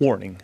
Warning 0.00 0.40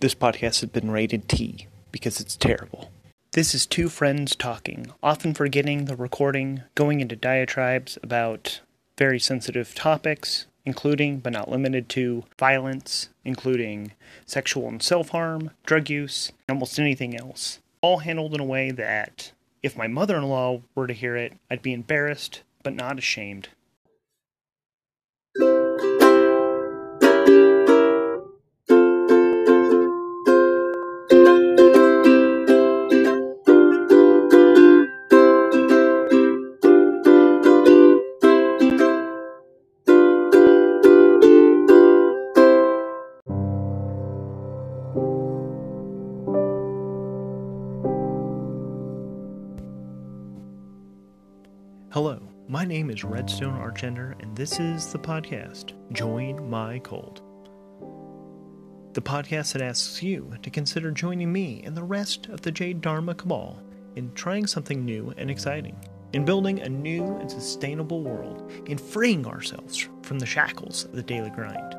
this 0.00 0.14
podcast 0.14 0.62
has 0.62 0.70
been 0.70 0.90
rated 0.90 1.28
T 1.28 1.66
because 1.92 2.22
it's 2.22 2.36
terrible. 2.36 2.90
This 3.32 3.54
is 3.54 3.66
two 3.66 3.90
friends 3.90 4.34
talking, 4.34 4.86
often 5.02 5.34
forgetting 5.34 5.84
the 5.84 5.94
recording, 5.94 6.62
going 6.74 7.00
into 7.00 7.14
diatribes 7.14 7.98
about 8.02 8.62
very 8.96 9.18
sensitive 9.18 9.74
topics, 9.74 10.46
including 10.64 11.18
but 11.18 11.34
not 11.34 11.50
limited 11.50 11.90
to 11.90 12.24
violence, 12.38 13.10
including 13.26 13.92
sexual 14.24 14.66
and 14.66 14.82
self 14.82 15.10
harm, 15.10 15.50
drug 15.66 15.90
use, 15.90 16.32
and 16.48 16.56
almost 16.56 16.78
anything 16.78 17.14
else. 17.14 17.58
All 17.82 17.98
handled 17.98 18.32
in 18.32 18.40
a 18.40 18.44
way 18.44 18.70
that, 18.70 19.32
if 19.62 19.76
my 19.76 19.86
mother 19.86 20.16
in 20.16 20.22
law 20.22 20.62
were 20.74 20.86
to 20.86 20.94
hear 20.94 21.14
it, 21.14 21.34
I'd 21.50 21.60
be 21.60 21.74
embarrassed 21.74 22.40
but 22.62 22.74
not 22.74 22.96
ashamed. 22.96 23.50
Is 52.98 53.04
Redstone 53.04 53.54
Archender, 53.54 54.20
and 54.20 54.36
this 54.36 54.58
is 54.58 54.90
the 54.90 54.98
podcast 54.98 55.72
Join 55.92 56.50
My 56.50 56.80
Cult. 56.80 57.20
The 58.94 59.00
podcast 59.00 59.52
that 59.52 59.62
asks 59.62 60.02
you 60.02 60.32
to 60.42 60.50
consider 60.50 60.90
joining 60.90 61.32
me 61.32 61.62
and 61.64 61.76
the 61.76 61.82
rest 61.84 62.26
of 62.26 62.40
the 62.40 62.50
Jade 62.50 62.80
Dharma 62.80 63.14
Cabal 63.14 63.62
in 63.94 64.12
trying 64.14 64.48
something 64.48 64.84
new 64.84 65.14
and 65.16 65.30
exciting, 65.30 65.76
in 66.12 66.24
building 66.24 66.58
a 66.58 66.68
new 66.68 67.04
and 67.18 67.30
sustainable 67.30 68.02
world, 68.02 68.50
in 68.66 68.76
freeing 68.76 69.28
ourselves 69.28 69.88
from 70.02 70.18
the 70.18 70.26
shackles 70.26 70.86
of 70.86 70.92
the 70.96 71.02
daily 71.04 71.30
grind, 71.30 71.76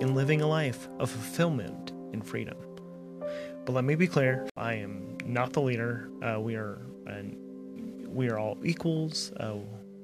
in 0.00 0.14
living 0.14 0.40
a 0.40 0.46
life 0.46 0.88
of 0.98 1.10
fulfillment 1.10 1.90
and 2.14 2.26
freedom. 2.26 2.56
But 3.66 3.74
let 3.74 3.84
me 3.84 3.96
be 3.96 4.06
clear, 4.06 4.48
I 4.56 4.74
am 4.74 5.18
not 5.26 5.52
the 5.52 5.60
leader. 5.60 6.08
Uh, 6.22 6.40
we 6.40 6.54
are 6.54 6.86
an 7.06 7.36
we 8.08 8.30
are 8.30 8.38
all 8.38 8.56
equals. 8.64 9.32
Uh, 9.32 9.56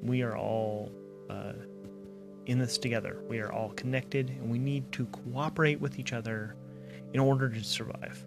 we 0.03 0.23
are 0.23 0.37
all 0.37 0.91
uh, 1.29 1.53
in 2.47 2.59
this 2.59 2.79
together. 2.79 3.23
We 3.29 3.39
are 3.41 3.53
all 3.53 3.71
connected, 3.71 4.31
and 4.31 4.51
we 4.51 4.59
need 4.59 4.91
to 4.93 5.07
cooperate 5.07 5.81
with 5.81 5.99
each 5.99 6.13
other 6.13 6.57
in 7.13 7.21
order 7.21 7.49
to 7.49 7.63
survive. 7.63 8.25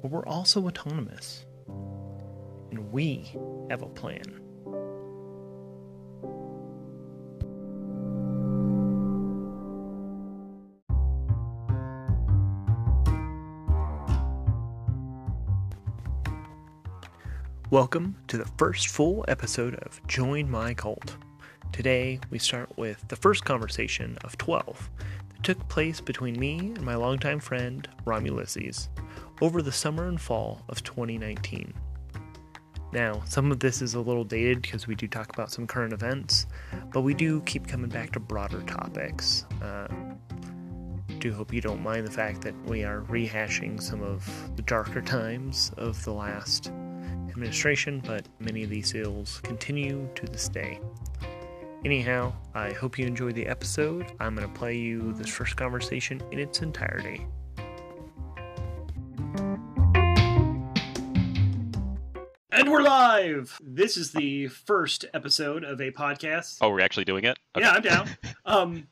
But 0.00 0.10
we're 0.10 0.26
also 0.26 0.66
autonomous, 0.66 1.46
and 2.70 2.92
we 2.92 3.32
have 3.70 3.82
a 3.82 3.88
plan. 3.88 4.41
Welcome 17.72 18.16
to 18.28 18.36
the 18.36 18.44
first 18.58 18.88
full 18.88 19.24
episode 19.28 19.76
of 19.76 20.06
Join 20.06 20.50
My 20.50 20.74
Cult. 20.74 21.16
Today, 21.72 22.20
we 22.28 22.38
start 22.38 22.68
with 22.76 23.02
the 23.08 23.16
first 23.16 23.46
conversation 23.46 24.18
of 24.24 24.36
12 24.36 24.90
that 25.30 25.42
took 25.42 25.68
place 25.70 25.98
between 25.98 26.38
me 26.38 26.58
and 26.58 26.82
my 26.82 26.96
longtime 26.96 27.40
friend, 27.40 27.88
Rom 28.04 28.26
Ulysses, 28.26 28.90
over 29.40 29.62
the 29.62 29.72
summer 29.72 30.08
and 30.08 30.20
fall 30.20 30.60
of 30.68 30.84
2019. 30.84 31.72
Now, 32.92 33.22
some 33.24 33.50
of 33.50 33.58
this 33.58 33.80
is 33.80 33.94
a 33.94 34.00
little 34.00 34.24
dated 34.24 34.60
because 34.60 34.86
we 34.86 34.94
do 34.94 35.08
talk 35.08 35.32
about 35.32 35.50
some 35.50 35.66
current 35.66 35.94
events, 35.94 36.44
but 36.92 37.00
we 37.00 37.14
do 37.14 37.40
keep 37.46 37.66
coming 37.66 37.88
back 37.88 38.12
to 38.12 38.20
broader 38.20 38.60
topics. 38.64 39.46
Uh, 39.62 39.88
do 41.20 41.32
hope 41.32 41.54
you 41.54 41.62
don't 41.62 41.82
mind 41.82 42.06
the 42.06 42.10
fact 42.10 42.42
that 42.42 42.54
we 42.66 42.84
are 42.84 43.00
rehashing 43.04 43.80
some 43.80 44.02
of 44.02 44.54
the 44.56 44.62
darker 44.62 45.00
times 45.00 45.72
of 45.78 46.04
the 46.04 46.12
last 46.12 46.70
administration, 47.32 48.02
but 48.04 48.28
many 48.38 48.62
of 48.62 48.70
these 48.70 48.94
ills 48.94 49.40
continue 49.42 50.08
to 50.14 50.26
this 50.26 50.48
day. 50.48 50.78
Anyhow, 51.84 52.32
I 52.54 52.72
hope 52.72 52.98
you 52.98 53.06
enjoyed 53.06 53.34
the 53.34 53.46
episode. 53.46 54.12
I'm 54.20 54.36
going 54.36 54.46
to 54.46 54.54
play 54.54 54.76
you 54.76 55.12
this 55.14 55.28
first 55.28 55.56
conversation 55.56 56.22
in 56.30 56.38
its 56.38 56.60
entirety. 56.62 57.26
And 62.54 62.70
we're 62.70 62.82
live! 62.82 63.58
This 63.64 63.96
is 63.96 64.12
the 64.12 64.48
first 64.48 65.06
episode 65.14 65.64
of 65.64 65.80
a 65.80 65.90
podcast. 65.90 66.58
Oh, 66.60 66.68
we're 66.68 66.80
actually 66.80 67.06
doing 67.06 67.24
it? 67.24 67.38
Okay. 67.56 67.64
Yeah, 67.64 67.72
I'm 67.72 67.82
down. 67.82 68.08
um, 68.44 68.86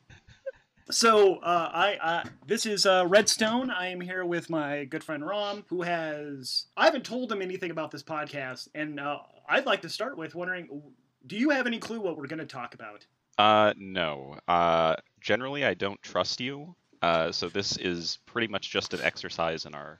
so 0.89 1.35
uh, 1.37 1.69
I, 1.73 1.97
I 2.01 2.29
this 2.45 2.65
is 2.65 2.85
uh, 2.85 3.05
Redstone. 3.07 3.69
I 3.69 3.87
am 3.87 4.01
here 4.01 4.25
with 4.25 4.49
my 4.49 4.85
good 4.85 5.03
friend 5.03 5.25
Rom, 5.25 5.65
who 5.69 5.81
has 5.83 6.65
I 6.75 6.85
haven't 6.85 7.05
told 7.05 7.31
him 7.31 7.41
anything 7.41 7.71
about 7.71 7.91
this 7.91 8.03
podcast, 8.03 8.67
and 8.73 8.99
uh, 8.99 9.19
I'd 9.47 9.65
like 9.65 9.81
to 9.83 9.89
start 9.89 10.17
with 10.17 10.35
wondering, 10.35 10.81
do 11.25 11.35
you 11.35 11.49
have 11.49 11.67
any 11.67 11.79
clue 11.79 11.99
what 11.99 12.17
we're 12.17 12.27
going 12.27 12.39
to 12.39 12.45
talk 12.45 12.73
about? 12.73 13.05
Uh, 13.37 13.73
no. 13.77 14.37
Uh, 14.47 14.95
generally, 15.19 15.65
I 15.65 15.73
don't 15.73 16.01
trust 16.01 16.39
you. 16.39 16.75
Uh, 17.01 17.31
so 17.31 17.49
this 17.49 17.77
is 17.77 18.19
pretty 18.25 18.47
much 18.47 18.69
just 18.69 18.93
an 18.93 19.01
exercise 19.01 19.65
in 19.65 19.73
our 19.73 19.99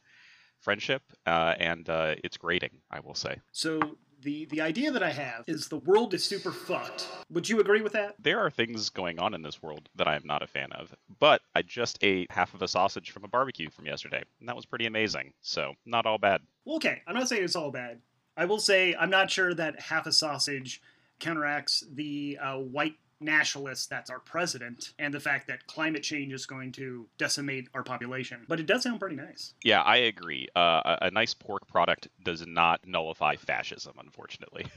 friendship, 0.60 1.02
uh, 1.26 1.56
and 1.60 1.90
uh, 1.90 2.16
it's 2.24 2.38
grating, 2.38 2.72
I 2.92 3.00
will 3.00 3.16
say. 3.16 3.40
So 3.52 3.80
the 4.22 4.46
the 4.46 4.62
idea 4.62 4.92
that 4.92 5.04
I 5.04 5.12
have 5.12 5.44
is 5.48 5.68
the 5.68 5.78
world 5.78 6.14
is 6.14 6.24
super 6.24 6.52
fucked. 6.52 7.08
Would 7.30 7.50
you 7.50 7.60
agree 7.60 7.82
with 7.82 7.94
that? 7.94 8.16
There 8.20 8.40
are 8.40 8.50
things 8.50 8.90
going 8.90 9.20
on 9.20 9.34
in 9.34 9.42
this 9.42 9.62
world 9.62 9.90
that 9.96 10.08
I 10.08 10.16
am 10.16 10.26
not 10.26 10.44
a 10.44 10.48
fan 10.48 10.72
of, 10.72 10.94
but 11.20 11.42
I 11.56 11.62
just 11.62 12.00
ate 12.02 12.32
half 12.32 12.54
of 12.54 12.62
a 12.62 12.68
sausage 12.68 13.12
from 13.12 13.24
a 13.24 13.28
barbecue 13.28 13.70
from 13.70 13.86
yesterday, 13.86 14.24
and 14.40 14.48
that 14.50 14.56
was 14.56 14.66
pretty 14.66 14.86
amazing. 14.86 15.34
So 15.42 15.74
not 15.86 16.06
all 16.06 16.18
bad. 16.18 16.42
Well, 16.66 16.78
okay, 16.78 17.02
I'm 17.08 17.16
not 17.16 17.30
saying 17.30 17.44
it's 17.44 17.56
all 17.56 17.72
bad. 17.72 18.00
I 18.38 18.46
will 18.46 18.60
say 18.60 18.96
I'm 18.98 19.10
not 19.10 19.30
sure 19.30 19.54
that 19.54 19.80
half 19.80 20.06
a 20.06 20.12
sausage 20.12 20.82
counteracts 21.20 21.84
the 21.94 22.38
uh, 22.42 22.58
white 22.58 22.96
nationalist 23.22 23.90
that's 23.90 24.10
our 24.10 24.20
president 24.20 24.94
and 25.00 25.14
the 25.14 25.20
fact 25.20 25.48
that 25.48 25.68
climate 25.68 26.04
change 26.04 26.34
is 26.34 26.46
going 26.46 26.72
to 26.74 27.08
decimate 27.18 27.70
our 27.74 27.84
population. 27.84 28.46
But 28.48 28.60
it 28.60 28.66
does 28.66 28.84
sound 28.84 29.00
pretty 29.00 29.16
nice. 29.16 29.54
Yeah, 29.64 29.82
I 29.82 29.98
agree. 29.98 30.48
Uh, 30.56 30.82
a, 30.86 30.98
a 31.04 31.12
nice 31.12 31.34
pork 31.34 31.68
product 31.68 32.08
does 32.24 32.46
not 32.46 32.82
nullify 32.86 33.36
fascism, 33.36 33.94
unfortunately. 34.00 34.66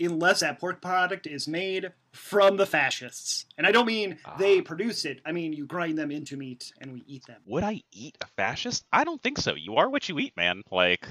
Unless 0.00 0.40
that 0.40 0.58
pork 0.58 0.82
product 0.82 1.26
is 1.26 1.46
made 1.46 1.92
from 2.12 2.56
the 2.56 2.66
fascists. 2.66 3.46
And 3.56 3.64
I 3.64 3.70
don't 3.70 3.86
mean 3.86 4.18
they 4.38 4.60
produce 4.60 5.04
it, 5.04 5.20
I 5.24 5.30
mean 5.30 5.52
you 5.52 5.66
grind 5.66 5.96
them 5.96 6.10
into 6.10 6.36
meat 6.36 6.72
and 6.80 6.92
we 6.92 7.04
eat 7.06 7.24
them. 7.26 7.40
Would 7.46 7.62
I 7.62 7.80
eat 7.92 8.18
a 8.20 8.26
fascist? 8.26 8.84
I 8.92 9.04
don't 9.04 9.22
think 9.22 9.38
so. 9.38 9.54
You 9.54 9.76
are 9.76 9.88
what 9.88 10.08
you 10.08 10.18
eat, 10.18 10.36
man. 10.36 10.62
Like 10.70 11.06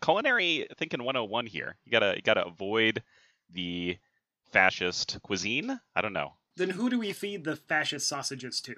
culinary 0.00 0.68
thinking 0.78 1.02
101 1.02 1.46
here. 1.46 1.76
You 1.84 1.90
gotta 1.90 2.14
you 2.14 2.22
gotta 2.22 2.46
avoid 2.46 3.02
the 3.52 3.98
fascist 4.52 5.18
cuisine. 5.22 5.80
I 5.94 6.00
don't 6.00 6.12
know. 6.12 6.34
Then 6.56 6.70
who 6.70 6.90
do 6.90 6.98
we 6.98 7.12
feed 7.12 7.44
the 7.44 7.56
fascist 7.56 8.08
sausages 8.08 8.60
to? 8.62 8.74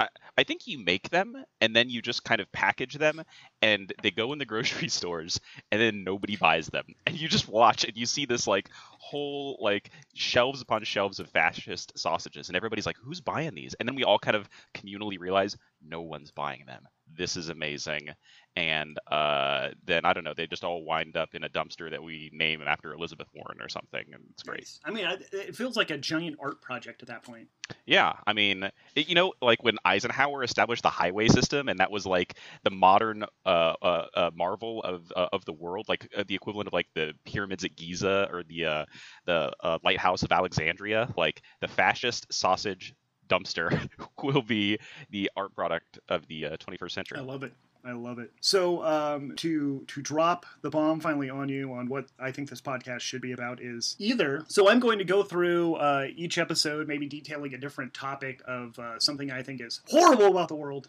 I, 0.00 0.08
I 0.36 0.44
think 0.44 0.66
you 0.66 0.78
make 0.78 1.10
them 1.10 1.36
and 1.60 1.74
then 1.74 1.88
you 1.88 2.02
just 2.02 2.24
kind 2.24 2.40
of 2.40 2.50
package 2.52 2.94
them 2.94 3.22
and 3.62 3.92
they 4.02 4.10
go 4.10 4.32
in 4.32 4.38
the 4.38 4.44
grocery 4.44 4.88
stores 4.88 5.40
and 5.70 5.80
then 5.80 6.04
nobody 6.04 6.36
buys 6.36 6.66
them. 6.68 6.84
And 7.06 7.20
you 7.20 7.28
just 7.28 7.48
watch 7.48 7.84
and 7.84 7.96
you 7.96 8.06
see 8.06 8.26
this 8.26 8.46
like 8.46 8.70
whole 8.98 9.58
like 9.60 9.90
shelves 10.14 10.62
upon 10.62 10.82
shelves 10.84 11.20
of 11.20 11.28
fascist 11.28 11.96
sausages 11.96 12.48
and 12.48 12.56
everybody's 12.56 12.86
like, 12.86 12.96
who's 12.96 13.20
buying 13.20 13.54
these? 13.54 13.74
And 13.74 13.88
then 13.88 13.94
we 13.94 14.04
all 14.04 14.18
kind 14.18 14.36
of 14.36 14.48
communally 14.74 15.18
realize 15.18 15.56
no 15.86 16.00
one's 16.00 16.30
buying 16.30 16.64
them. 16.66 16.86
This 17.16 17.36
is 17.36 17.48
amazing. 17.48 18.08
And 18.56 18.98
uh, 19.10 19.70
then 19.84 20.04
I 20.04 20.12
don't 20.12 20.24
know, 20.24 20.34
they 20.34 20.46
just 20.46 20.64
all 20.64 20.84
wind 20.84 21.16
up 21.16 21.34
in 21.34 21.44
a 21.44 21.48
dumpster 21.48 21.90
that 21.90 22.02
we 22.02 22.30
name 22.32 22.62
after 22.62 22.92
Elizabeth 22.92 23.28
Warren 23.34 23.60
or 23.60 23.68
something, 23.68 24.04
and 24.12 24.22
it's 24.30 24.42
great. 24.42 24.70
I 24.84 24.90
mean, 24.90 25.06
it 25.32 25.56
feels 25.56 25.76
like 25.76 25.90
a 25.90 25.98
giant 25.98 26.36
art 26.40 26.60
project 26.60 27.02
at 27.02 27.08
that 27.08 27.24
point. 27.24 27.48
Yeah, 27.84 28.14
I 28.26 28.32
mean, 28.32 28.70
it, 28.94 29.08
you 29.08 29.14
know, 29.14 29.34
like 29.42 29.62
when 29.62 29.76
Eisenhower 29.84 30.42
established 30.42 30.82
the 30.82 30.90
highway 30.90 31.28
system, 31.28 31.68
and 31.68 31.78
that 31.78 31.90
was 31.90 32.06
like 32.06 32.38
the 32.62 32.70
modern 32.70 33.24
uh, 33.44 33.74
uh, 33.82 34.06
uh 34.14 34.30
marvel 34.34 34.82
of 34.82 35.12
uh, 35.14 35.28
of 35.32 35.44
the 35.44 35.52
world, 35.52 35.86
like 35.88 36.08
uh, 36.16 36.24
the 36.26 36.34
equivalent 36.34 36.66
of 36.66 36.72
like 36.72 36.88
the 36.94 37.12
pyramids 37.24 37.64
at 37.64 37.76
Giza 37.76 38.28
or 38.32 38.42
the 38.44 38.86
the 39.26 39.78
lighthouse 39.82 40.22
of 40.22 40.32
Alexandria. 40.32 41.12
Like 41.16 41.42
the 41.60 41.68
fascist 41.68 42.32
sausage 42.32 42.94
dumpster 43.28 43.88
will 44.22 44.42
be 44.42 44.78
the 45.10 45.30
art 45.36 45.54
product 45.54 45.98
of 46.08 46.26
the 46.26 46.42
21st 46.42 46.90
century. 46.90 47.18
I 47.18 47.22
love 47.22 47.42
it. 47.42 47.52
I 47.86 47.92
love 47.92 48.18
it. 48.18 48.32
So 48.40 48.82
um, 48.82 49.34
to 49.36 49.84
to 49.88 50.02
drop 50.02 50.46
the 50.62 50.70
bomb 50.70 51.00
finally 51.00 51.28
on 51.28 51.48
you 51.48 51.72
on 51.74 51.88
what 51.88 52.06
I 52.18 52.30
think 52.30 52.48
this 52.48 52.60
podcast 52.60 53.00
should 53.00 53.20
be 53.20 53.32
about 53.32 53.60
is 53.60 53.94
either. 53.98 54.44
So 54.48 54.70
I'm 54.70 54.80
going 54.80 54.98
to 54.98 55.04
go 55.04 55.22
through 55.22 55.74
uh, 55.74 56.06
each 56.16 56.38
episode, 56.38 56.88
maybe 56.88 57.06
detailing 57.06 57.52
a 57.52 57.58
different 57.58 57.92
topic 57.92 58.40
of 58.46 58.78
uh, 58.78 58.98
something 58.98 59.30
I 59.30 59.42
think 59.42 59.60
is 59.60 59.80
horrible 59.86 60.28
about 60.28 60.48
the 60.48 60.54
world, 60.54 60.88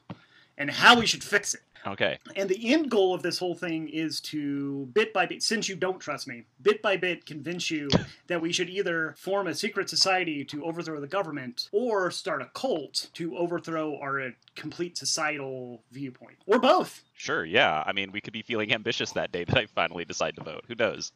and 0.58 0.70
how 0.70 1.00
we 1.00 1.06
should 1.06 1.24
fix 1.24 1.54
it. 1.54 1.62
Okay. 1.88 2.18
And 2.36 2.50
the 2.50 2.74
end 2.74 2.90
goal 2.90 3.14
of 3.14 3.22
this 3.22 3.38
whole 3.38 3.54
thing 3.54 3.90
is 3.90 4.20
to 4.22 4.88
bit 4.94 5.14
by 5.14 5.28
bit, 5.28 5.44
since 5.44 5.70
you 5.70 5.76
don't 5.76 6.00
trust 6.00 6.28
me, 6.28 6.44
bit 6.62 6.82
by 6.82 6.98
bit 6.98 7.26
convince 7.26 7.70
you 7.70 7.90
that 8.28 8.42
we 8.42 8.52
should 8.52 8.70
either 8.70 9.14
form 9.18 9.48
a 9.48 9.54
secret 9.54 9.90
society 9.90 10.44
to 10.46 10.66
overthrow 10.66 11.00
the 11.00 11.08
government 11.08 11.70
or 11.72 12.10
start 12.10 12.42
a 12.42 12.50
cult 12.56 13.10
to 13.14 13.38
overthrow 13.38 14.00
our 14.00 14.20
uh, 14.20 14.30
complete 14.56 14.98
societal 14.98 15.84
viewpoint. 15.92 16.38
Or 16.48 16.58
both. 16.58 17.04
Sure, 17.14 17.46
yeah. 17.46 17.84
I 17.86 17.94
mean, 17.94 18.12
we 18.12 18.20
could 18.20 18.34
be 18.34 18.42
feeling 18.42 18.74
ambitious 18.74 19.12
that 19.12 19.32
day 19.32 19.44
that 19.44 19.58
I 19.58 19.68
finally 19.68 20.06
decide 20.06 20.36
to 20.38 20.44
vote. 20.44 20.64
Who 20.68 20.76
knows? 20.76 21.12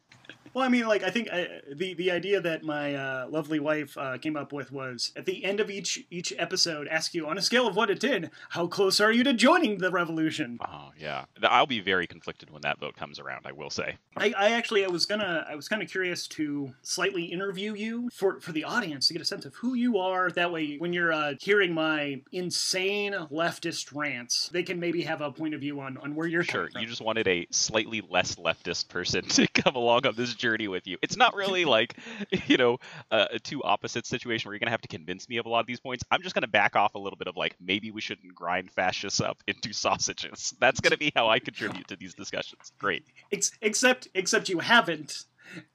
Well, 0.52 0.64
I 0.64 0.68
mean, 0.68 0.86
like 0.86 1.02
I 1.02 1.10
think 1.10 1.28
uh, 1.30 1.44
the 1.72 1.94
the 1.94 2.10
idea 2.10 2.40
that 2.40 2.64
my 2.64 2.94
uh, 2.94 3.28
lovely 3.28 3.60
wife 3.60 3.96
uh, 3.96 4.18
came 4.18 4.36
up 4.36 4.52
with 4.52 4.72
was 4.72 5.12
at 5.16 5.24
the 5.24 5.44
end 5.44 5.60
of 5.60 5.70
each 5.70 6.04
each 6.10 6.32
episode, 6.38 6.88
ask 6.88 7.14
you 7.14 7.28
on 7.28 7.38
a 7.38 7.42
scale 7.42 7.68
of 7.68 7.76
one 7.76 7.88
to 7.88 7.94
ten, 7.94 8.30
how 8.50 8.66
close 8.66 9.00
are 9.00 9.12
you 9.12 9.22
to 9.24 9.32
joining 9.32 9.78
the 9.78 9.90
revolution? 9.90 10.58
Oh 10.66 10.90
yeah, 10.98 11.24
I'll 11.42 11.66
be 11.66 11.80
very 11.80 12.06
conflicted 12.06 12.50
when 12.50 12.62
that 12.62 12.80
vote 12.80 12.96
comes 12.96 13.20
around. 13.20 13.46
I 13.46 13.52
will 13.52 13.70
say. 13.70 13.96
I, 14.16 14.34
I 14.36 14.50
actually 14.50 14.84
I 14.84 14.88
was 14.88 15.06
gonna 15.06 15.46
I 15.48 15.54
was 15.54 15.68
kind 15.68 15.82
of 15.82 15.88
curious 15.88 16.26
to 16.28 16.72
slightly 16.82 17.24
interview 17.24 17.74
you 17.74 18.10
for 18.12 18.40
for 18.40 18.52
the 18.52 18.64
audience 18.64 19.06
to 19.08 19.12
get 19.14 19.22
a 19.22 19.26
sense 19.26 19.44
of 19.44 19.54
who 19.54 19.74
you 19.74 19.98
are. 19.98 20.30
That 20.30 20.52
way, 20.52 20.76
when 20.78 20.92
you're 20.92 21.12
uh, 21.12 21.34
hearing 21.40 21.72
my 21.72 22.22
insane 22.32 23.12
leftist 23.30 23.94
rants, 23.94 24.48
they 24.48 24.64
can 24.64 24.80
maybe 24.80 25.02
have 25.02 25.20
a 25.20 25.30
point 25.30 25.54
of 25.54 25.60
view 25.60 25.80
on 25.80 25.96
on 25.98 26.16
where 26.16 26.26
you're 26.26 26.42
Sure, 26.42 26.68
you 26.76 26.86
just 26.86 27.02
wanted 27.02 27.28
a 27.28 27.46
slightly 27.50 28.02
less 28.08 28.34
leftist 28.34 28.88
person 28.88 29.24
to 29.28 29.46
come 29.48 29.76
along 29.76 30.06
on 30.06 30.14
this 30.16 30.34
journey 30.40 30.68
with 30.68 30.86
you. 30.86 30.98
It's 31.02 31.16
not 31.16 31.34
really 31.34 31.64
like, 31.64 31.96
you 32.46 32.56
know, 32.56 32.78
uh, 33.10 33.26
a 33.32 33.38
two 33.38 33.62
opposite 33.62 34.06
situation 34.06 34.48
where 34.48 34.54
you're 34.54 34.60
gonna 34.60 34.70
have 34.70 34.80
to 34.82 34.88
convince 34.88 35.28
me 35.28 35.36
of 35.36 35.46
a 35.46 35.48
lot 35.48 35.60
of 35.60 35.66
these 35.66 35.80
points. 35.80 36.02
I'm 36.10 36.22
just 36.22 36.34
gonna 36.34 36.48
back 36.48 36.74
off 36.76 36.94
a 36.94 36.98
little 36.98 37.16
bit 37.16 37.28
of 37.28 37.36
like 37.36 37.54
maybe 37.60 37.90
we 37.90 38.00
shouldn't 38.00 38.34
grind 38.34 38.70
fascists 38.70 39.20
up 39.20 39.42
into 39.46 39.72
sausages. 39.72 40.54
That's 40.60 40.80
gonna 40.80 40.96
be 40.96 41.12
how 41.14 41.28
I 41.28 41.38
contribute 41.38 41.86
to 41.88 41.96
these 41.96 42.14
discussions. 42.14 42.72
Great. 42.78 43.04
Ex- 43.32 43.52
except 43.60 44.08
except 44.14 44.48
you 44.48 44.58
haven't 44.60 45.24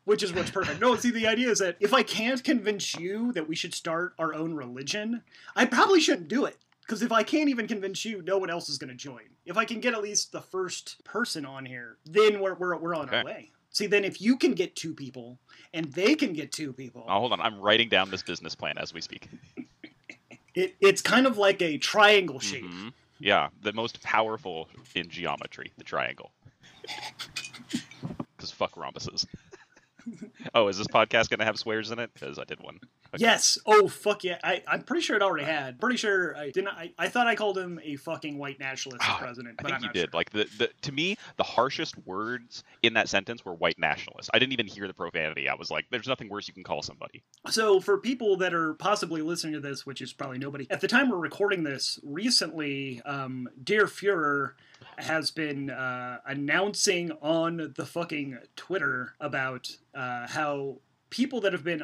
which 0.06 0.24
is 0.24 0.32
what's 0.34 0.50
perfect 0.52 0.80
no 0.80 0.96
see 0.96 1.12
the 1.12 1.28
idea 1.28 1.50
is 1.50 1.60
that 1.60 1.76
if 1.82 1.94
i 1.94 2.02
can't 2.02 2.46
convince 2.46 2.96
you 2.96 3.34
that 3.34 3.48
we 3.50 3.56
should 3.56 3.74
start 3.74 4.14
our 4.18 4.34
own 4.34 4.54
religion 4.54 5.22
i 5.56 5.66
probably 5.66 6.00
shouldn't 6.00 6.30
do 6.30 6.46
it 6.46 6.56
because 6.82 7.02
if 7.02 7.12
i 7.12 7.24
can't 7.24 7.50
even 7.50 7.68
convince 7.68 8.06
you 8.06 8.22
no 8.22 8.38
one 8.38 8.50
else 8.50 8.70
is 8.70 8.78
going 8.78 8.88
to 8.90 8.96
join 8.96 9.24
if 9.46 9.58
i 9.58 9.66
can 9.66 9.82
get 9.82 9.94
at 9.94 10.02
least 10.02 10.32
the 10.32 10.40
first 10.40 11.04
person 11.04 11.46
on 11.46 11.66
here 11.66 11.98
then 12.06 12.40
we're, 12.40 12.56
we're, 12.56 12.78
we're 12.78 12.96
on 12.96 13.10
Okay. 13.10 13.18
our 13.18 13.26
way 13.26 13.52
see 13.76 13.88
then 13.88 14.04
if 14.06 14.22
you 14.22 14.38
can 14.38 14.54
get 14.54 14.76
two 14.76 14.94
people 14.94 15.38
and 15.74 15.92
they 15.94 16.16
can 16.16 16.32
get 16.34 16.52
two 16.52 16.72
people 16.74 17.04
Oh, 17.08 17.20
hold 17.20 17.34
on. 17.34 17.42
I'm 17.42 17.60
writing 17.60 17.90
down 17.90 18.10
this 18.10 18.24
business 18.24 18.56
plan 18.56 18.78
as 18.78 18.94
we 18.94 19.02
speak. 19.02 19.28
it, 20.56 20.76
it's 20.80 21.02
kind 21.02 21.28
of 21.28 21.38
like 21.38 21.62
a 21.62 21.78
triangle 21.78 22.40
shape 22.40 22.64
Mhm. 22.66 22.94
Yeah, 23.20 23.50
the 23.62 23.72
most 23.74 24.02
powerful 24.04 24.70
in 24.94 25.10
geometry, 25.10 25.72
the 25.78 25.84
triangle. 25.84 26.32
Because 28.38 28.52
fuck 28.52 28.74
rhombuses. 28.76 29.26
oh, 30.56 30.68
is 30.68 30.78
this 30.78 30.88
podcast 30.88 31.30
gonna 31.30 31.46
have 31.46 31.58
swears 31.58 31.90
in 31.92 32.00
it? 32.00 32.12
Because 32.14 32.38
I 32.38 32.44
did 32.44 32.60
one. 32.62 32.80
Okay. 33.16 33.24
Yes. 33.24 33.58
Oh 33.66 33.88
fuck 33.88 34.24
yeah. 34.24 34.38
I, 34.44 34.64
I'm 34.68 34.82
pretty 34.84 35.02
sure 35.02 35.16
it 35.16 35.22
already 35.22 35.46
had. 35.46 35.80
Pretty 35.80 35.98
sure 35.98 36.36
I 36.38 36.52
didn't. 36.52 36.70
I, 36.70 36.92
I 36.98 37.08
thought 37.10 37.28
I 37.28 37.36
called 37.36 37.58
him 37.58 37.80
a 37.84 37.96
fucking 37.96 38.38
white 38.38 38.60
nationalist 38.60 39.04
Ah, 39.08 39.18
president, 39.20 39.56
I 39.60 39.64
but 39.64 39.72
think 39.72 39.78
I'm 39.78 39.84
you 39.88 39.94
did. 39.94 40.00
sure. 40.02 40.10
Like 40.14 40.30
the, 40.32 40.48
the 40.58 40.70
to 40.84 40.92
me, 40.92 41.16
the 41.38 41.44
harshest 41.44 41.96
words 42.06 42.64
in 42.84 42.94
that 42.94 43.10
sentence 43.10 43.44
were 43.44 43.54
white 43.54 43.80
nationalist. 43.80 44.30
I 44.34 44.40
didn't 44.40 44.54
even 44.54 44.68
hear 44.68 44.88
the 44.88 44.94
profanity. 44.94 45.50
I 45.50 45.56
was 45.56 45.72
like, 45.72 45.86
there's 45.92 46.08
nothing 46.08 46.30
worse 46.30 46.48
you 46.48 46.54
can 46.54 46.64
call 46.64 46.82
somebody. 46.82 47.24
So, 47.50 47.80
for 47.80 47.98
people 47.98 48.38
that 48.38 48.54
are 48.54 48.74
possibly 48.76 49.22
listening 49.22 49.54
to 49.54 49.60
this, 49.60 49.86
which 49.86 50.02
is 50.02 50.14
probably 50.14 50.38
nobody, 50.38 50.68
at 50.70 50.82
the 50.82 50.88
time 50.88 51.10
we're 51.10 51.18
recording 51.18 51.64
this, 51.64 52.00
recently, 52.04 53.02
um, 53.06 53.48
Dear 53.64 53.86
Fuhrer 53.86 54.52
has 54.98 55.32
been 55.32 55.70
uh, 55.70 56.20
announcing 56.26 57.12
on 57.22 57.74
the 57.76 57.86
fucking 57.86 58.38
Twitter 58.56 59.14
about 59.20 59.76
uh, 59.94 60.28
how 60.28 60.78
people 61.10 61.42
that 61.42 61.54
have 61.54 61.64
been 61.64 61.84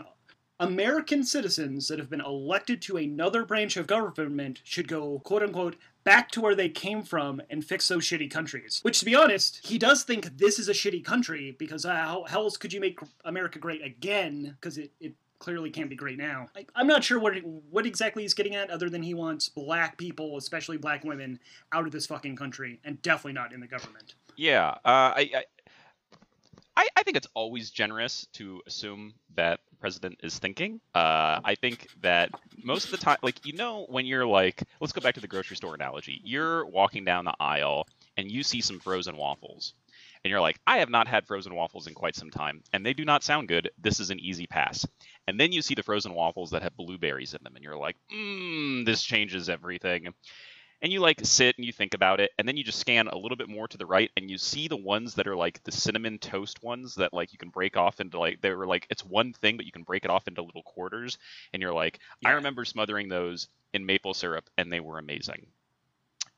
American 0.62 1.24
citizens 1.24 1.88
that 1.88 1.98
have 1.98 2.10
been 2.10 2.22
elected 2.22 2.84
to 2.84 2.96
another 2.96 3.44
branch 3.44 3.78
of 3.78 3.88
government 3.88 4.62
should 4.63 4.88
go, 4.88 5.18
quote 5.19 5.42
unquote, 5.42 5.75
back 6.04 6.30
to 6.30 6.40
where 6.40 6.54
they 6.54 6.69
came 6.69 7.02
from 7.02 7.42
and 7.50 7.66
fix 7.66 7.88
those 7.88 8.04
shitty 8.04 8.30
countries. 8.30 8.80
Which, 8.84 9.00
to 9.00 9.06
be 9.06 9.16
honest, 9.16 9.66
he 9.66 9.80
does 9.80 10.04
think 10.04 10.38
this 10.38 10.60
is 10.60 10.69
a 10.69 10.74
shitty 10.74 11.04
country 11.04 11.56
because 11.58 11.84
uh, 11.84 11.96
how, 11.96 12.25
how 12.28 12.44
else 12.44 12.58
could 12.58 12.72
you 12.72 12.80
make 12.80 13.00
America 13.25 13.58
great 13.58 13.84
again? 13.84 14.56
Because 14.62 14.78
it, 14.78 14.92
it 15.00 15.16
clearly 15.40 15.72
can't 15.72 15.90
be 15.90 15.96
great 15.96 16.19
now. 16.19 16.46
I, 16.56 16.68
I'm 16.75 16.86
not 16.86 17.04
sure 17.04 17.18
what 17.18 17.34
what 17.72 17.88
exactly 17.88 18.22
he's 18.22 18.36
getting 18.36 18.56
at, 18.56 18.69
other 18.69 18.88
than 18.88 19.02
he 19.02 19.16
wants 19.16 19.50
black 19.50 19.98
people, 19.98 20.38
especially 20.38 20.78
black 20.78 21.04
women, 21.04 21.40
out 21.74 21.88
of 21.88 21.92
this 21.92 22.06
fucking 22.06 22.36
country, 22.36 22.80
and 22.84 23.02
definitely 23.02 23.34
not 23.34 23.52
in 23.52 23.62
the 23.62 23.68
government. 23.68 24.13
Yeah, 24.36 24.69
uh, 24.69 24.75
I, 24.86 25.44
I, 26.78 26.88
I, 26.96 27.04
think 27.04 27.18
it's 27.18 27.28
always 27.34 27.69
generous 27.69 28.28
to 28.34 28.62
assume 28.66 29.13
that 29.36 29.60
president 29.81 30.19
is 30.24 30.39
thinking. 30.39 30.80
Uh, 30.95 31.42
I 31.44 31.56
think 31.60 31.88
that 32.01 32.30
most 32.63 32.86
of 32.86 32.92
the 32.92 32.98
time, 32.98 33.18
like 33.22 33.45
you 33.45 33.54
know, 33.54 33.86
when 33.89 34.06
you're 34.06 34.25
like, 34.25 34.63
let's 34.80 34.94
go 34.94 35.01
back 35.01 35.16
to 35.16 35.19
the 35.19 35.28
grocery 35.28 35.57
store 35.57 35.75
analogy. 35.75 36.22
You're 36.24 36.66
walking 36.66 37.04
down 37.04 37.25
the 37.25 37.33
aisle 37.39 37.88
and 38.16 38.31
you 38.31 38.44
see 38.44 38.62
some 38.62 38.80
frozen 38.80 39.18
waffles, 39.18 39.74
and 40.24 40.31
you're 40.31 40.42
like, 40.42 40.60
I 40.68 40.78
have 40.78 40.89
not 40.89 41.07
had 41.07 41.25
frozen 41.25 41.56
waffles 41.56 41.88
in 41.88 41.94
quite 41.94 42.16
some 42.16 42.30
time, 42.30 42.62
and 42.72 42.86
they 42.86 42.94
do 42.94 43.04
not 43.04 43.24
sound 43.24 43.48
good. 43.48 43.72
This 43.81 44.00
is 44.00 44.12
an 44.12 44.19
easy 44.19 44.48
pass. 44.48 44.86
And 45.28 45.39
then 45.39 45.51
you 45.51 45.62
see 45.62 45.75
the 45.75 45.84
frozen 45.84 46.13
waffles 46.13 46.51
that 46.51 46.63
have 46.63 46.75
blueberries 46.77 47.34
in 47.34 47.39
them, 47.44 47.56
and 47.56 47.63
you're 47.63 47.77
like, 47.77 47.98
mmm, 48.13 48.86
this 48.86 49.01
changes 49.01 49.50
everything 49.50 50.13
and 50.81 50.92
you 50.92 51.00
like 51.00 51.19
sit 51.24 51.57
and 51.57 51.66
you 51.66 51.72
think 51.72 51.94
about 51.94 52.19
it 52.19 52.31
and 52.38 52.48
then 52.48 52.57
you 52.57 52.63
just 52.63 52.80
scan 52.80 53.07
a 53.07 53.18
little 53.18 53.38
bit 53.38 53.50
more 53.50 53.68
to 53.68 53.78
the 53.78 53.86
right 53.86 54.12
and 54.18 54.30
you 54.30 54.38
see 54.38 54.68
the 54.68 54.78
ones 54.78 55.16
that 55.16 55.28
are 55.28 55.36
like 55.36 55.63
the 55.63 55.72
cinnamon 55.72 56.18
toast 56.18 56.63
ones 56.63 56.95
that 56.95 57.13
like 57.13 57.31
you 57.31 57.38
can 57.38 57.50
break 57.50 57.78
off 57.78 58.00
into 58.00 58.19
like 58.19 58.42
they 58.42 58.51
were 58.51 58.68
like 58.68 58.88
it's 58.89 59.06
one 59.06 59.33
thing 59.33 59.57
but 59.57 59.66
you 59.66 59.72
can 59.72 59.83
break 59.83 60.06
it 60.06 60.12
off 60.12 60.28
into 60.28 60.42
little 60.42 60.63
quarters 60.63 61.18
and 61.54 61.62
you're 61.62 61.74
like 61.74 62.00
i 62.25 62.31
remember 62.31 62.66
smothering 62.66 63.10
those 63.10 63.48
in 63.74 63.86
maple 63.86 64.13
syrup 64.13 64.50
and 64.57 64.72
they 64.72 64.80
were 64.80 65.00
amazing. 65.00 65.48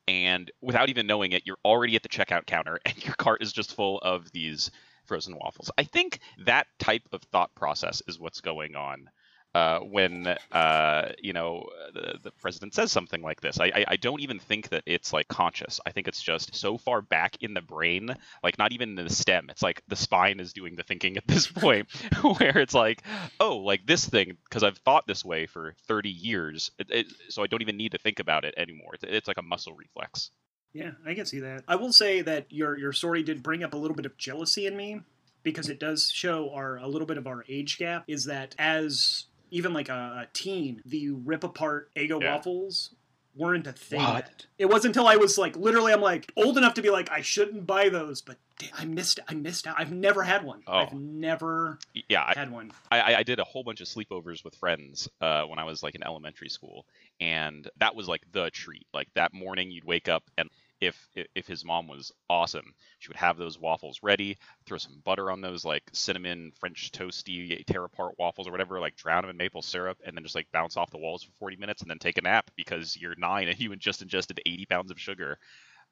And 0.08 0.52
without 0.62 0.90
even 0.90 1.08
knowing 1.08 1.32
it 1.32 1.44
you're 1.46 1.58
already 1.64 1.96
at 1.96 2.04
the 2.04 2.10
checkout 2.10 2.46
counter 2.46 2.80
and 2.86 3.04
your 3.06 3.16
cart 3.16 3.42
is 3.42 3.54
just 3.54 3.76
full 3.76 4.00
of 4.00 4.32
these 4.32 4.72
frozen 5.06 5.38
waffles. 5.38 5.70
I 5.78 5.84
think 5.84 6.20
that 6.46 6.68
type 6.80 7.04
of 7.12 7.22
thought 7.24 7.54
process 7.56 8.02
is 8.08 8.20
what's 8.20 8.42
going 8.42 8.76
on 8.76 9.10
uh, 9.56 9.80
when 9.80 10.28
uh, 10.52 11.12
you 11.22 11.34
know 11.34 11.70
the, 11.94 12.18
the 12.24 12.32
president 12.32 12.74
says 12.74 12.92
something 12.92 13.22
like 13.22 13.42
this. 13.42 13.60
I, 13.60 13.66
I 13.66 13.86
I 13.90 13.96
don't 13.98 14.22
even 14.22 14.40
think 14.40 14.70
that 14.70 14.84
it's 14.86 15.14
like 15.14 15.28
conscious. 15.28 15.80
I 15.86 15.92
think 15.92 16.08
it's 16.08 16.22
just 16.22 16.56
so 16.56 16.78
far 16.78 17.02
back 17.02 17.38
in 17.42 17.54
the 17.54 17.62
brain, 17.62 18.16
like 18.44 18.58
not 18.58 18.72
even 18.72 18.98
in 18.98 19.06
the 19.06 19.14
stem. 19.14 19.50
It's 19.50 19.62
like 19.62 19.84
the 19.88 19.96
spine 19.96 20.40
is 20.40 20.54
doing 20.54 20.76
the 20.76 20.84
thinking 20.84 21.18
at 21.18 21.28
this 21.28 21.48
point, 21.52 21.92
where 22.22 22.58
it's 22.58 22.74
like, 22.74 23.04
oh, 23.40 23.58
like 23.58 23.86
this 23.86 24.08
thing 24.08 24.38
because 24.50 24.64
I've 24.64 24.78
thought 24.80 25.06
this 25.08 25.24
way 25.24 25.46
for 25.46 25.76
30 25.88 26.10
years, 26.10 26.72
it, 26.80 26.90
it, 26.90 27.08
so 27.30 27.44
I 27.44 27.48
don't 27.48 27.62
even 27.62 27.78
need 27.78 27.92
to 27.92 27.98
think 27.98 28.20
about 28.20 28.46
it 28.46 28.54
anymore. 28.58 28.96
It's, 28.96 29.04
it's 29.04 29.28
like 29.28 29.38
a 29.38 29.44
muscle 29.44 29.74
reflex. 29.74 30.32
Yeah, 30.74 30.92
I 31.06 31.14
can 31.14 31.26
see 31.26 31.40
that. 31.42 31.64
I 31.68 31.76
will 31.76 31.94
say 31.94 32.22
that 32.22 32.48
your 32.52 32.78
your 32.78 32.94
story 32.94 33.22
did 33.22 33.44
bring 33.44 33.64
up 33.64 33.76
a 33.76 33.78
little 33.78 33.96
bit 33.96 34.08
of 34.08 34.18
jealousy 34.18 34.66
in 34.66 34.76
me 34.76 35.02
because 35.44 35.70
it 35.70 35.80
does 35.80 36.10
show 36.12 36.50
our 36.52 36.78
a 36.78 36.88
little 36.88 37.06
bit 37.06 37.18
of 37.18 37.28
our 37.28 37.46
age 37.48 37.78
gap. 37.78 38.06
Is 38.08 38.26
that 38.26 38.56
as 38.58 39.26
even 39.54 39.72
like 39.74 39.90
a, 39.90 40.26
a 40.26 40.28
teen, 40.34 40.82
the 40.86 41.12
rip 41.12 41.44
apart 41.44 41.90
Eggo 41.96 42.22
Yeah. 42.22 42.36
waffles 42.36 42.94
weren't 43.36 43.66
a 43.66 43.72
thing. 43.74 44.02
What? 44.02 44.46
It 44.60 44.66
wasn't 44.66 44.96
until 44.96 45.08
I 45.08 45.16
was 45.16 45.38
like 45.38 45.56
literally 45.56 45.92
I'm 45.94 46.02
like 46.02 46.32
old 46.36 46.58
enough 46.58 46.76
to 46.76 46.82
be 46.82 46.90
like 46.92 47.10
I 47.12 47.22
shouldn't 47.22 47.66
buy 47.66 47.90
those, 47.90 48.22
but 48.22 48.38
I 48.78 48.86
missed 48.86 49.20
I 49.28 49.34
missed 49.34 49.66
out. 49.66 49.76
I've 49.80 49.92
never 49.92 50.22
had 50.22 50.44
one. 50.44 50.62
Oh. 50.68 50.78
I've 50.78 50.94
never 50.94 51.80
Y- 51.96 52.04
Yeah, 52.10 52.24
I, 52.28 52.34
had 52.38 52.52
one. 52.52 52.72
I, 52.92 53.16
I 53.16 53.24
did 53.24 53.40
a 53.40 53.44
whole 53.44 53.64
bunch 53.64 53.82
of 53.82 53.88
sleepovers 53.88 54.44
with 54.44 54.56
friends 54.56 55.10
uh, 55.22 55.44
when 55.46 55.58
I 55.60 55.64
was 55.64 55.82
like 55.82 55.96
in 55.96 56.04
elementary 56.04 56.50
school, 56.50 56.86
and 57.20 57.68
that 57.78 57.96
was 57.96 58.08
like 58.08 58.22
the 58.32 58.52
treat. 58.52 58.86
Like 58.94 59.08
that 59.16 59.34
morning, 59.34 59.72
you'd 59.72 59.84
wake 59.86 60.08
up, 60.10 60.24
and 60.38 60.50
if 60.86 61.08
if 61.36 61.48
his 61.48 61.66
mom 61.66 61.88
was 61.88 62.12
awesome, 62.30 62.74
she 63.00 63.10
would 63.10 63.18
have 63.18 63.38
those 63.38 63.60
waffles 63.60 64.00
ready, 64.02 64.38
throw 64.66 64.78
some 64.78 65.02
butter 65.04 65.32
on 65.32 65.42
those 65.42 65.66
like 65.66 65.84
cinnamon 65.94 66.52
French 66.60 66.92
toasty 66.92 67.66
tear 67.66 67.84
apart 67.84 68.16
waffles 68.18 68.48
or 68.48 68.52
whatever, 68.52 68.80
like 68.80 68.96
drown 68.96 69.24
them 69.24 69.32
in 69.32 69.38
maple 69.38 69.62
syrup, 69.62 69.98
and 70.06 70.16
then 70.16 70.24
just 70.24 70.36
like 70.36 70.52
bounce 70.52 70.78
off 70.78 70.92
the 70.92 70.98
walls 70.98 71.24
for 71.24 71.32
40 71.40 71.58
minutes, 71.58 71.82
and 71.82 71.90
then 71.90 72.00
take 72.00 72.18
a 72.18 72.22
nap 72.22 72.52
because 72.56 72.98
you're 72.98 73.16
nine 73.18 73.48
and 73.48 73.60
you 73.60 73.76
just 73.76 74.02
ingested 74.02 74.40
80 74.46 74.66
pounds 74.66 74.92
of 74.92 75.00
sugar. 75.00 75.38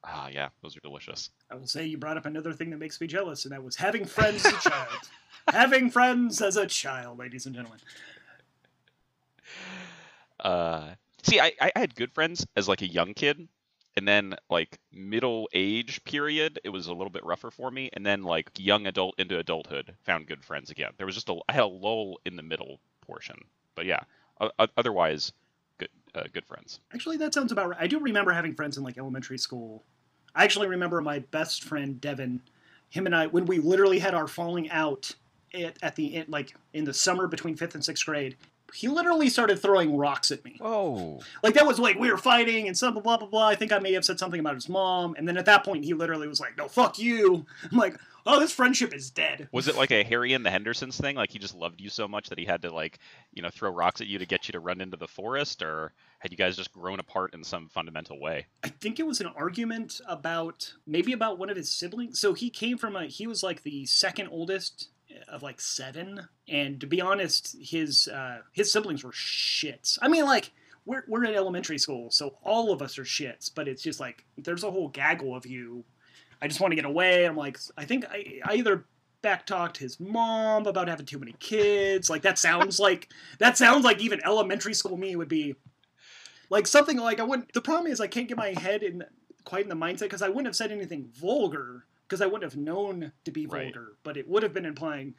Ah, 0.03 0.29
yeah, 0.31 0.50
those 0.63 0.75
are 0.75 0.81
delicious. 0.81 1.29
I 1.51 1.55
will 1.55 1.67
say 1.67 1.86
you 1.86 1.98
brought 1.98 2.17
up 2.17 2.25
another 2.25 2.53
thing 2.53 2.71
that 2.71 2.79
makes 2.79 3.00
me 3.00 3.07
jealous, 3.07 3.45
and 3.45 3.51
that 3.51 3.63
was 3.63 3.75
having 3.75 4.05
friends 4.05 4.45
as 4.45 4.53
a 4.53 4.69
child. 4.69 5.10
having 5.48 5.89
friends 5.91 6.41
as 6.41 6.57
a 6.57 6.65
child, 6.65 7.19
ladies 7.19 7.45
and 7.45 7.53
gentlemen. 7.53 7.79
Uh, 10.39 10.95
see, 11.21 11.39
I, 11.39 11.53
I 11.62 11.71
had 11.75 11.93
good 11.93 12.12
friends 12.13 12.48
as 12.55 12.67
like 12.67 12.81
a 12.81 12.88
young 12.88 13.13
kid, 13.13 13.48
and 13.98 14.07
then 14.07 14.36
like 14.50 14.79
middle 14.91 15.50
age 15.53 16.03
period, 16.03 16.60
it 16.63 16.69
was 16.69 16.88
a 16.88 16.93
little 16.93 17.10
bit 17.10 17.25
rougher 17.25 17.51
for 17.51 17.71
me, 17.71 17.89
and 17.93 18.05
then 18.05 18.24
like 18.24 18.50
young 18.57 18.88
adult 18.88 19.15
into 19.17 19.38
adulthood, 19.38 19.95
found 20.03 20.27
good 20.27 20.43
friends 20.43 20.69
again. 20.69 20.91
There 20.98 21.05
was 21.05 21.15
just 21.15 21.29
a 21.29 21.38
I 21.50 21.53
had 21.53 21.63
a 21.63 21.67
lull 21.67 22.19
in 22.25 22.36
the 22.36 22.43
middle 22.43 22.79
portion, 23.01 23.38
but 23.75 23.86
yeah, 23.86 24.01
otherwise, 24.77 25.33
good 25.77 25.89
uh, 26.15 26.24
good 26.33 26.45
friends. 26.45 26.79
Actually, 26.93 27.17
that 27.17 27.33
sounds 27.33 27.51
about 27.51 27.69
right. 27.69 27.79
I 27.79 27.88
do 27.88 28.00
remember 28.00 28.31
having 28.31 28.55
friends 28.55 28.77
in 28.77 28.83
like 28.83 28.98
elementary 28.98 29.38
school. 29.38 29.83
I 30.33 30.43
actually 30.43 30.67
remember 30.67 31.01
my 31.01 31.19
best 31.19 31.63
friend 31.63 32.00
Devin, 32.00 32.41
him 32.89 33.05
and 33.05 33.15
I, 33.15 33.27
when 33.27 33.45
we 33.45 33.60
literally 33.60 34.00
had 34.00 34.13
our 34.13 34.27
falling 34.27 34.69
out 34.71 35.13
at, 35.53 35.77
at 35.81 35.95
the 35.95 36.15
end, 36.15 36.29
like 36.29 36.55
in 36.74 36.86
the 36.86 36.93
summer 36.93 37.27
between 37.27 37.55
fifth 37.55 37.75
and 37.75 37.83
sixth 37.83 38.05
grade. 38.05 38.38
He 38.73 38.87
literally 38.87 39.29
started 39.29 39.59
throwing 39.59 39.97
rocks 39.97 40.31
at 40.31 40.43
me. 40.43 40.57
Oh. 40.61 41.21
Like 41.43 41.55
that 41.55 41.65
was 41.65 41.79
like 41.79 41.99
we 41.99 42.11
were 42.11 42.17
fighting 42.17 42.67
and 42.67 42.77
some 42.77 42.93
blah 42.93 43.17
blah 43.17 43.27
blah. 43.27 43.47
I 43.47 43.55
think 43.55 43.71
I 43.71 43.79
may 43.79 43.93
have 43.93 44.05
said 44.05 44.19
something 44.19 44.39
about 44.39 44.55
his 44.55 44.69
mom, 44.69 45.15
and 45.17 45.27
then 45.27 45.37
at 45.37 45.45
that 45.45 45.63
point 45.63 45.85
he 45.85 45.93
literally 45.93 46.27
was 46.27 46.39
like, 46.39 46.57
"No, 46.57 46.67
fuck 46.67 46.99
you." 46.99 47.45
I'm 47.71 47.77
like, 47.77 47.97
"Oh, 48.25 48.39
this 48.39 48.51
friendship 48.53 48.93
is 48.93 49.09
dead." 49.09 49.49
Was 49.51 49.67
it 49.67 49.75
like 49.75 49.91
a 49.91 50.03
Harry 50.03 50.33
and 50.33 50.45
the 50.45 50.51
Hendersons 50.51 50.97
thing? 50.97 51.15
Like 51.15 51.31
he 51.31 51.39
just 51.39 51.55
loved 51.55 51.81
you 51.81 51.89
so 51.89 52.07
much 52.07 52.29
that 52.29 52.39
he 52.39 52.45
had 52.45 52.61
to 52.63 52.73
like, 52.73 52.99
you 53.33 53.41
know, 53.41 53.49
throw 53.49 53.71
rocks 53.71 54.01
at 54.01 54.07
you 54.07 54.19
to 54.19 54.25
get 54.25 54.47
you 54.47 54.53
to 54.53 54.59
run 54.59 54.81
into 54.81 54.97
the 54.97 55.07
forest, 55.07 55.61
or 55.61 55.93
had 56.19 56.31
you 56.31 56.37
guys 56.37 56.55
just 56.55 56.73
grown 56.73 56.99
apart 56.99 57.33
in 57.33 57.43
some 57.43 57.67
fundamental 57.69 58.19
way? 58.19 58.47
I 58.63 58.69
think 58.69 58.99
it 58.99 59.07
was 59.07 59.21
an 59.21 59.27
argument 59.35 59.99
about 60.07 60.73
maybe 60.85 61.13
about 61.13 61.39
one 61.39 61.49
of 61.49 61.57
his 61.57 61.71
siblings. 61.71 62.19
So 62.19 62.33
he 62.33 62.49
came 62.49 62.77
from 62.77 62.95
a 62.95 63.05
he 63.05 63.27
was 63.27 63.43
like 63.43 63.63
the 63.63 63.85
second 63.85 64.29
oldest 64.29 64.89
of 65.31 65.41
like 65.41 65.61
seven, 65.61 66.27
and 66.47 66.79
to 66.81 66.88
be 66.88 67.01
honest, 67.01 67.55
his 67.59 68.07
uh, 68.07 68.39
his 68.51 68.71
siblings 68.71 69.03
were 69.03 69.11
shits. 69.11 69.97
I 70.01 70.07
mean, 70.07 70.25
like 70.25 70.51
we're 70.85 71.03
we're 71.07 71.23
in 71.23 71.33
elementary 71.33 71.77
school, 71.77 72.11
so 72.11 72.38
all 72.43 72.71
of 72.71 72.81
us 72.81 73.00
are 73.00 73.03
shits. 73.03 73.50
But 73.53 73.67
it's 73.67 73.81
just 73.81 74.00
like 74.00 74.25
there's 74.38 74.63
a 74.63 74.71
whole 74.71 74.89
gaggle 74.89 75.35
of 75.35 75.45
you. 75.45 75.83
I 76.41 76.47
just 76.47 76.59
want 76.59 76.71
to 76.71 76.75
get 76.75 76.85
away. 76.85 77.25
I'm 77.25 77.38
like, 77.38 77.57
I 77.77 77.85
think 77.85 78.05
I, 78.09 78.39
I 78.43 78.55
either 78.55 78.85
backtalked 79.23 79.77
his 79.77 80.00
mom 80.00 80.65
about 80.65 80.88
having 80.88 81.05
too 81.05 81.19
many 81.19 81.35
kids. 81.39 82.09
Like 82.09 82.23
that 82.23 82.38
sounds 82.38 82.79
like 82.88 83.09
that 83.39 83.57
sounds 83.57 83.85
like 83.85 84.01
even 84.01 84.23
elementary 84.23 84.73
school 84.73 84.97
me 84.97 85.15
would 85.15 85.29
be 85.29 85.55
like 86.50 86.67
something 86.67 86.97
like 86.97 87.19
I 87.19 87.23
wouldn't. 87.23 87.53
The 87.53 87.61
problem 87.61 87.91
is 87.91 88.01
I 88.01 88.07
can't 88.07 88.27
get 88.27 88.38
my 88.38 88.53
head 88.59 88.83
in 88.83 89.03
quite 89.45 89.63
in 89.63 89.69
the 89.69 89.75
mindset 89.75 90.01
because 90.01 90.21
I 90.21 90.27
wouldn't 90.27 90.47
have 90.47 90.55
said 90.55 90.71
anything 90.71 91.09
vulgar 91.13 91.85
because 92.11 92.21
I 92.21 92.25
wouldn't 92.25 92.43
have 92.43 92.57
known 92.61 93.13
to 93.23 93.31
be 93.31 93.45
Right. 93.45 93.63
vulgar, 93.63 93.93
but 94.03 94.17
it 94.17 94.27
would 94.27 94.43
have 94.43 94.53
been 94.53 94.65
implying, 94.65 95.15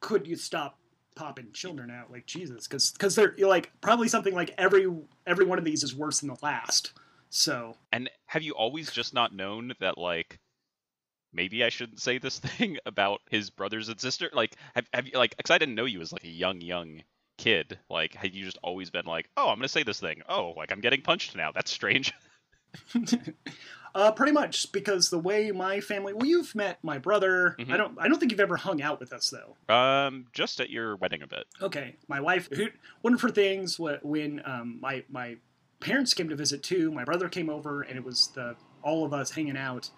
could 0.00 0.26
you 0.26 0.36
stop 0.36 0.78
popping 1.14 1.52
children 1.52 1.90
out 1.90 2.10
like 2.10 2.24
Jesus? 2.24 2.66
Because 2.66 2.92
because 2.92 3.14
they're 3.14 3.34
like 3.38 3.70
probably 3.82 4.08
something 4.08 4.32
like 4.34 4.54
every 4.56 4.90
every 5.26 5.44
one 5.44 5.58
of 5.58 5.66
these 5.66 5.82
is 5.82 5.94
worse 5.94 6.20
than 6.20 6.30
the 6.30 6.38
last. 6.40 6.92
So 7.28 7.76
And 7.92 8.08
have 8.24 8.42
you 8.42 8.52
always 8.52 8.90
just 8.90 9.12
not 9.12 9.34
known 9.34 9.74
that 9.80 9.98
like 9.98 10.38
maybe 11.34 11.62
I 11.62 11.68
shouldn't 11.68 12.00
say 12.00 12.16
this 12.16 12.38
thing 12.56 12.78
about 12.86 13.20
his 13.30 13.50
brothers 13.50 13.90
and 13.90 14.00
sister? 14.00 14.30
Like 14.32 14.56
have 14.74 14.88
have 14.94 15.06
you 15.06 15.18
like 15.18 15.36
cuz 15.36 15.50
I 15.50 15.58
didn't 15.58 15.74
know 15.74 15.84
you 15.84 16.00
as 16.00 16.10
like 16.10 16.24
a 16.24 16.28
young 16.28 16.62
young 16.62 17.02
kid. 17.36 17.78
Like 17.90 18.14
had 18.14 18.34
you 18.34 18.46
just 18.46 18.58
always 18.62 18.88
been 18.88 19.04
like, 19.04 19.28
"Oh, 19.36 19.50
I'm 19.50 19.56
going 19.56 19.62
to 19.62 19.68
say 19.68 19.82
this 19.82 20.00
thing. 20.00 20.22
Oh, 20.26 20.54
like 20.56 20.72
I'm 20.72 20.80
getting 20.80 21.02
punched 21.02 21.36
now. 21.36 21.52
That's 21.52 21.70
strange." 21.70 22.14
uh, 23.94 24.12
pretty 24.12 24.32
much 24.32 24.70
because 24.72 25.10
the 25.10 25.18
way 25.18 25.50
my 25.50 25.80
family 25.80 26.12
well 26.12 26.26
you've 26.26 26.54
met 26.54 26.78
my 26.82 26.98
brother 26.98 27.56
Mhm. 27.58 27.72
I 27.72 27.76
don't 27.76 27.98
I 27.98 28.08
don't 28.08 28.18
think 28.18 28.32
you've 28.32 28.40
ever 28.40 28.56
hung 28.56 28.80
out 28.82 29.00
with 29.00 29.12
us 29.12 29.30
though. 29.30 29.56
Um 29.74 30.26
just 30.32 30.60
at 30.60 30.70
your 30.70 30.96
wedding 30.96 31.22
a 31.22 31.26
bit. 31.26 31.46
okay, 31.62 31.96
my 32.08 32.20
wife. 32.20 32.48
who- 32.52 32.68
One 33.02 33.14
of 33.14 33.20
her 33.22 33.30
things 33.30 33.78
when 33.78 34.42
um, 34.44 34.78
my 34.80 35.04
my 35.08 35.36
parents 35.80 36.12
came 36.14 36.28
to 36.28 36.36
visit 36.36 36.62
too. 36.62 36.90
My 36.90 37.04
brother 37.04 37.28
came 37.28 37.48
over, 37.48 37.82
and 37.82 37.96
it 37.96 38.04
was 38.04 38.28
the 38.34 38.56
all 38.82 39.04
of 39.04 39.12
us 39.12 39.30
hanging 39.30 39.56
out. 39.56 39.90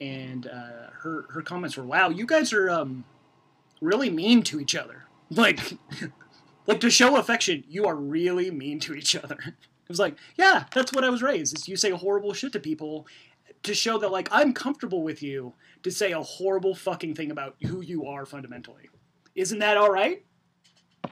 And 0.00 0.46
uh, 0.46 0.90
her 1.02 1.26
her 1.30 1.42
comments 1.42 1.76
were, 1.76 1.84
"Wow, 1.84 2.08
you 2.10 2.26
guys 2.26 2.52
are 2.52 2.70
um, 2.70 3.04
really 3.80 4.10
mean 4.10 4.42
to 4.44 4.60
each 4.60 4.74
other. 4.74 5.04
Like, 5.30 5.60
like 6.66 6.80
to 6.80 6.90
show 6.90 7.16
affection, 7.16 7.62
you 7.68 7.86
are 7.86 7.94
really 7.94 8.50
mean 8.50 8.80
to 8.80 8.94
each 8.94 9.14
other." 9.16 9.38
It 9.90 9.92
was 9.94 9.98
like, 9.98 10.14
yeah, 10.36 10.66
that's 10.72 10.92
what 10.92 11.02
I 11.02 11.10
was 11.10 11.20
raised. 11.20 11.58
Is 11.58 11.66
you 11.66 11.74
say 11.76 11.90
horrible 11.90 12.32
shit 12.32 12.52
to 12.52 12.60
people 12.60 13.08
to 13.64 13.74
show 13.74 13.98
that 13.98 14.10
like 14.10 14.28
I'm 14.32 14.52
comfortable 14.52 15.02
with 15.02 15.22
you 15.22 15.54
to 15.82 15.90
say 15.90 16.12
a 16.12 16.22
horrible 16.22 16.74
fucking 16.74 17.14
thing 17.14 17.30
about 17.30 17.56
who 17.62 17.80
you 17.80 18.06
are 18.06 18.24
fundamentally. 18.26 18.88
Isn't 19.34 19.58
that 19.60 19.76
all 19.76 19.90
right? 19.90 20.24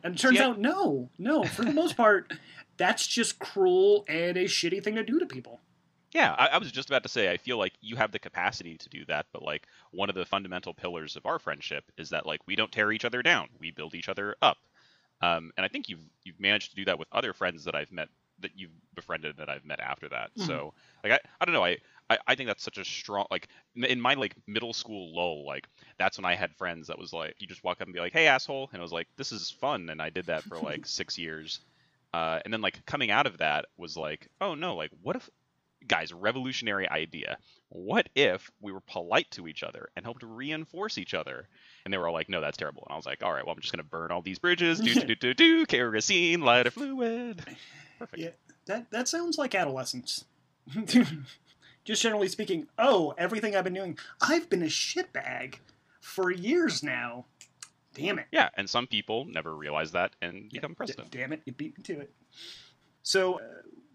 And 0.03 0.15
it 0.15 0.19
turns 0.19 0.37
Yeah. 0.39 0.49
out, 0.49 0.59
no, 0.61 1.11
no. 1.19 1.45
For 1.45 1.65
the 1.65 1.73
most 1.73 1.97
part, 1.97 2.33
that's 2.77 3.07
just 3.07 3.39
cruel 3.39 4.05
and 4.09 4.37
a 4.37 4.45
shitty 4.45 4.83
thing 4.83 4.95
to 4.97 5.05
do 5.05 5.19
to 5.19 5.27
people. 5.27 5.61
Yeah, 6.13 6.35
I, 6.39 6.47
I 6.49 6.59
was 6.59 6.73
just 6.73 6.89
about 6.89 7.03
to 7.03 7.09
say 7.09 7.31
I 7.31 7.37
feel 7.37 7.59
like 7.59 7.75
you 7.81 7.97
have 7.97 8.13
the 8.13 8.19
capacity 8.19 8.79
to 8.79 8.89
do 8.89 9.05
that, 9.07 9.27
but 9.33 9.43
like 9.43 9.67
one 9.91 10.09
of 10.09 10.15
the 10.15 10.25
fundamental 10.25 10.73
pillars 10.73 11.17
of 11.17 11.27
our 11.27 11.39
friendship 11.39 11.85
is 11.99 12.09
that 12.11 12.25
like 12.27 12.41
we 12.47 12.57
don't 12.57 12.73
tear 12.73 12.93
each 12.93 13.05
other 13.05 13.23
down, 13.23 13.49
we 13.61 13.71
build 13.71 13.95
each 13.95 14.09
other 14.09 14.35
up. 14.41 14.57
Um, 15.21 15.51
and 15.57 15.65
I 15.67 15.69
think 15.69 15.89
you've 15.89 16.05
you've 16.25 16.41
managed 16.41 16.71
to 16.71 16.77
do 16.77 16.85
that 16.87 16.99
with 16.99 17.09
other 17.13 17.33
friends 17.33 17.65
that 17.65 17.75
I've 17.75 17.93
met 17.93 18.09
that 18.41 18.53
you've 18.55 18.71
befriended 18.95 19.37
that 19.39 19.49
I've 19.51 19.65
met 19.65 19.81
after 19.81 20.09
that. 20.11 20.31
Mhm. 20.39 20.47
So 20.47 20.73
like 21.03 21.13
I, 21.15 21.19
I 21.41 21.45
don't 21.45 21.53
know 21.55 21.65
I, 21.65 21.77
I 22.11 22.19
I 22.27 22.35
think 22.35 22.49
that's 22.49 22.63
such 22.63 22.79
a 22.79 22.85
strong 22.85 23.27
like 23.31 23.49
in- 23.75 24.01
my 24.01 24.15
like 24.15 24.35
middle 24.47 24.73
school 24.73 25.15
lull 25.15 25.47
like 25.47 25.69
that's 25.99 26.19
when 26.19 26.25
I 26.25 26.35
had 26.35 26.55
friends 26.55 26.89
that 26.89 26.99
was 26.99 27.13
like 27.13 27.35
you 27.39 27.47
just 27.47 27.65
walk 27.65 27.81
up 27.81 27.87
and 27.87 27.95
be 27.95 28.01
like 28.01 28.13
hey 28.13 28.27
asshole 28.27 28.69
and 28.73 28.81
I 28.81 28.83
was 28.83 28.93
like 28.93 29.09
this 29.17 29.33
is 29.33 29.51
fun 29.51 29.89
and 29.91 30.01
I 30.01 30.11
did 30.11 30.27
that 30.27 30.43
for 30.45 30.59
like 30.59 30.87
six 30.87 31.19
years. 31.19 31.61
Uh, 32.15 32.41
and 32.43 32.55
then 32.55 32.63
like 32.63 32.85
coming 32.87 33.11
out 33.11 33.27
of 33.27 33.39
that 33.39 33.67
was 33.77 33.97
like 33.97 34.29
oh 34.41 34.55
no 34.55 34.77
like 34.77 34.91
what 35.03 35.17
if 35.17 35.29
guys, 35.87 36.13
revolutionary 36.13 36.89
idea. 36.89 37.39
What 37.71 38.09
if 38.15 38.51
we 38.61 38.73
were 38.73 38.81
polite 38.81 39.31
to 39.33 39.47
each 39.47 39.63
other 39.63 39.89
and 39.97 40.05
helped 40.05 40.23
reinforce 40.23 40.99
each 40.99 41.15
other? 41.15 41.49
And 41.85 41.93
they 41.93 41.99
were 41.99 42.09
all 42.09 42.15
like, 42.15 42.29
no, 42.29 42.41
that's 42.41 42.57
terrible. 42.57 42.85
And 42.87 42.95
I 42.95 42.97
was 42.97 43.07
like, 43.07 43.23
all 43.23 43.33
right, 43.33 43.45
well, 43.45 43.55
I'm 43.55 43.61
just 43.61 43.73
going 43.73 43.85
to 43.85 43.89
burn 43.89 44.11
all 44.11 44.23
these 44.23 44.39
bridges. 44.39 44.81
Do, 44.81 44.95
do, 44.95 45.03
do, 45.03 45.15
do, 45.15 45.35
do, 45.35 45.67
kerosene, 45.67 46.41
lighter 46.41 46.71
fluid. 46.71 47.45
Perfect. 47.99 48.23
Yeah. 48.23 48.31
That 48.67 48.91
that 48.91 49.09
sounds 49.09 49.39
like 49.39 49.55
adolescence. 49.55 50.25
Just 51.89 52.03
generally 52.03 52.29
speaking, 52.29 52.67
oh, 52.79 53.15
everything 53.17 53.57
I've 53.57 53.65
been 53.65 53.73
doing, 53.73 53.97
I've 54.21 54.51
been 54.51 54.61
a 54.63 54.67
shitbag 54.67 55.55
for 56.03 56.31
years 56.31 56.83
now. 56.83 57.25
Damn 57.95 58.19
it. 58.19 58.27
Yeah, 58.31 58.51
and 58.59 58.69
some 58.69 58.87
people 58.87 59.25
never 59.25 59.57
realize 59.57 59.91
that 59.93 60.13
and 60.21 60.51
Yeah, 60.53 60.61
become 60.61 60.73
d- 60.73 60.77
president. 60.77 61.11
damn 61.11 61.33
it, 61.33 61.41
you 61.47 61.55
beat 61.55 61.79
me 61.79 61.83
to 61.85 62.01
it. 62.01 62.13
So 63.03 63.37
uh, 63.41 63.43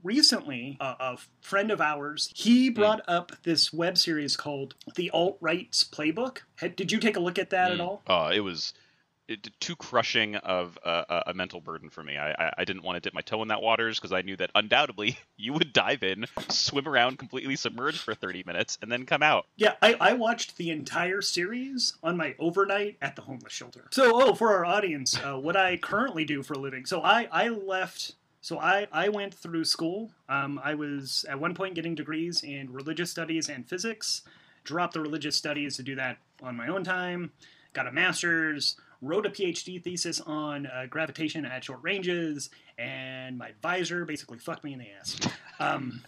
recently, 0.02 0.76
uh, 0.80 0.96
a 1.00 1.18
friend 1.42 1.70
of 1.70 1.82
ours 1.82 2.32
he 2.36 2.70
Hmm. 2.70 2.74
brought 2.74 3.02
up 3.08 3.32
this 3.44 3.72
web 3.72 4.00
series 4.00 4.36
called 4.36 4.74
The 4.96 5.12
Alt 5.12 5.38
Right's 5.40 5.84
Playbook. 5.84 6.40
Had, 6.56 6.76
did 6.76 6.92
you 6.92 6.98
take 7.00 7.16
a 7.16 7.20
look 7.20 7.38
at 7.38 7.52
that 7.52 7.72
at 7.72 7.78
Mm. 7.78 7.82
all? 7.84 8.02
Uh, 8.08 8.32
it 8.34 8.40
was 8.40 8.74
too 9.60 9.76
crushing 9.76 10.36
of 10.36 10.78
a, 10.84 11.24
a, 11.28 11.34
mental 11.34 11.62
burden 11.62 11.90
for 11.90 12.04
me. 12.04 12.18
I, 12.18 12.32
I, 12.32 12.54
I 12.60 12.66
didn't 12.66 12.84
want 12.84 12.98
to 12.98 13.00
dip 13.00 13.14
my 13.14 13.22
toe 13.22 13.42
in 13.42 13.48
that 13.48 13.62
waters 13.62 13.98
because 13.98 14.12
I 14.12 14.22
knew 14.22 14.36
that 14.38 14.52
undoubtedly 14.54 15.18
you 15.38 15.54
would 15.54 15.72
dive 15.74 16.04
in, 16.04 16.26
swim 16.50 16.88
around 16.88 17.18
completely 17.18 17.56
submerged 17.56 18.02
for 18.02 18.14
30 18.14 18.44
minutes, 18.46 18.78
and 18.82 18.92
then 18.92 19.06
come 19.06 19.24
out. 19.24 19.46
Yeah, 19.56 19.76
I, 19.82 19.96
I 20.00 20.14
watched 20.14 20.58
the 20.58 20.72
entire 20.72 21.22
series 21.22 21.94
on 22.04 22.18
my 22.18 22.36
overnight 22.38 22.98
at 23.02 23.16
the 23.16 23.22
homeless 23.22 23.54
shelter. 23.54 23.88
So, 23.92 24.12
oh, 24.14 24.34
for 24.34 24.54
our 24.54 24.66
audience, 24.66 25.18
uh, 25.24 25.38
what 25.38 25.56
I 25.56 25.78
currently 25.78 26.26
do 26.26 26.44
for 26.44 26.54
a 26.54 26.60
living. 26.60 26.86
So, 26.86 27.02
I, 27.02 27.28
I 27.32 27.48
left. 27.48 28.16
So, 28.42 28.60
I, 28.60 28.88
I 28.92 29.08
went 29.10 29.34
through 29.34 29.66
school. 29.66 30.12
Um, 30.28 30.60
I 30.62 30.76
was 30.76 31.26
at 31.30 31.40
one 31.40 31.54
point 31.56 31.76
getting 31.76 31.96
degrees 31.96 32.44
in 32.44 32.74
religious 32.74 33.10
studies 33.10 33.48
and 33.48 33.68
physics. 33.68 34.24
Dropped 34.66 34.94
the 34.94 35.02
religious 35.02 35.36
studies 35.36 35.78
to 35.78 35.84
do 35.84 35.96
that 35.96 36.18
on 36.42 36.56
my 36.56 36.68
own 36.68 36.84
time. 36.84 37.32
Got 37.74 37.88
a 37.88 37.92
master's. 37.92 38.76
Wrote 39.04 39.26
a 39.26 39.30
PhD 39.30 39.84
thesis 39.84 40.22
on 40.22 40.66
uh, 40.66 40.86
gravitation 40.90 41.46
at 41.46 41.66
short 41.66 41.80
ranges, 41.82 42.50
and 42.78 43.38
my 43.38 43.50
advisor 43.50 44.06
basically 44.06 44.38
fucked 44.38 44.64
me 44.64 44.72
in 44.72 44.80
the 44.80 44.88
ass. 44.98 45.20
Um, 45.60 46.02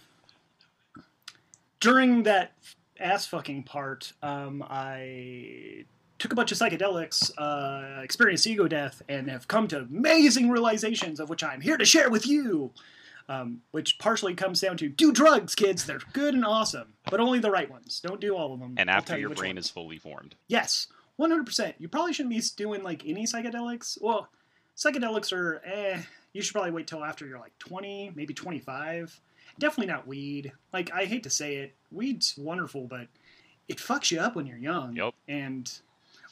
during 1.82 2.24
that 2.24 2.54
ass 2.98 3.28
fucking 3.28 3.64
part, 3.64 4.14
um, 4.24 4.64
I 4.70 5.84
took 6.20 6.32
a 6.32 6.36
bunch 6.36 6.54
of 6.54 6.58
psychedelics, 6.58 7.32
uh, 7.38 8.02
experienced 8.02 8.48
ego 8.48 8.68
death, 8.68 9.02
and 9.10 9.30
have 9.30 9.48
come 9.50 9.68
to 9.68 9.80
amazing 9.80 10.50
realizations 10.50 11.20
of 11.20 11.30
which 11.30 11.44
I'm 11.44 11.60
here 11.60 11.76
to 11.76 11.86
share 11.86 12.10
with 12.10 12.26
you. 12.26 12.72
Um, 13.28 13.62
which 13.72 13.98
partially 13.98 14.36
comes 14.36 14.62
down 14.62 14.78
to 14.78 14.88
do 14.88 15.12
drugs, 15.12 15.56
kids. 15.56 15.84
They're 15.88 15.98
good 16.14 16.36
and 16.36 16.46
awesome, 16.46 16.94
but 17.10 17.20
only 17.20 17.40
the 17.40 17.50
right 17.50 17.68
ones. 17.68 18.00
Don't 18.00 18.22
do 18.22 18.36
all 18.36 18.54
of 18.54 18.60
them. 18.60 18.76
And 18.78 18.88
I'll 18.88 18.98
after 18.98 19.16
you 19.16 19.22
your 19.22 19.36
brain 19.36 19.56
ones. 19.56 19.66
is 19.66 19.72
fully 19.72 19.98
formed. 19.98 20.36
Yes, 20.48 20.86
100%. 21.20 21.74
You 21.80 21.88
probably 21.88 22.14
shouldn't 22.14 22.36
be 22.36 22.42
doing 22.56 22.84
like 22.84 23.06
any 23.06 23.26
psychedelics. 23.26 24.02
Well, 24.02 24.30
psychedelics 24.76 25.32
are 25.32 25.62
eh, 25.66 26.02
you 26.34 26.42
should 26.42 26.54
probably 26.54 26.72
wait 26.72 26.88
till 26.88 27.04
after 27.04 27.26
you're 27.26 27.40
like 27.40 27.58
20, 27.60 28.12
maybe 28.16 28.34
25. 28.34 29.20
Definitely 29.58 29.94
not 29.94 30.06
weed. 30.06 30.52
Like 30.74 30.92
I 30.94 31.06
hate 31.06 31.24
to 31.24 31.30
say 31.30 31.58
it, 31.58 31.76
weed's 31.92 32.38
wonderful, 32.38 32.86
but 32.88 33.08
it 33.70 33.78
fucks 33.78 34.12
you 34.12 34.20
up 34.20 34.36
when 34.36 34.46
you're 34.46 34.58
young. 34.58 34.96
Yep. 34.96 35.14
And 35.30 35.72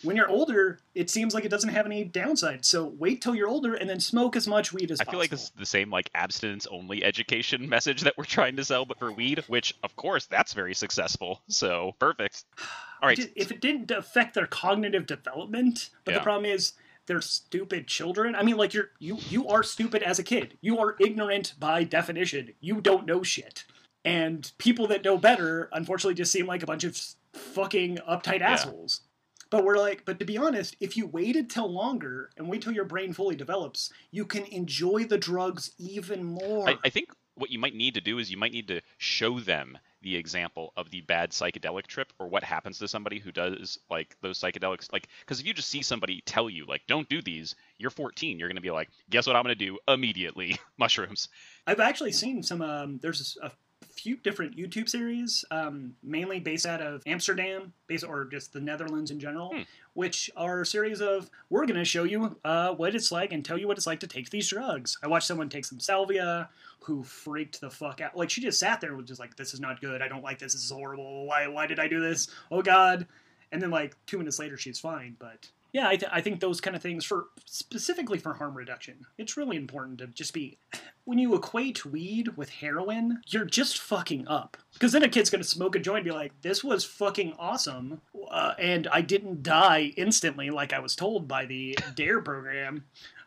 when 0.04 0.18
you're 0.18 0.30
older, 0.30 0.80
it 0.94 1.10
seems 1.10 1.34
like 1.34 1.46
it 1.46 1.50
doesn't 1.50 1.70
have 1.70 1.86
any 1.86 2.04
downside. 2.04 2.66
So 2.66 2.94
wait 3.00 3.22
till 3.22 3.34
you're 3.34 3.48
older 3.48 3.76
and 3.76 3.90
then 3.90 4.02
smoke 4.02 4.36
as 4.36 4.48
much 4.48 4.74
weed 4.74 4.92
as 4.92 5.00
I 5.00 5.06
possible. 5.06 5.10
I 5.10 5.12
feel 5.12 5.20
like 5.22 5.30
this 5.30 5.44
is 5.44 5.52
the 5.58 5.66
same 5.66 5.90
like 5.90 6.10
abstinence 6.14 6.68
only 6.70 7.04
education 7.04 7.70
message 7.70 8.02
that 8.02 8.18
we're 8.18 8.26
trying 8.26 8.58
to 8.58 8.66
sell, 8.66 8.86
but 8.86 9.00
for 9.00 9.12
weed, 9.12 9.44
which 9.48 9.74
of 9.84 9.96
course 9.96 10.26
that's 10.26 10.54
very 10.54 10.74
successful. 10.74 11.42
So 11.48 11.96
perfect. 12.00 12.44
All 13.04 13.10
right. 13.10 13.32
If 13.36 13.52
it 13.52 13.60
didn't 13.60 13.92
affect 13.92 14.34
their 14.34 14.48
cognitive 14.48 15.06
development, 15.06 15.90
but 16.06 16.14
Yeah. 16.14 16.20
the 16.20 16.24
problem 16.24 16.46
is 16.50 16.72
they're 17.06 17.20
stupid 17.20 17.86
children. 17.88 18.34
I 18.34 18.44
mean, 18.44 18.56
like 18.56 18.74
you're 18.74 18.92
you 18.98 19.18
you 19.30 19.46
are 19.50 19.62
stupid 19.62 20.02
as 20.04 20.20
a 20.20 20.24
kid. 20.24 20.58
You 20.62 20.80
are 20.80 20.96
ignorant 21.02 21.54
by 21.60 21.84
definition. 21.84 22.54
You 22.62 22.80
don't 22.80 23.06
know 23.06 23.22
shit. 23.22 23.66
And 24.06 24.50
people 24.58 24.88
that 24.88 25.04
know 25.04 25.18
better, 25.18 25.70
unfortunately, 25.74 26.14
just 26.16 26.32
seem 26.32 26.46
like 26.48 26.64
a 26.64 26.66
bunch 26.66 26.86
of 26.86 26.98
fucking 27.34 27.98
uptight 28.10 28.40
Yeah. 28.40 28.52
assholes. 28.52 29.02
But 29.50 29.66
we're 29.66 29.78
like, 29.78 30.04
but 30.06 30.18
to 30.20 30.26
be 30.26 30.38
honest, 30.38 30.76
if 30.80 30.96
you 30.98 31.06
waited 31.06 31.50
till 31.50 31.72
longer 31.72 32.30
and 32.38 32.48
wait 32.50 32.62
till 32.62 32.72
your 32.74 32.86
brain 32.86 33.12
fully 33.14 33.36
develops, 33.36 33.92
you 34.12 34.26
can 34.26 34.46
enjoy 34.46 35.04
the 35.04 35.18
drugs 35.18 35.72
even 35.78 36.24
more. 36.24 36.70
I, 36.70 36.78
I 36.86 36.90
think 36.90 37.10
what 37.36 37.50
you 37.50 37.60
might 37.60 37.76
need 37.76 37.96
to 37.96 38.02
do 38.02 38.20
is 38.20 38.32
you 38.32 38.38
might 38.38 38.52
need 38.52 38.68
to 38.68 38.82
show 38.98 39.40
them 39.40 39.78
the 40.02 40.16
example 40.16 40.74
of 40.76 40.92
the 40.92 41.02
bad 41.02 41.32
psychedelic 41.32 41.88
trip 41.88 42.12
or 42.20 42.28
what 42.28 42.44
happens 42.44 42.78
to 42.78 42.88
somebody 42.88 43.20
who 43.20 43.32
does 43.32 43.80
like 43.90 44.16
those 44.22 44.38
psychedelics 44.40 44.92
like 44.92 45.08
because 45.22 45.40
if 45.40 45.46
you 45.46 45.54
just 45.54 45.70
see 45.70 45.82
somebody 45.82 46.22
tell 46.26 46.50
you 46.50 46.66
like 46.66 46.82
don't 46.88 47.08
do 47.08 47.22
these 47.22 47.56
you're 47.78 47.90
14 47.90 48.38
you're 48.38 48.50
going 48.50 48.58
to 48.58 48.62
be 48.62 48.70
like 48.70 48.90
guess 49.10 49.26
what 49.26 49.38
i'm 49.38 49.44
going 49.44 49.58
to 49.58 49.66
do 49.66 49.80
immediately 49.88 50.58
mushrooms 50.78 51.30
I've 51.66 51.80
actually 51.80 52.12
seen 52.12 52.44
some. 52.44 52.62
Um, 52.62 53.00
there's 53.02 53.38
a 53.42 53.52
few 53.84 54.18
different 54.18 54.56
YouTube 54.58 54.90
series, 54.90 55.46
um, 55.52 55.96
mainly 56.04 56.40
based 56.40 56.66
out 56.66 56.82
of 56.82 57.04
Amsterdam, 57.06 57.74
based 57.88 58.04
or 58.04 58.26
just 58.26 58.54
the 58.54 58.60
Netherlands 58.62 59.12
in 59.12 59.20
general, 59.20 59.54
Hmm. 59.54 59.62
which 59.94 60.32
are 60.36 60.62
a 60.62 60.66
series 60.66 61.02
of 61.02 61.30
we're 61.50 61.66
going 61.66 61.78
to 61.80 61.86
show 61.86 62.04
you 62.04 62.38
uh, 62.46 62.74
what 62.74 62.96
it's 62.96 63.12
like 63.12 63.32
and 63.34 63.44
tell 63.46 63.58
you 63.58 63.68
what 63.68 63.78
it's 63.78 63.88
like 63.88 64.00
to 64.02 64.08
take 64.08 64.30
these 64.30 64.50
drugs. 64.50 64.98
I 65.04 65.08
watched 65.08 65.28
someone 65.28 65.50
take 65.50 65.66
some 65.66 65.80
salvia 65.80 66.50
who 66.82 67.04
freaked 67.04 67.62
the 67.62 67.70
fuck 67.70 68.02
out. 68.02 68.16
Like 68.18 68.30
she 68.30 68.42
just 68.42 68.60
sat 68.60 68.82
there 68.82 68.90
and 68.90 68.98
was 68.98 69.08
just 69.08 69.20
like, 69.20 69.36
"This 69.36 69.54
is 69.54 69.60
not 69.60 69.80
good. 69.82 70.02
I 70.02 70.08
don't 70.08 70.24
like 70.24 70.40
this. 70.40 70.54
This 70.54 70.64
is 70.66 70.72
horrible. 70.72 71.26
Why? 71.26 71.48
Why 71.48 71.68
did 71.68 71.80
I 71.80 71.88
do 71.88 72.00
this? 72.02 72.28
Oh 72.52 72.62
God!" 72.62 73.08
And 73.52 73.62
then 73.62 73.70
like 73.72 73.96
two 74.06 74.18
minutes 74.18 74.40
later, 74.40 74.58
she's 74.58 74.80
fine. 74.80 75.16
But 75.20 75.48
yeah, 75.74 75.88
I, 75.90 75.96
th- 75.98 76.12
I 76.14 76.22
think 76.22 76.40
those 76.40 76.62
kind 76.62 76.76
of 76.76 76.82
things 76.82 77.04
for 77.04 77.26
specifically 77.46 78.18
for 78.20 78.34
harm 78.34 78.56
reduction, 78.56 79.06
it's 79.18 79.36
really 79.36 79.58
important 79.58 79.98
to 80.00 80.08
just 80.08 80.34
be 80.34 80.58
when 81.04 81.18
you 81.20 81.36
equate 81.36 81.86
weed 81.86 82.38
with 82.38 82.50
heroin, 82.50 83.20
you're 83.28 83.44
just 83.44 83.80
fucking 83.80 84.28
up. 84.28 84.56
Because 84.74 84.92
then 84.94 85.04
a 85.04 85.10
kid's 85.10 85.30
gonna 85.30 85.44
smoke 85.44 85.76
a 85.76 85.80
joint 85.80 85.98
and 86.00 86.06
be 86.06 86.12
like, 86.12 86.32
"This 86.42 86.64
was 86.64 86.86
fucking 86.86 87.34
awesome," 87.38 88.00
uh, 88.32 88.54
and 88.58 88.88
I 88.88 89.02
didn't 89.02 89.44
die 89.44 89.94
instantly 89.98 90.50
like 90.50 90.72
I 90.74 90.80
was 90.80 90.96
told 90.96 91.28
by 91.28 91.46
the 91.46 91.78
Dare 91.96 92.22
program. 92.22 92.86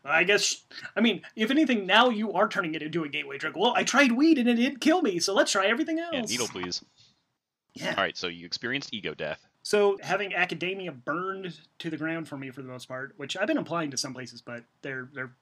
I 0.08 0.22
guess, 0.22 0.62
I 0.96 1.00
mean, 1.00 1.22
if 1.34 1.50
anything, 1.50 1.84
now 1.84 2.10
you 2.10 2.32
are 2.34 2.48
turning 2.48 2.76
it 2.76 2.82
into 2.82 3.02
a 3.02 3.08
gateway 3.08 3.38
drug. 3.38 3.56
Well, 3.56 3.74
I 3.74 3.82
tried 3.82 4.12
weed 4.12 4.38
and 4.38 4.48
it 4.48 4.54
didn't 4.54 4.78
kill 4.80 5.02
me, 5.02 5.18
so 5.18 5.34
let's 5.34 5.50
try 5.50 5.66
everything 5.66 5.98
else. 5.98 6.12
yeah 6.14 6.20
needle 6.22 6.46
please 6.46 6.84
Yeah. 7.74 7.90
all 7.90 8.04
right 8.04 8.16
so 8.16 8.28
you 8.28 8.46
experienced 8.46 8.94
ego 8.94 9.14
death 9.14 9.44
So 9.66 9.98
having 10.00 10.32
academia 10.32 10.92
burned 10.92 11.58
to 11.80 11.90
the 11.90 11.96
ground 11.96 12.28
for 12.28 12.36
me 12.36 12.52
for 12.52 12.62
the 12.62 12.68
most 12.68 12.86
part, 12.86 13.14
which 13.16 13.36
I've 13.36 13.48
been 13.48 13.58
applying 13.58 13.90
to 13.90 13.96
some 13.96 14.14
places, 14.14 14.40
but 14.40 14.62
they're 14.82 15.08
they're 15.12 15.32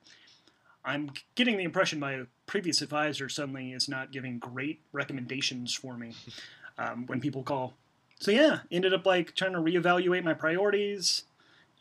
I'm 0.83 1.11
getting 1.35 1.59
the 1.59 1.65
impression 1.65 2.01
my 2.01 2.23
previous 2.47 2.81
advisor 2.81 3.29
suddenly 3.29 3.73
is 3.73 3.87
not 3.87 4.13
giving 4.13 4.39
great 4.39 4.81
recommendations 4.93 5.75
for 5.75 5.99
me 5.99 6.15
um, 6.79 7.05
when 7.05 7.21
people 7.21 7.43
call. 7.43 7.75
So 8.19 8.31
yeah, 8.31 8.61
ended 8.73 8.95
up 8.95 9.05
like 9.05 9.35
trying 9.35 9.53
to 9.53 9.59
reevaluate 9.59 10.25
my 10.25 10.33
priorities, 10.33 11.25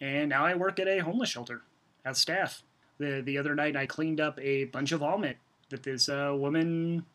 and 0.01 0.27
now 0.27 0.45
I 0.45 0.53
work 0.55 0.81
at 0.81 0.87
a 0.89 0.99
homeless 0.99 1.29
shelter 1.29 1.61
as 2.03 2.17
staff. 2.17 2.61
The 2.97 3.21
the 3.21 3.37
other 3.37 3.55
night 3.55 3.77
I 3.77 3.85
cleaned 3.85 4.19
up 4.19 4.37
a 4.41 4.65
bunch 4.65 4.91
of 4.91 4.99
vomit 4.99 5.37
that 5.69 5.83
this 5.83 6.09
uh, 6.09 6.33
woman 6.35 7.05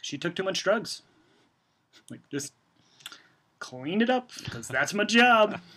she 0.00 0.16
took 0.16 0.36
too 0.36 0.44
much 0.44 0.62
drugs. 0.62 1.02
Like 2.08 2.20
just 2.30 2.52
cleaned 3.58 4.02
it 4.02 4.10
up 4.10 4.30
because 4.44 4.68
that's 4.68 4.94
my 4.94 5.04
job. 5.04 5.60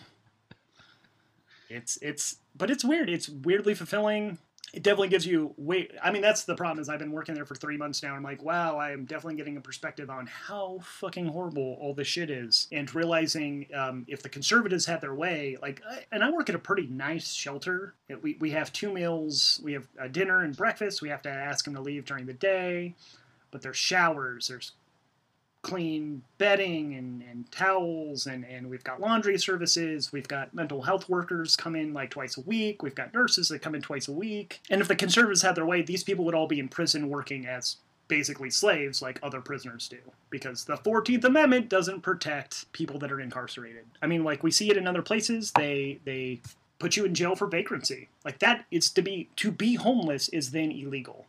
It's 1.70 1.98
it's 2.02 2.38
but 2.56 2.72
it's 2.72 2.84
weird. 2.84 3.10
It's 3.10 3.30
weirdly 3.30 3.76
fulfilling. 3.76 4.40
It 4.72 4.84
definitely 4.84 5.08
gives 5.08 5.26
you 5.26 5.54
wait. 5.58 5.92
I 6.04 6.12
mean, 6.12 6.22
that's 6.22 6.44
the 6.44 6.56
problem. 6.56 6.80
Is 6.80 6.90
I've 6.90 7.00
been 7.00 7.12
working 7.12 7.34
there 7.34 7.46
for 7.46 7.56
three 7.56 7.78
months 7.78 8.04
now. 8.04 8.14
I'm 8.14 8.24
like, 8.24 8.44
wow, 8.44 8.78
I 8.78 8.92
am 8.92 9.06
definitely 9.06 9.36
getting 9.36 9.58
a 9.58 9.62
perspective 9.62 10.10
on 10.10 10.28
how 10.28 10.80
fucking 10.84 11.28
horrible 11.28 11.78
all 11.80 11.94
this 11.94 12.08
shit 12.08 12.30
is, 12.30 12.68
and 12.72 12.94
realizing 12.94 13.68
um, 13.74 14.06
if 14.08 14.22
the 14.22 14.30
conservatives 14.30 14.86
had 14.86 15.02
their 15.02 15.16
way, 15.16 15.58
like, 15.62 15.82
I, 15.90 16.06
and 16.12 16.24
I 16.24 16.30
work 16.30 16.50
at 16.50 16.56
a 16.56 16.60
pretty 16.60 16.88
nice 16.88 17.32
shelter. 17.32 17.96
We 18.22 18.38
we 18.40 18.52
have 18.52 18.72
two 18.74 18.92
meals. 18.92 19.60
We 19.64 19.74
have 19.74 19.88
a 20.00 20.10
dinner 20.10 20.42
and 20.42 20.56
breakfast. 20.56 21.02
We 21.02 21.10
have 21.10 21.22
to 21.24 21.30
ask 21.30 21.66
them 21.66 21.74
to 21.76 21.82
leave 21.82 22.06
during 22.06 22.26
the 22.26 22.34
day, 22.34 22.96
but 23.52 23.62
there's 23.62 23.78
showers. 23.78 24.48
There's 24.48 24.74
clean 25.62 26.22
bedding 26.38 26.96
and, 26.96 27.22
and 27.30 27.52
towels 27.52 28.28
and, 28.28 28.46
and 28.46 28.70
we've 28.70 28.84
got 28.84 29.02
laundry 29.02 29.38
services 29.38 30.12
we've 30.12 30.28
got 30.28 30.54
mental 30.54 30.82
health 30.82 31.10
workers 31.10 31.58
come 31.58 31.76
in 31.76 31.94
like 31.94 32.10
twice 32.10 32.38
a 32.38 32.42
week 32.42 32.82
we've 32.82 32.96
got 32.96 33.14
nurses 33.14 33.50
that 33.50 33.62
come 33.62 33.76
in 33.76 33.82
twice 33.82 34.08
a 34.08 34.12
week. 34.12 34.62
And 34.70 34.80
if 34.80 34.88
the 34.88 34.96
conservatives 34.96 35.42
had 35.42 35.56
their 35.56 35.66
way 35.66 35.82
these 35.82 36.04
people 36.04 36.24
would 36.26 36.36
all 36.36 36.48
be 36.48 36.60
in 36.60 36.70
prison 36.70 37.10
working 37.10 37.46
as 37.46 37.76
basically 38.08 38.50
slaves 38.50 39.02
like 39.02 39.20
other 39.22 39.42
prisoners 39.42 39.90
do 39.90 39.98
because 40.30 40.64
the 40.64 40.78
14th 40.78 41.26
amendment 41.26 41.70
doesn't 41.70 42.02
protect 42.02 42.72
people 42.72 42.98
that 43.00 43.12
are 43.12 43.20
incarcerated. 43.20 43.86
I 44.02 44.08
mean 44.08 44.24
like 44.24 44.44
we 44.44 44.52
see 44.52 44.70
it 44.72 44.78
in 44.78 44.88
other 44.88 45.02
places 45.02 45.52
they 45.52 46.00
they 46.06 46.40
put 46.80 46.96
you 46.96 47.04
in 47.04 47.14
jail 47.14 47.36
for 47.36 47.48
vagrancy. 47.48 48.08
Like 48.24 48.40
that 48.40 48.66
is 48.72 48.90
to 48.92 49.02
be 49.02 49.28
to 49.36 49.52
be 49.52 49.76
homeless 49.76 50.30
is 50.30 50.52
then 50.52 50.72
illegal. 50.72 51.26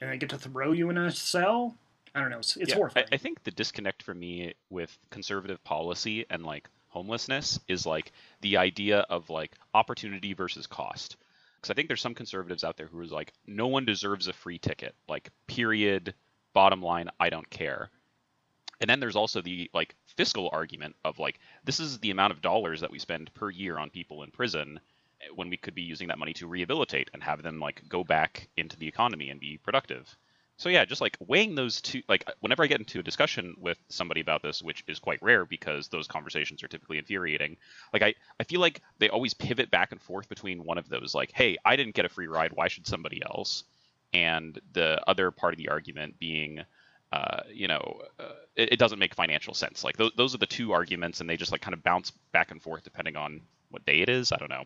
And 0.00 0.10
they 0.10 0.16
get 0.16 0.30
to 0.30 0.38
throw 0.38 0.72
you 0.72 0.88
in 0.88 0.96
a 0.96 1.10
cell 1.10 1.76
i 2.14 2.20
don't 2.20 2.30
know 2.30 2.38
it's, 2.38 2.56
it's 2.56 2.70
Yeah, 2.70 2.76
horrifying 2.76 3.06
I, 3.10 3.14
I 3.14 3.18
think 3.18 3.42
the 3.44 3.50
disconnect 3.50 4.02
for 4.02 4.14
me 4.14 4.54
with 4.70 4.96
conservative 5.10 5.62
policy 5.64 6.26
and 6.30 6.44
like 6.44 6.68
homelessness 6.94 7.58
is 7.68 7.84
like 7.84 8.12
the 8.40 8.56
idea 8.56 9.00
of 9.00 9.28
like 9.28 9.52
opportunity 9.74 10.32
versus 10.32 10.66
cost. 10.66 11.16
Because 11.56 11.70
I 11.70 11.74
think 11.74 11.88
there's 11.88 12.00
some 12.00 12.14
conservatives 12.14 12.62
out 12.62 12.76
there 12.76 12.86
who 12.86 13.00
is 13.00 13.10
like, 13.10 13.32
no 13.46 13.66
one 13.66 13.84
deserves 13.84 14.28
a 14.28 14.32
free 14.32 14.58
ticket. 14.58 14.94
Like, 15.08 15.30
period. 15.46 16.14
Bottom 16.52 16.82
line, 16.82 17.10
I 17.18 17.30
don't 17.30 17.50
care. 17.50 17.90
And 18.80 18.88
then 18.88 19.00
there's 19.00 19.16
also 19.16 19.40
the 19.42 19.70
like 19.74 19.96
fiscal 20.16 20.50
argument 20.52 20.94
of 21.04 21.18
like, 21.18 21.40
this 21.64 21.80
is 21.80 21.98
the 21.98 22.10
amount 22.10 22.32
of 22.32 22.42
dollars 22.42 22.80
that 22.80 22.92
we 22.92 22.98
spend 23.00 23.34
per 23.34 23.50
year 23.50 23.76
on 23.78 23.90
people 23.90 24.22
in 24.22 24.30
prison 24.30 24.78
eh, 25.20 25.26
when 25.34 25.50
we 25.50 25.56
could 25.56 25.74
be 25.74 25.82
using 25.82 26.08
that 26.08 26.18
money 26.18 26.34
to 26.34 26.46
rehabilitate 26.46 27.10
and 27.12 27.22
have 27.24 27.42
them 27.42 27.58
like 27.58 27.82
go 27.88 28.04
back 28.04 28.48
into 28.56 28.76
the 28.76 28.86
economy 28.86 29.30
and 29.30 29.40
be 29.40 29.58
productive. 29.58 30.16
So 30.56 30.68
yeah, 30.68 30.84
just 30.84 31.00
like 31.00 31.16
weighing 31.20 31.54
those 31.54 31.80
two, 31.80 32.02
like 32.08 32.24
whenever 32.40 32.62
I 32.62 32.68
get 32.68 32.78
into 32.78 33.00
a 33.00 33.02
discussion 33.02 33.54
with 33.58 33.78
somebody 33.88 34.20
about 34.20 34.42
this, 34.42 34.62
which 34.62 34.84
is 34.86 35.00
quite 35.00 35.20
rare 35.22 35.44
because 35.44 35.88
those 35.88 36.06
conversations 36.06 36.62
are 36.62 36.68
typically 36.68 36.98
infuriating. 36.98 37.56
Like 37.92 38.02
I, 38.02 38.14
I 38.38 38.44
feel 38.44 38.60
like 38.60 38.80
they 38.98 39.08
always 39.08 39.34
pivot 39.34 39.70
back 39.70 39.90
and 39.90 40.00
forth 40.00 40.28
between 40.28 40.64
one 40.64 40.78
of 40.78 40.88
those, 40.88 41.14
like, 41.14 41.32
hey, 41.32 41.56
I 41.64 41.74
didn't 41.74 41.96
get 41.96 42.04
a 42.04 42.08
free 42.08 42.28
ride, 42.28 42.52
why 42.52 42.68
should 42.68 42.86
somebody 42.86 43.20
else? 43.24 43.64
And 44.12 44.60
the 44.72 45.00
other 45.08 45.32
part 45.32 45.54
of 45.54 45.58
the 45.58 45.70
argument 45.70 46.20
being, 46.20 46.60
uh, 47.12 47.40
you 47.52 47.66
know, 47.66 48.02
uh, 48.20 48.34
it, 48.54 48.74
it 48.74 48.78
doesn't 48.78 49.00
make 49.00 49.14
financial 49.14 49.54
sense. 49.54 49.82
Like 49.82 49.96
those, 49.96 50.12
those 50.16 50.34
are 50.36 50.38
the 50.38 50.46
two 50.46 50.72
arguments, 50.72 51.20
and 51.20 51.28
they 51.28 51.36
just 51.36 51.50
like 51.50 51.62
kind 51.62 51.74
of 51.74 51.82
bounce 51.82 52.12
back 52.32 52.52
and 52.52 52.62
forth 52.62 52.84
depending 52.84 53.16
on 53.16 53.40
what 53.70 53.84
day 53.84 54.00
it 54.00 54.08
is. 54.08 54.30
I 54.30 54.36
don't 54.36 54.50
know. 54.50 54.64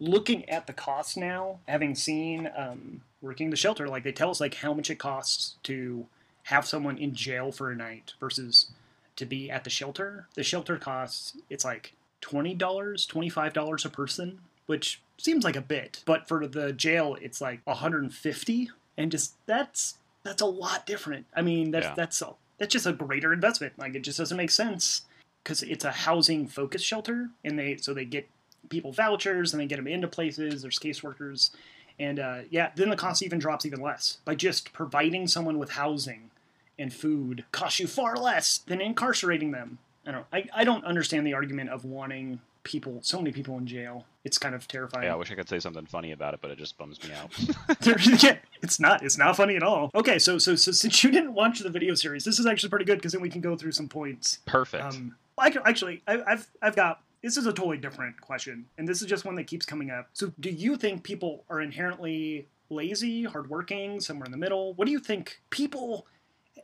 Looking 0.00 0.48
at 0.48 0.66
the 0.66 0.72
costs 0.72 1.16
now, 1.16 1.58
having 1.68 1.94
seen 1.94 2.50
um, 2.56 3.02
working 3.22 3.50
the 3.50 3.56
shelter, 3.56 3.86
like 3.86 4.02
they 4.02 4.12
tell 4.12 4.30
us 4.30 4.40
like 4.40 4.54
how 4.54 4.72
much 4.74 4.90
it 4.90 4.98
costs 4.98 5.56
to 5.64 6.06
have 6.44 6.66
someone 6.66 6.96
in 6.98 7.14
jail 7.14 7.52
for 7.52 7.70
a 7.70 7.76
night 7.76 8.14
versus 8.18 8.70
to 9.16 9.26
be 9.26 9.50
at 9.50 9.62
the 9.64 9.70
shelter. 9.70 10.26
The 10.34 10.42
shelter 10.42 10.78
costs 10.78 11.36
it's 11.50 11.64
like 11.64 11.92
twenty 12.20 12.54
dollars, 12.54 13.06
twenty 13.06 13.28
five 13.28 13.52
dollars 13.52 13.84
a 13.84 13.90
person, 13.90 14.40
which 14.66 15.00
seems 15.18 15.44
like 15.44 15.56
a 15.56 15.60
bit, 15.60 16.02
but 16.06 16.26
for 16.26 16.46
the 16.46 16.72
jail 16.72 17.16
it's 17.20 17.40
like 17.40 17.60
one 17.64 17.76
hundred 17.76 18.02
and 18.02 18.14
fifty, 18.14 18.70
and 18.96 19.10
just 19.12 19.34
that's 19.46 19.98
that's 20.22 20.40
a 20.42 20.46
lot 20.46 20.86
different. 20.86 21.26
I 21.36 21.42
mean 21.42 21.70
that's 21.70 21.86
Yeah. 21.86 21.94
that's 21.94 22.22
a, 22.22 22.30
that's 22.58 22.72
just 22.72 22.86
a 22.86 22.92
greater 22.92 23.32
investment. 23.32 23.78
Like 23.78 23.94
it 23.94 24.00
just 24.02 24.18
doesn't 24.18 24.36
make 24.36 24.50
sense 24.50 25.02
because 25.44 25.62
it's 25.62 25.84
a 25.84 25.90
housing 25.92 26.46
focused 26.46 26.86
shelter, 26.86 27.28
and 27.44 27.58
they 27.58 27.76
so 27.76 27.92
they 27.92 28.06
get 28.06 28.28
people 28.70 28.92
vouchers 28.92 29.52
and 29.52 29.60
they 29.60 29.66
get 29.66 29.76
them 29.76 29.86
into 29.86 30.08
places. 30.08 30.62
There's 30.62 30.78
caseworkers, 30.78 31.50
and 31.98 32.18
uh, 32.18 32.38
yeah, 32.48 32.70
then 32.74 32.88
the 32.88 32.96
cost 32.96 33.22
even 33.22 33.38
drops 33.38 33.66
even 33.66 33.80
less 33.80 34.18
by 34.24 34.34
just 34.34 34.72
providing 34.72 35.26
someone 35.26 35.58
with 35.58 35.72
housing 35.72 36.30
and 36.78 36.92
food 36.92 37.44
costs 37.52 37.78
you 37.78 37.86
far 37.86 38.16
less 38.16 38.58
than 38.58 38.80
incarcerating 38.80 39.50
them. 39.50 39.78
I 40.06 40.12
don't. 40.12 40.26
I, 40.32 40.44
I 40.54 40.64
don't 40.64 40.84
understand 40.84 41.26
the 41.26 41.34
argument 41.34 41.68
of 41.68 41.84
wanting 41.84 42.40
people, 42.62 43.00
so 43.02 43.18
many 43.18 43.32
people 43.32 43.56
in 43.58 43.66
jail. 43.66 44.06
It's 44.24 44.38
kind 44.38 44.54
of 44.54 44.66
terrifying. 44.66 45.04
Yeah, 45.04 45.12
I 45.12 45.16
wish 45.16 45.30
I 45.30 45.34
could 45.34 45.48
say 45.48 45.60
something 45.60 45.86
funny 45.86 46.12
about 46.12 46.34
it, 46.34 46.40
but 46.40 46.50
it 46.50 46.58
just 46.58 46.76
bums 46.78 46.98
me 47.04 47.10
out. 47.14 47.30
Yeah, 48.22 48.36
it's 48.62 48.78
not. 48.78 49.02
It's 49.02 49.16
not 49.16 49.36
funny 49.36 49.56
at 49.56 49.62
all. 49.62 49.90
Okay, 49.94 50.18
so 50.18 50.38
so 50.38 50.54
so 50.54 50.72
since 50.72 51.02
you 51.02 51.10
didn't 51.10 51.34
watch 51.34 51.60
the 51.60 51.70
video 51.70 51.94
series, 51.94 52.24
this 52.24 52.38
is 52.38 52.46
actually 52.46 52.68
pretty 52.68 52.84
good 52.84 52.96
because 52.98 53.12
then 53.12 53.22
we 53.22 53.30
can 53.30 53.40
go 53.40 53.56
through 53.56 53.72
some 53.72 53.88
points. 53.88 54.38
Perfect. 54.46 54.84
Um, 54.84 55.16
I 55.38 55.50
can, 55.50 55.62
actually, 55.64 56.02
I, 56.06 56.22
I've 56.26 56.48
I've 56.60 56.76
got 56.76 57.02
this 57.22 57.36
is 57.36 57.46
a 57.46 57.52
totally 57.52 57.78
different 57.78 58.20
question, 58.20 58.66
and 58.78 58.86
this 58.88 59.02
is 59.02 59.08
just 59.08 59.24
one 59.24 59.34
that 59.36 59.46
keeps 59.46 59.66
coming 59.66 59.90
up. 59.90 60.08
So, 60.12 60.32
do 60.40 60.50
you 60.50 60.76
think 60.76 61.02
people 61.02 61.44
are 61.48 61.60
inherently 61.60 62.46
lazy, 62.70 63.24
hardworking, 63.24 64.00
somewhere 64.00 64.26
in 64.26 64.32
the 64.32 64.38
middle? 64.38 64.74
What 64.74 64.86
do 64.86 64.92
you 64.92 65.00
think 65.00 65.40
people? 65.50 66.06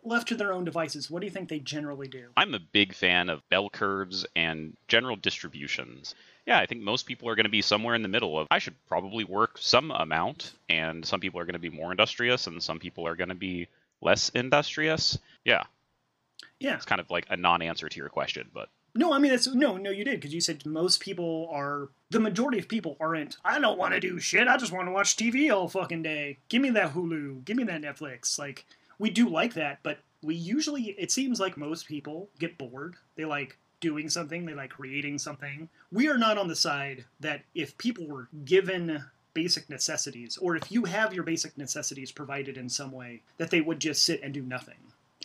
left 0.05 0.29
to 0.29 0.37
their 0.37 0.53
own 0.53 0.65
devices, 0.65 1.11
what 1.11 1.21
do 1.21 1.27
you 1.27 1.33
think 1.33 1.49
they 1.49 1.59
generally 1.59 2.07
do? 2.07 2.29
I'm 2.37 2.55
a 2.55 2.61
big 2.61 2.93
fan 2.95 3.29
of 3.29 3.49
bell 3.49 3.69
curves 3.71 4.25
and 4.37 4.77
general 4.87 5.17
distributions. 5.17 6.15
Yeah, 6.47 6.59
I 6.61 6.67
think 6.67 6.83
most 6.83 7.07
people 7.07 7.29
are 7.29 7.35
going 7.35 7.45
to 7.45 7.51
be 7.51 7.63
somewhere 7.63 7.95
in 7.97 8.03
the 8.03 8.09
middle 8.09 8.39
of 8.39 8.47
I 8.51 8.59
should 8.59 8.75
probably 8.87 9.25
work 9.25 9.59
some 9.59 9.91
amount, 9.91 10.53
and 10.69 11.05
some 11.05 11.19
people 11.19 11.41
are 11.41 11.45
going 11.45 11.55
to 11.55 11.59
be 11.61 11.71
more 11.71 11.91
industrious, 11.91 12.47
and 12.47 12.63
some 12.63 12.79
people 12.79 13.07
are 13.07 13.17
going 13.17 13.31
to 13.31 13.35
be 13.35 13.67
less 14.01 14.29
industrious. 14.29 15.19
Yeah, 15.45 15.65
Yeah. 16.61 16.77
it's 16.77 16.85
kind 16.85 17.01
of 17.01 17.11
like 17.11 17.27
a 17.31 17.37
non-answer 17.37 17.89
to 17.89 17.97
your 17.97 18.09
question, 18.09 18.49
but 18.55 18.69
No, 18.97 19.13
I 19.13 19.19
mean 19.19 19.31
that's 19.31 19.47
no, 19.47 19.77
no. 19.77 19.91
You 19.91 20.05
did 20.05 20.21
because 20.21 20.35
you 20.35 20.41
said 20.41 20.65
most 20.67 21.01
people 21.01 21.49
are 21.53 21.89
the 22.11 22.21
majority 22.21 22.59
of 22.59 22.69
people 22.69 22.97
aren't. 22.99 23.37
I 23.45 23.59
don't 23.59 23.79
want 23.79 23.95
to 23.95 24.01
do 24.01 24.19
shit. 24.19 24.49
I 24.49 24.57
just 24.57 24.73
want 24.73 24.89
to 24.89 24.93
watch 24.93 25.17
TV 25.17 25.55
all 25.55 25.69
fucking 25.69 26.03
day. 26.03 26.39
Give 26.49 26.63
me 26.63 26.71
that 26.71 26.95
Hulu. 26.95 27.45
Give 27.45 27.57
me 27.57 27.65
that 27.65 27.83
Netflix. 27.83 28.39
Like 28.39 28.65
we 28.99 29.11
do 29.11 29.29
like 29.29 29.55
that, 29.55 29.81
but 29.83 29.99
we 30.23 30.35
usually 30.35 30.95
it 30.99 31.13
seems 31.13 31.39
like 31.39 31.57
most 31.57 31.87
people 31.87 32.29
get 32.39 32.59
bored. 32.59 32.97
They 33.17 33.25
like 33.25 33.59
doing 33.81 34.09
something. 34.09 34.47
They 34.47 34.55
like 34.55 34.71
creating 34.71 35.19
something. 35.19 35.69
We 35.93 36.09
are 36.09 36.19
not 36.19 36.39
on 36.39 36.49
the 36.49 36.57
side 36.57 37.05
that 37.21 37.43
if 37.55 37.77
people 37.79 38.07
were 38.07 38.29
given 38.45 39.05
basic 39.35 39.69
necessities 39.69 40.39
or 40.39 40.57
if 40.57 40.73
you 40.73 40.87
have 40.87 41.13
your 41.13 41.23
basic 41.23 41.59
necessities 41.59 42.11
provided 42.11 42.57
in 42.57 42.71
some 42.71 42.91
way 42.91 43.21
that 43.37 43.51
they 43.51 43.61
would 43.61 43.79
just 43.79 44.03
sit 44.03 44.23
and 44.23 44.33
do 44.33 44.41
nothing 44.41 44.79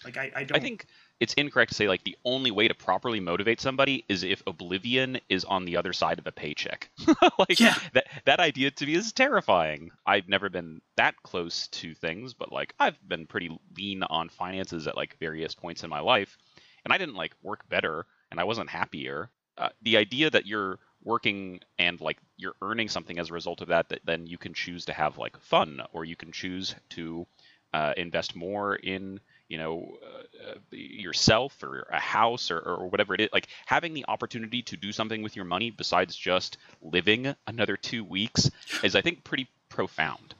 like 0.04 0.18
i, 0.18 0.30
I 0.36 0.44
don't 0.44 0.58
I 0.58 0.60
think 0.60 0.86
it's 1.22 1.36
incorrect 1.36 1.70
to 1.70 1.76
say 1.76 1.88
like 1.88 2.04
the 2.04 2.18
only 2.26 2.52
way 2.52 2.68
to 2.68 2.74
properly 2.74 3.22
motivate 3.22 3.62
somebody 3.62 4.04
is 4.10 4.24
if 4.24 4.44
oblivion 4.48 5.20
is 5.30 5.46
on 5.46 5.66
the 5.66 5.78
other 5.78 5.94
side 5.94 6.20
of 6.20 6.28
a 6.28 6.32
paycheck. 6.34 6.90
like 7.40 7.60
Yeah. 7.60 7.76
that 7.94 8.08
that 8.26 8.40
idea 8.42 8.72
to 8.72 8.86
me 8.88 8.96
is 8.96 9.14
terrifying. 9.14 9.92
I've 10.06 10.28
never 10.28 10.50
been 10.50 10.82
that 10.98 11.16
close 11.24 11.68
to 11.70 11.94
things, 11.96 12.34
but 12.34 12.52
like 12.52 12.74
I've 12.80 12.98
been 13.08 13.28
pretty 13.28 13.58
lean 13.78 14.04
on 14.04 14.30
finances 14.30 14.88
at 14.88 14.98
like 14.98 15.18
various 15.20 15.56
points 15.56 15.84
in 15.84 15.90
my 15.92 16.02
life, 16.02 16.38
and 16.84 16.94
I 16.94 16.98
didn't 16.98 17.16
like 17.16 17.36
work 17.44 17.70
better 17.70 18.06
and 18.32 18.40
I 18.40 18.44
wasn't 18.46 18.70
happier. 18.70 19.30
Uh, 19.58 19.70
the 19.84 19.98
idea 19.98 20.30
that 20.30 20.48
you're 20.48 20.80
working 21.04 21.60
and 21.80 22.02
like 22.02 22.18
you're 22.38 22.56
earning 22.62 22.90
something 22.90 23.20
as 23.20 23.30
a 23.30 23.34
result 23.34 23.62
of 23.62 23.68
that 23.70 23.90
that 23.90 24.02
then 24.06 24.26
you 24.28 24.38
can 24.38 24.54
choose 24.54 24.86
to 24.86 24.94
have 24.94 25.18
like 25.18 25.40
fun 25.40 25.82
or 25.94 26.06
you 26.06 26.16
can 26.16 26.32
choose 26.32 26.76
to 26.90 27.28
uh, 27.74 27.94
invest 27.98 28.36
more 28.36 28.76
in 28.76 29.20
you 29.52 29.58
know 29.58 29.98
uh, 30.02 30.52
uh, 30.52 30.56
yourself 30.72 31.62
or 31.62 31.86
a 31.92 32.00
house 32.00 32.50
or, 32.50 32.60
or 32.60 32.90
whatever 32.90 33.14
it 33.14 33.20
is 33.20 33.30
like 33.34 33.48
having 33.66 33.94
the 33.94 34.06
opportunity 34.08 34.62
to 34.62 34.78
do 34.78 34.94
something 34.94 35.22
with 35.22 35.36
your 35.36 35.44
money 35.44 35.70
besides 35.70 36.16
just 36.16 36.58
living 36.82 37.36
another 37.48 37.76
two 37.76 38.04
weeks 38.06 38.50
is 38.82 38.96
i 38.96 39.02
think 39.02 39.24
pretty 39.26 39.48
profound. 39.68 40.34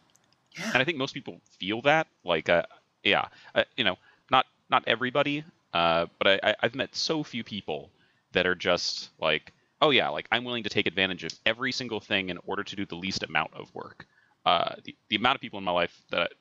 Yeah. 0.58 0.72
And 0.74 0.78
i 0.78 0.86
think 0.86 0.98
most 0.98 1.14
people 1.14 1.42
feel 1.60 1.82
that 1.82 2.08
like 2.24 2.48
uh, 2.48 2.64
yeah 3.04 3.28
uh, 3.54 3.66
you 3.76 3.84
know 3.84 3.98
not 4.32 4.46
not 4.70 4.84
everybody 4.88 5.44
uh, 5.74 6.06
but 6.18 6.28
I, 6.28 6.40
I 6.52 6.56
i've 6.62 6.76
met 6.76 6.96
so 6.96 7.22
few 7.22 7.44
people 7.44 7.90
that 8.32 8.48
are 8.48 8.56
just 8.56 9.10
like 9.20 9.52
oh 9.82 9.90
yeah 9.90 10.08
like 10.08 10.28
i'm 10.32 10.46
willing 10.46 10.64
to 10.64 10.70
take 10.70 10.88
advantage 10.88 11.26
of 11.26 11.34
every 11.46 11.74
single 11.74 12.00
thing 12.00 12.30
in 12.30 12.40
order 12.48 12.64
to 12.64 12.76
do 12.78 12.86
the 12.86 12.96
least 12.96 13.24
amount 13.24 13.54
of 13.54 13.74
work. 13.76 14.06
Uh, 14.44 14.74
the, 14.86 14.96
the 15.10 15.18
amount 15.18 15.36
of 15.36 15.42
people 15.42 15.60
in 15.60 15.66
my 15.66 15.72
life 15.72 15.96
that 16.10 16.32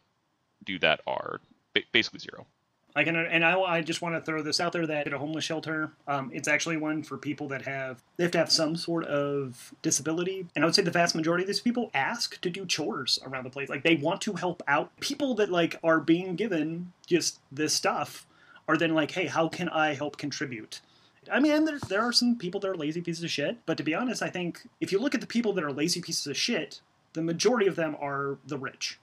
do 0.64 0.78
that 0.78 1.00
are 1.06 1.40
basically 1.92 2.18
zero 2.18 2.46
I 2.96 3.04
can, 3.04 3.16
and 3.16 3.44
I, 3.44 3.58
I 3.60 3.80
just 3.82 4.02
want 4.02 4.16
to 4.16 4.20
throw 4.20 4.42
this 4.42 4.60
out 4.60 4.72
there 4.72 4.86
that 4.86 5.06
at 5.06 5.12
a 5.12 5.18
homeless 5.18 5.44
shelter, 5.44 5.92
um, 6.08 6.30
it's 6.32 6.48
actually 6.48 6.76
one 6.76 7.02
for 7.02 7.16
people 7.16 7.48
that 7.48 7.62
have 7.62 8.02
they 8.16 8.24
have 8.24 8.32
to 8.32 8.38
have 8.38 8.50
some 8.50 8.74
sort 8.76 9.04
of 9.04 9.72
disability, 9.82 10.46
and 10.54 10.64
I 10.64 10.66
would 10.66 10.74
say 10.74 10.82
the 10.82 10.90
vast 10.90 11.14
majority 11.14 11.44
of 11.44 11.48
these 11.48 11.60
people 11.60 11.90
ask 11.94 12.40
to 12.40 12.50
do 12.50 12.66
chores 12.66 13.18
around 13.24 13.44
the 13.44 13.50
place. 13.50 13.68
Like 13.68 13.84
they 13.84 13.96
want 13.96 14.20
to 14.22 14.32
help 14.32 14.62
out 14.66 14.90
people 15.00 15.34
that 15.36 15.50
like 15.50 15.76
are 15.84 16.00
being 16.00 16.34
given 16.34 16.92
just 17.06 17.38
this 17.52 17.74
stuff, 17.74 18.26
are 18.66 18.76
then 18.76 18.94
like, 18.94 19.12
hey, 19.12 19.26
how 19.26 19.48
can 19.48 19.68
I 19.68 19.94
help 19.94 20.16
contribute? 20.16 20.80
I 21.30 21.38
mean, 21.38 21.64
there, 21.64 21.78
there 21.88 22.02
are 22.02 22.12
some 22.12 22.36
people 22.36 22.60
that 22.60 22.70
are 22.70 22.76
lazy 22.76 23.00
pieces 23.00 23.22
of 23.22 23.30
shit, 23.30 23.58
but 23.66 23.76
to 23.76 23.82
be 23.82 23.94
honest, 23.94 24.22
I 24.22 24.30
think 24.30 24.62
if 24.80 24.90
you 24.90 24.98
look 24.98 25.14
at 25.14 25.20
the 25.20 25.26
people 25.26 25.52
that 25.52 25.64
are 25.64 25.72
lazy 25.72 26.00
pieces 26.00 26.26
of 26.26 26.36
shit, 26.36 26.80
the 27.12 27.22
majority 27.22 27.66
of 27.66 27.76
them 27.76 27.96
are 28.00 28.38
the 28.46 28.58
rich. 28.58 28.98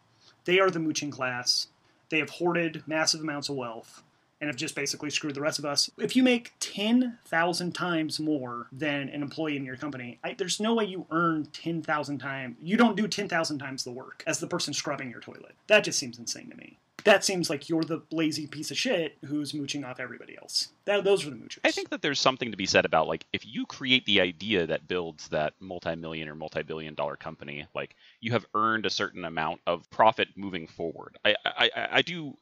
They 0.45 0.59
are 0.59 0.69
the 0.69 0.79
mooching 0.79 1.11
class. 1.11 1.67
They 2.09 2.19
have 2.19 2.29
hoarded 2.29 2.83
massive 2.87 3.21
amounts 3.21 3.49
of 3.49 3.55
wealth 3.55 4.03
and 4.39 4.47
have 4.47 4.55
just 4.55 4.75
basically 4.75 5.09
screwed 5.09 5.33
the 5.33 5.41
rest 5.41 5.59
of 5.59 5.65
us. 5.65 5.89
If 5.97 6.15
you 6.15 6.21
make 6.21 6.53
10,000 6.59 7.71
times 7.73 8.19
more 8.19 8.67
than 8.71 9.09
an 9.09 9.21
employee 9.23 9.57
in 9.57 9.65
your 9.65 9.77
company, 9.77 10.19
I, 10.23 10.35
there's 10.37 10.59
no 10.59 10.75
way 10.75 10.85
you 10.85 11.07
earn 11.09 11.47
10,000 11.47 12.19
times. 12.19 12.55
You 12.61 12.77
don't 12.77 12.95
do 12.95 13.07
10,000 13.07 13.57
times 13.57 13.83
the 13.83 13.91
work 13.91 14.23
as 14.27 14.39
the 14.39 14.47
person 14.47 14.73
scrubbing 14.73 15.09
your 15.09 15.21
toilet. 15.21 15.55
That 15.67 15.83
just 15.83 15.97
seems 15.97 16.19
insane 16.19 16.49
to 16.51 16.57
me. 16.57 16.77
That 17.03 17.23
seems 17.23 17.49
like 17.49 17.69
you're 17.69 17.83
the 17.83 18.01
lazy 18.11 18.47
piece 18.47 18.71
of 18.71 18.77
shit 18.77 19.17
who's 19.25 19.53
mooching 19.53 19.85
off 19.85 19.99
everybody 19.99 20.37
else. 20.37 20.69
That, 20.85 21.03
those 21.03 21.25
are 21.25 21.29
the 21.29 21.35
moochers. 21.35 21.59
I 21.63 21.71
think 21.71 21.89
that 21.89 22.01
there's 22.01 22.19
something 22.19 22.51
to 22.51 22.57
be 22.57 22.65
said 22.65 22.85
about 22.85 23.07
like 23.07 23.25
if 23.31 23.45
you 23.45 23.65
create 23.65 24.05
the 24.05 24.19
idea 24.19 24.67
that 24.67 24.87
builds 24.87 25.29
that 25.29 25.53
multi-million 25.59 26.27
or 26.27 26.35
multi-billion 26.35 26.95
dollar 26.95 27.15
company, 27.15 27.67
like 27.73 27.95
you 28.19 28.31
have 28.31 28.45
earned 28.53 28.85
a 28.85 28.89
certain 28.89 29.25
amount 29.25 29.61
of 29.67 29.89
profit 29.89 30.29
moving 30.35 30.67
forward. 30.67 31.17
I 31.23 31.35
I, 31.45 31.69
I, 31.91 32.01
do 32.01 32.37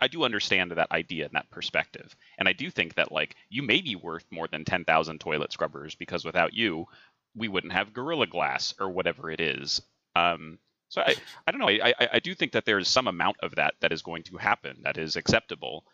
I 0.00 0.08
do 0.08 0.24
understand 0.24 0.72
that 0.72 0.92
idea 0.92 1.24
and 1.24 1.34
that 1.34 1.50
perspective, 1.50 2.14
and 2.38 2.48
I 2.48 2.52
do 2.52 2.70
think 2.70 2.94
that 2.94 3.10
like 3.10 3.34
you 3.48 3.62
may 3.62 3.80
be 3.80 3.96
worth 3.96 4.26
more 4.30 4.46
than 4.46 4.64
ten 4.64 4.84
thousand 4.84 5.20
toilet 5.20 5.52
scrubbers 5.52 5.94
because 5.94 6.24
without 6.24 6.52
you, 6.52 6.86
we 7.34 7.48
wouldn't 7.48 7.72
have 7.72 7.92
Gorilla 7.92 8.26
Glass 8.26 8.74
or 8.78 8.90
whatever 8.90 9.30
it 9.30 9.40
is. 9.40 9.80
Um, 10.14 10.58
so 10.90 11.00
I, 11.00 11.14
I 11.46 11.50
don't 11.50 11.60
know. 11.60 11.68
I, 11.68 11.94
I, 11.98 12.08
I 12.14 12.18
do 12.18 12.34
think 12.34 12.52
that 12.52 12.66
there's 12.66 12.88
some 12.88 13.08
amount 13.08 13.38
of 13.42 13.54
that 13.54 13.74
that 13.80 13.92
is 13.92 14.02
going 14.02 14.24
to 14.24 14.36
happen 14.36 14.82
that 14.84 14.98
is 14.98 15.16
acceptable. 15.16 15.84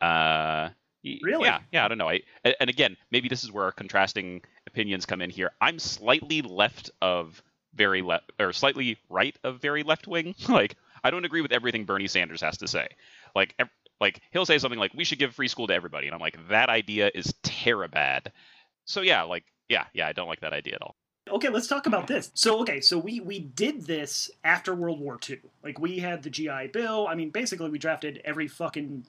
Uh, 0.00 0.68
Really? 1.22 1.46
Yeah, 1.46 1.60
yeah. 1.72 1.84
I 1.84 1.88
don't 1.88 1.98
know. 1.98 2.08
I 2.08 2.20
and 2.60 2.70
again, 2.70 2.96
maybe 3.10 3.28
this 3.28 3.42
is 3.42 3.50
where 3.50 3.64
our 3.64 3.72
contrasting 3.72 4.42
opinions 4.68 5.04
come 5.04 5.20
in 5.20 5.30
here. 5.30 5.50
I'm 5.60 5.80
slightly 5.80 6.42
left 6.42 6.90
of 7.00 7.42
very 7.74 8.02
left 8.02 8.30
or 8.38 8.52
slightly 8.52 8.98
right 9.08 9.36
of 9.42 9.60
very 9.60 9.82
left 9.82 10.06
wing. 10.06 10.36
like 10.48 10.76
I 11.02 11.10
don't 11.10 11.24
agree 11.24 11.40
with 11.40 11.50
everything 11.52 11.86
Bernie 11.86 12.06
Sanders 12.06 12.40
has 12.42 12.58
to 12.58 12.68
say. 12.68 12.86
Like 13.34 13.54
ev- 13.58 13.70
like 14.00 14.20
he'll 14.30 14.46
say 14.46 14.58
something 14.58 14.78
like 14.78 14.94
we 14.94 15.02
should 15.04 15.18
give 15.18 15.34
free 15.34 15.48
school 15.48 15.66
to 15.66 15.74
everybody, 15.74 16.06
and 16.06 16.14
I'm 16.14 16.20
like 16.20 16.38
that 16.50 16.68
idea 16.68 17.10
is 17.12 17.34
terabad. 17.42 18.28
So 18.84 19.00
yeah, 19.00 19.22
like 19.22 19.44
yeah, 19.68 19.86
yeah, 19.94 20.06
I 20.06 20.12
don't 20.12 20.28
like 20.28 20.40
that 20.40 20.52
idea 20.52 20.76
at 20.76 20.82
all. 20.82 20.94
Okay 21.30 21.48
let's 21.48 21.66
talk 21.66 21.86
about 21.86 22.06
this. 22.06 22.30
So 22.34 22.60
okay 22.60 22.80
so 22.80 22.98
we 22.98 23.20
we 23.20 23.40
did 23.40 23.86
this 23.86 24.30
after 24.44 24.74
world 24.74 25.00
war 25.00 25.18
ii 25.28 25.40
like 25.62 25.78
we 25.78 25.98
had 25.98 26.22
the 26.22 26.30
gi 26.30 26.68
bill. 26.72 27.06
I 27.08 27.14
mean 27.14 27.30
basically 27.30 27.70
we 27.70 27.78
drafted 27.78 28.20
every 28.24 28.48
fucking 28.48 29.04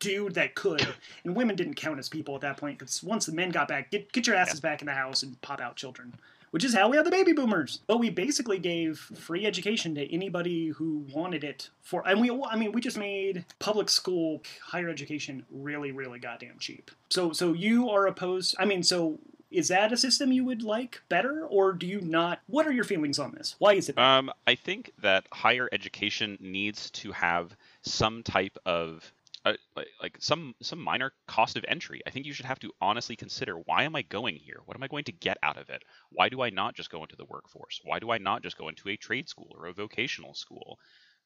dude 0.00 0.34
that 0.34 0.54
could 0.54 0.86
and 1.24 1.34
women 1.34 1.56
didn't 1.56 1.74
count 1.74 1.98
as 1.98 2.08
people 2.08 2.34
at 2.34 2.40
that 2.42 2.56
point 2.56 2.78
because 2.78 3.02
once 3.02 3.26
the 3.26 3.32
men 3.32 3.50
got 3.50 3.68
back 3.68 3.90
get, 3.90 4.12
get 4.12 4.26
your 4.26 4.36
asses 4.36 4.60
back 4.60 4.82
in 4.82 4.86
the 4.86 4.92
house 4.92 5.22
and 5.22 5.40
pop 5.40 5.60
out 5.60 5.76
children 5.76 6.12
which 6.54 6.62
is 6.62 6.72
how 6.72 6.88
we 6.88 6.96
had 6.96 7.04
the 7.04 7.10
baby 7.10 7.32
boomers. 7.32 7.80
But 7.88 7.98
we 7.98 8.10
basically 8.10 8.60
gave 8.60 9.00
free 9.00 9.44
education 9.44 9.92
to 9.96 10.14
anybody 10.14 10.68
who 10.68 11.04
wanted 11.12 11.42
it 11.42 11.68
for 11.82 12.06
and 12.06 12.20
we 12.20 12.30
i 12.48 12.54
mean 12.54 12.70
we 12.70 12.80
just 12.80 12.96
made 12.96 13.44
public 13.58 13.88
school 13.88 14.40
higher 14.62 14.88
education 14.88 15.44
really 15.50 15.90
really 15.90 16.20
goddamn 16.20 16.58
cheap. 16.60 16.92
So 17.10 17.32
so 17.32 17.54
you 17.54 17.90
are 17.90 18.06
opposed 18.06 18.54
i 18.60 18.64
mean 18.64 18.84
so 18.84 19.18
is 19.54 19.68
that 19.68 19.92
a 19.92 19.96
system 19.96 20.32
you 20.32 20.44
would 20.44 20.62
like 20.62 21.02
better 21.08 21.46
or 21.46 21.72
do 21.72 21.86
you 21.86 22.00
not 22.00 22.40
what 22.46 22.66
are 22.66 22.72
your 22.72 22.84
feelings 22.84 23.18
on 23.18 23.32
this 23.32 23.54
why 23.58 23.74
is 23.74 23.88
it 23.88 23.98
Um, 23.98 24.30
I 24.46 24.54
think 24.54 24.92
that 25.02 25.26
higher 25.32 25.68
education 25.72 26.36
needs 26.40 26.90
to 26.92 27.12
have 27.12 27.56
some 27.82 28.22
type 28.22 28.56
of 28.66 29.12
uh, 29.44 29.52
like, 29.76 29.88
like 30.02 30.16
some 30.20 30.54
some 30.62 30.78
minor 30.78 31.12
cost 31.26 31.56
of 31.56 31.64
entry. 31.68 32.00
I 32.06 32.10
think 32.10 32.24
you 32.24 32.32
should 32.32 32.46
have 32.46 32.60
to 32.60 32.72
honestly 32.80 33.14
consider 33.14 33.54
why 33.56 33.82
am 33.84 33.94
I 33.94 34.02
going 34.02 34.36
here? 34.36 34.60
What 34.64 34.76
am 34.76 34.82
I 34.82 34.88
going 34.88 35.04
to 35.04 35.12
get 35.12 35.36
out 35.42 35.58
of 35.58 35.68
it? 35.68 35.82
Why 36.10 36.28
do 36.30 36.40
I 36.42 36.50
not 36.50 36.74
just 36.74 36.90
go 36.90 37.02
into 37.02 37.16
the 37.16 37.26
workforce? 37.26 37.80
Why 37.84 37.98
do 37.98 38.10
I 38.10 38.18
not 38.18 38.42
just 38.42 38.56
go 38.56 38.68
into 38.68 38.88
a 38.88 38.96
trade 38.96 39.28
school 39.28 39.54
or 39.54 39.66
a 39.66 39.74
vocational 39.74 40.34
school? 40.34 40.78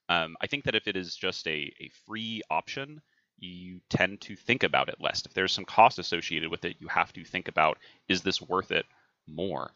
Um, 0.09 0.37
I 0.41 0.47
think 0.49 0.65
that 0.65 0.75
if 0.75 0.89
it 0.89 0.97
is 0.97 1.15
just 1.15 1.47
a, 1.47 1.73
a 1.81 1.91
free 2.07 2.43
option, 2.51 3.01
you 3.41 3.81
tend 3.89 4.21
to 4.23 4.37
think 4.37 4.63
about 4.63 4.89
it 4.89 5.01
less. 5.01 5.25
If 5.25 5.35
there's 5.35 5.53
some 5.53 5.65
cost 5.65 5.99
associated 5.99 6.51
with 6.51 6.65
it, 6.65 6.77
you 6.81 6.89
have 6.89 7.13
to 7.15 7.25
think 7.25 7.49
about 7.49 7.79
is 8.09 8.23
this 8.23 8.41
worth 8.41 8.71
it 8.71 8.87
more? 9.27 9.71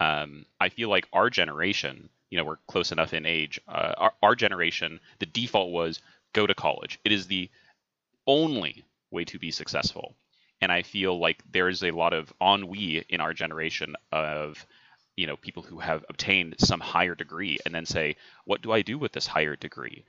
Um, 0.00 0.44
I 0.60 0.68
feel 0.68 0.88
like 0.88 1.08
our 1.12 1.30
generation, 1.30 2.08
you 2.30 2.38
know, 2.38 2.44
we're 2.44 2.56
close 2.66 2.92
enough 2.92 3.14
in 3.14 3.26
age. 3.26 3.60
Uh, 3.68 3.94
our, 3.96 4.12
our 4.22 4.34
generation, 4.34 5.00
the 5.20 5.26
default 5.26 5.70
was 5.70 6.00
go 6.32 6.46
to 6.46 6.54
college. 6.54 6.98
It 7.04 7.12
is 7.12 7.26
the 7.26 7.48
only 8.26 8.84
way 9.10 9.24
to 9.24 9.38
be 9.38 9.50
successful. 9.50 10.16
And 10.60 10.72
I 10.72 10.82
feel 10.82 11.18
like 11.18 11.42
there 11.52 11.68
is 11.68 11.82
a 11.82 11.90
lot 11.90 12.12
of 12.12 12.32
ennui 12.40 13.04
in 13.08 13.20
our 13.20 13.34
generation 13.34 13.96
of, 14.10 14.66
you 15.16 15.26
know, 15.26 15.36
people 15.36 15.62
who 15.62 15.78
have 15.78 16.04
obtained 16.08 16.56
some 16.58 16.80
higher 16.80 17.14
degree 17.14 17.58
and 17.64 17.74
then 17.74 17.86
say, 17.86 18.16
what 18.44 18.62
do 18.62 18.72
I 18.72 18.82
do 18.82 18.98
with 18.98 19.12
this 19.12 19.26
higher 19.26 19.56
degree? 19.56 20.04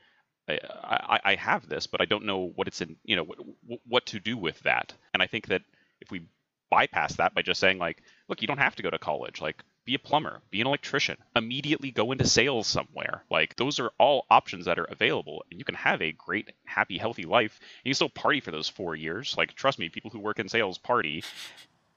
I, 0.47 1.19
I, 1.23 1.36
have 1.36 1.67
this, 1.67 1.88
but 1.88 2.01
I 2.01 2.05
don't 2.05 2.25
know 2.25 2.51
what 2.55 2.67
it's 2.67 2.81
in, 2.81 2.97
you 3.03 3.15
know, 3.15 3.23
what, 3.23 3.39
what 3.88 4.05
to 4.08 4.19
do 4.19 4.38
with 4.38 4.60
that. 4.62 4.93
And 5.13 5.23
I 5.23 5.27
think 5.27 5.47
that 5.47 5.63
if 6.01 6.12
we 6.12 6.27
bypass 6.69 7.15
that 7.15 7.34
by 7.34 7.41
just 7.41 7.60
saying 7.60 7.79
like, 7.79 8.03
look, 8.27 8.41
you 8.41 8.47
don't 8.47 8.60
have 8.60 8.75
to 8.75 8.84
go 8.84 8.89
to 8.89 8.99
college. 8.99 9.41
Like, 9.41 9.63
be 9.86 9.95
a 9.95 9.99
plumber, 9.99 10.41
be 10.49 10.62
an 10.62 10.67
electrician, 10.67 11.17
immediately 11.36 11.91
go 11.91 12.12
into 12.12 12.25
sales 12.25 12.67
somewhere. 12.67 13.23
Like 13.29 13.55
those 13.55 13.79
are 13.79 13.91
all 13.99 14.25
options 14.29 14.65
that 14.65 14.79
are 14.79 14.86
available, 14.86 15.45
and 15.49 15.60
you 15.60 15.65
can 15.65 15.75
have 15.75 16.01
a 16.01 16.12
great, 16.12 16.51
happy, 16.65 16.97
healthy 16.97 17.23
life. 17.23 17.60
And 17.60 17.89
you 17.89 17.93
still 17.93 18.10
party 18.10 18.39
for 18.39 18.51
those 18.51 18.67
four 18.67 18.95
years. 18.95 19.36
Like 19.38 19.53
trust 19.53 19.79
me, 19.79 19.89
people 19.89 20.10
who 20.10 20.19
work 20.19 20.39
in 20.39 20.49
sales 20.49 20.79
party. 20.79 21.23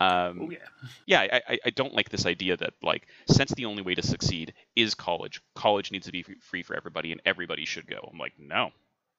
Um, 0.01 0.43
Oh 0.43 0.51
yeah. 0.51 0.59
yeah, 1.07 1.21
I, 1.21 1.43
I- 1.55 1.59
I 1.67 1.71
don't 1.71 1.95
like 1.95 2.09
this 2.11 2.27
idea 2.27 2.57
that 2.57 2.75
like 2.83 3.09
since 3.29 3.51
the 3.53 3.65
only 3.67 3.83
way 3.83 3.95
to 3.95 4.03
succeed 4.03 4.55
is 4.77 4.95
college, 4.95 5.43
college 5.55 5.91
needs 5.91 6.07
to 6.07 6.13
be 6.13 6.25
free 6.41 6.63
for 6.63 6.77
everybody, 6.77 7.13
and 7.13 7.21
everybody 7.25 7.65
should 7.65 7.87
go. 7.89 8.09
I'm 8.13 8.19
like, 8.19 8.35
no, 8.39 8.71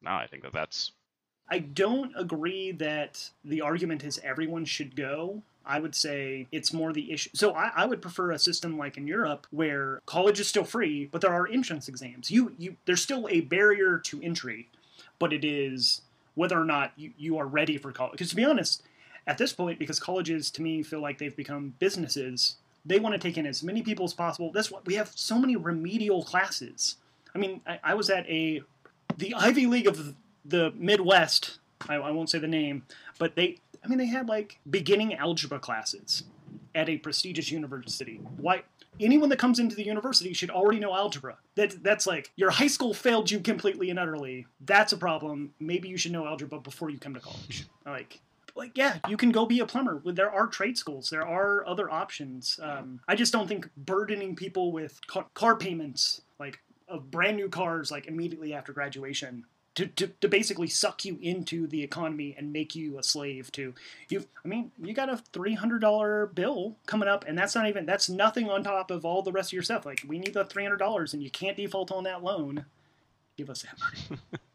no, 0.01 0.11
I 0.11 0.27
think 0.27 0.43
that 0.43 0.53
that's 0.53 0.91
I 1.51 1.59
don't 1.59 2.13
agree 2.15 2.71
that 2.73 3.29
the 3.43 3.61
argument 3.61 4.03
is 4.03 4.19
everyone 4.23 4.65
should 4.65 4.95
go. 4.95 5.41
I 5.65 5.79
would 5.79 5.95
say 5.95 6.47
it's 6.51 6.71
more 6.71 6.93
the 6.93 7.11
issue. 7.11 7.31
So 7.33 7.53
I, 7.53 7.71
I 7.75 7.85
would 7.85 8.01
prefer 8.01 8.31
a 8.31 8.39
system 8.39 8.77
like 8.77 8.97
in 8.97 9.05
Europe 9.07 9.45
where 9.51 9.99
college 10.05 10.39
is 10.39 10.47
still 10.47 10.63
free, 10.63 11.07
but 11.11 11.21
there 11.21 11.33
are 11.33 11.47
entrance 11.47 11.87
exams. 11.87 12.31
You 12.31 12.55
you 12.57 12.77
there's 12.85 13.01
still 13.01 13.27
a 13.29 13.41
barrier 13.41 13.97
to 14.05 14.21
entry, 14.21 14.69
but 15.19 15.33
it 15.33 15.43
is 15.43 16.01
whether 16.35 16.59
or 16.59 16.65
not 16.65 16.93
you, 16.95 17.11
you 17.17 17.37
are 17.37 17.45
ready 17.45 17.77
for 17.77 17.91
college. 17.91 18.13
Because 18.13 18.29
to 18.29 18.35
be 18.35 18.45
honest, 18.45 18.81
at 19.29 19.37
this 19.37 19.53
point, 19.53 19.77
because 19.77 19.99
colleges 19.99 20.49
to 20.49 20.63
me 20.63 20.81
feel 20.81 21.01
like 21.01 21.19
they've 21.19 21.35
become 21.35 21.75
businesses, 21.77 22.55
they 22.83 22.99
want 22.99 23.13
to 23.13 23.19
take 23.19 23.37
in 23.37 23.45
as 23.45 23.61
many 23.61 23.83
people 23.83 24.03
as 24.03 24.13
possible. 24.13 24.51
That's 24.51 24.71
what 24.71 24.87
we 24.87 24.95
have 24.95 25.11
so 25.13 25.37
many 25.37 25.55
remedial 25.55 26.23
classes. 26.23 26.95
I 27.35 27.37
mean, 27.37 27.61
I, 27.67 27.79
I 27.83 27.93
was 27.93 28.09
at 28.09 28.27
a 28.27 28.61
the 29.17 29.35
Ivy 29.35 29.67
League 29.67 29.87
of 29.87 30.15
the 30.43 30.73
Midwest. 30.75 31.59
I, 31.87 31.95
I 31.95 32.09
won't 32.09 32.31
say 32.31 32.39
the 32.39 32.47
name, 32.47 32.83
but 33.19 33.35
they. 33.35 33.59
I 33.83 33.87
mean, 33.87 33.99
they 33.99 34.07
had 34.07 34.27
like 34.27 34.59
beginning 34.69 35.13
algebra 35.13 35.59
classes 35.59 36.23
at 36.73 36.89
a 36.89 36.97
prestigious 36.97 37.51
university. 37.51 38.19
Why? 38.37 38.63
Anyone 38.99 39.29
that 39.29 39.39
comes 39.39 39.59
into 39.59 39.75
the 39.75 39.85
university 39.85 40.33
should 40.33 40.49
already 40.49 40.79
know 40.79 40.95
algebra. 40.95 41.37
That 41.53 41.83
that's 41.83 42.07
like 42.07 42.31
your 42.35 42.49
high 42.49 42.67
school 42.67 42.95
failed 42.95 43.29
you 43.29 43.39
completely 43.41 43.91
and 43.91 43.99
utterly. 43.99 44.47
That's 44.65 44.91
a 44.91 44.97
problem. 44.97 45.53
Maybe 45.59 45.87
you 45.87 45.97
should 45.97 46.13
know 46.13 46.25
algebra 46.25 46.59
before 46.59 46.89
you 46.89 46.97
come 46.97 47.13
to 47.13 47.19
college. 47.19 47.67
Like, 47.85 48.19
like 48.59 48.77
yeah, 48.77 48.97
you 49.07 49.17
can 49.17 49.31
go 49.31 49.45
be 49.45 49.59
a 49.59 49.65
plumber. 49.65 50.01
There 50.05 50.31
are 50.31 50.47
trade 50.47 50.77
schools. 50.77 51.09
There 51.09 51.25
are 51.25 51.65
other 51.65 51.89
options. 51.89 52.59
Um, 52.61 53.01
I 53.07 53.15
just 53.15 53.33
don't 53.33 53.47
think 53.47 53.69
burdening 53.75 54.35
people 54.35 54.71
with 54.71 54.99
car, 55.07 55.25
car 55.33 55.55
payments, 55.55 56.21
like 56.39 56.59
of 56.87 57.09
brand 57.11 57.37
new 57.37 57.49
cars, 57.49 57.91
like 57.91 58.07
immediately 58.07 58.53
after 58.53 58.73
graduation, 58.73 59.45
to, 59.75 59.87
to, 59.87 60.07
to 60.07 60.27
basically 60.27 60.67
suck 60.67 61.05
you 61.05 61.17
into 61.21 61.67
the 61.67 61.83
economy 61.83 62.35
and 62.37 62.51
make 62.51 62.75
you 62.75 62.97
a 62.99 63.03
slave 63.03 63.51
to 63.53 63.73
you. 64.09 64.25
I 64.43 64.47
mean, 64.47 64.71
you 64.81 64.93
got 64.93 65.09
a 65.09 65.17
three 65.31 65.53
hundred 65.53 65.79
dollar 65.79 66.27
bill 66.27 66.75
coming 66.85 67.07
up, 67.07 67.25
and 67.27 67.37
that's 67.37 67.55
not 67.55 67.67
even 67.67 67.85
that's 67.85 68.09
nothing 68.09 68.49
on 68.49 68.63
top 68.63 68.91
of 68.91 69.05
all 69.05 69.21
the 69.21 69.31
rest 69.31 69.49
of 69.49 69.53
your 69.53 69.63
stuff. 69.63 69.85
Like 69.85 70.03
we 70.07 70.19
need 70.19 70.33
the 70.33 70.45
three 70.45 70.63
hundred 70.63 70.77
dollars, 70.77 71.13
and 71.13 71.23
you 71.23 71.29
can't 71.29 71.57
default 71.57 71.91
on 71.91 72.03
that 72.03 72.23
loan. 72.23 72.65
Give 73.37 73.49
us 73.49 73.63
that 73.63 73.79
money. 73.79 74.21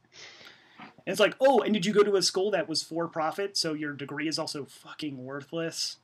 And 1.06 1.12
it's 1.12 1.20
like, 1.20 1.34
oh, 1.40 1.60
and 1.60 1.74
did 1.74 1.84
you 1.84 1.92
go 1.92 2.02
to 2.02 2.16
a 2.16 2.22
school 2.22 2.50
that 2.52 2.68
was 2.68 2.82
for 2.82 3.06
profit, 3.08 3.56
so 3.56 3.74
your 3.74 3.92
degree 3.92 4.26
is 4.28 4.38
also 4.38 4.64
fucking 4.64 5.22
worthless? 5.24 5.98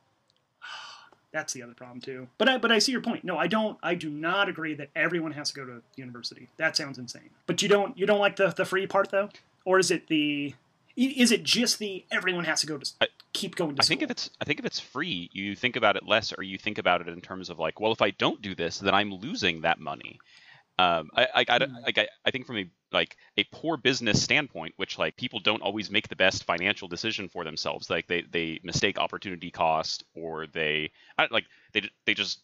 That's 1.32 1.52
the 1.52 1.62
other 1.62 1.74
problem 1.74 2.00
too. 2.00 2.26
But 2.38 2.48
I, 2.48 2.58
but 2.58 2.72
I 2.72 2.80
see 2.80 2.92
your 2.92 3.00
point. 3.00 3.22
No, 3.24 3.38
I 3.38 3.46
don't. 3.46 3.78
I 3.82 3.94
do 3.94 4.10
not 4.10 4.48
agree 4.48 4.74
that 4.74 4.88
everyone 4.96 5.32
has 5.32 5.50
to 5.52 5.54
go 5.54 5.64
to 5.64 5.82
university. 5.96 6.48
That 6.56 6.76
sounds 6.76 6.98
insane. 6.98 7.30
But 7.46 7.62
you 7.62 7.68
don't. 7.68 7.96
You 7.96 8.04
don't 8.06 8.18
like 8.18 8.36
the 8.36 8.48
the 8.48 8.64
free 8.64 8.86
part 8.86 9.10
though, 9.10 9.28
or 9.64 9.78
is 9.78 9.90
it 9.90 10.08
the? 10.08 10.54
Is 10.96 11.30
it 11.30 11.44
just 11.44 11.78
the 11.78 12.04
everyone 12.10 12.44
has 12.44 12.60
to 12.62 12.66
go 12.66 12.76
to 12.76 12.90
I- 13.00 13.06
keep 13.32 13.54
going 13.54 13.76
to 13.76 13.80
I 13.80 13.84
school? 13.84 13.88
think 13.94 14.02
if 14.02 14.10
it's 14.10 14.30
I 14.40 14.44
think 14.44 14.58
if 14.58 14.66
it's 14.66 14.80
free, 14.80 15.30
you 15.32 15.54
think 15.54 15.76
about 15.76 15.94
it 15.96 16.04
less, 16.04 16.32
or 16.36 16.42
you 16.42 16.58
think 16.58 16.78
about 16.78 17.00
it 17.00 17.08
in 17.08 17.20
terms 17.20 17.48
of 17.48 17.60
like, 17.60 17.78
well, 17.80 17.92
if 17.92 18.02
I 18.02 18.10
don't 18.10 18.42
do 18.42 18.54
this, 18.56 18.78
then 18.80 18.92
I'm 18.92 19.14
losing 19.14 19.60
that 19.60 19.78
money. 19.78 20.18
Um, 20.80 21.10
I 21.14 21.26
I, 21.34 21.44
I, 21.48 21.58
Hmm. 21.58 21.84
like, 21.86 21.98
I 21.98 22.08
I 22.24 22.30
think 22.30 22.46
from 22.46 22.58
a 22.58 22.70
like 22.92 23.16
a 23.36 23.44
poor 23.52 23.76
business 23.76 24.22
standpoint, 24.22 24.74
which 24.76 24.98
like 24.98 25.16
people 25.16 25.40
don't 25.40 25.62
always 25.62 25.90
make 25.90 26.08
the 26.08 26.16
best 26.16 26.44
financial 26.44 26.88
decision 26.88 27.28
for 27.28 27.44
themselves. 27.44 27.90
Like 27.90 28.06
they 28.06 28.22
they 28.22 28.60
mistake 28.62 28.98
opportunity 28.98 29.50
cost, 29.50 30.04
or 30.14 30.46
they 30.46 30.92
I, 31.18 31.28
like 31.30 31.46
they 31.72 31.82
they 32.06 32.14
just 32.14 32.40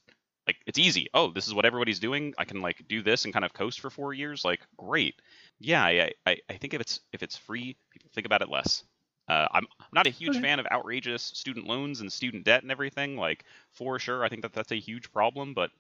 like 0.46 0.56
it's 0.66 0.78
easy. 0.78 1.08
Oh, 1.14 1.32
this 1.32 1.46
is 1.48 1.54
what 1.54 1.64
everybody's 1.64 2.00
doing. 2.00 2.34
I 2.38 2.44
can 2.44 2.60
like 2.62 2.86
do 2.88 3.02
this 3.02 3.24
and 3.24 3.32
kind 3.34 3.44
of 3.44 3.52
coast 3.52 3.80
for 3.80 3.90
four 3.90 4.12
years. 4.14 4.44
Like 4.44 4.60
great. 4.76 5.14
Yeah, 5.60 5.84
I 5.84 6.12
I, 6.26 6.38
I 6.48 6.54
think 6.54 6.74
if 6.74 6.80
it's 6.80 7.00
if 7.12 7.22
it's 7.22 7.36
free, 7.36 7.76
people 7.90 8.10
think 8.14 8.26
about 8.26 8.42
it 8.42 8.48
less. 8.50 8.84
Uh, 9.28 9.48
I'm 9.50 9.66
I'm 9.80 9.86
not 9.92 10.06
a 10.06 10.10
huge 10.10 10.38
Okay. 10.38 10.40
fan 10.40 10.60
of 10.60 10.66
outrageous 10.70 11.22
student 11.22 11.66
loans 11.66 12.00
and 12.00 12.12
student 12.12 12.44
debt 12.44 12.62
and 12.62 12.70
everything. 12.72 13.16
Like 13.16 13.44
for 13.72 13.98
sure, 13.98 14.24
I 14.24 14.28
think 14.28 14.42
that 14.42 14.52
that's 14.52 14.72
a 14.72 14.80
huge 14.80 15.12
problem, 15.12 15.54
but 15.54 15.70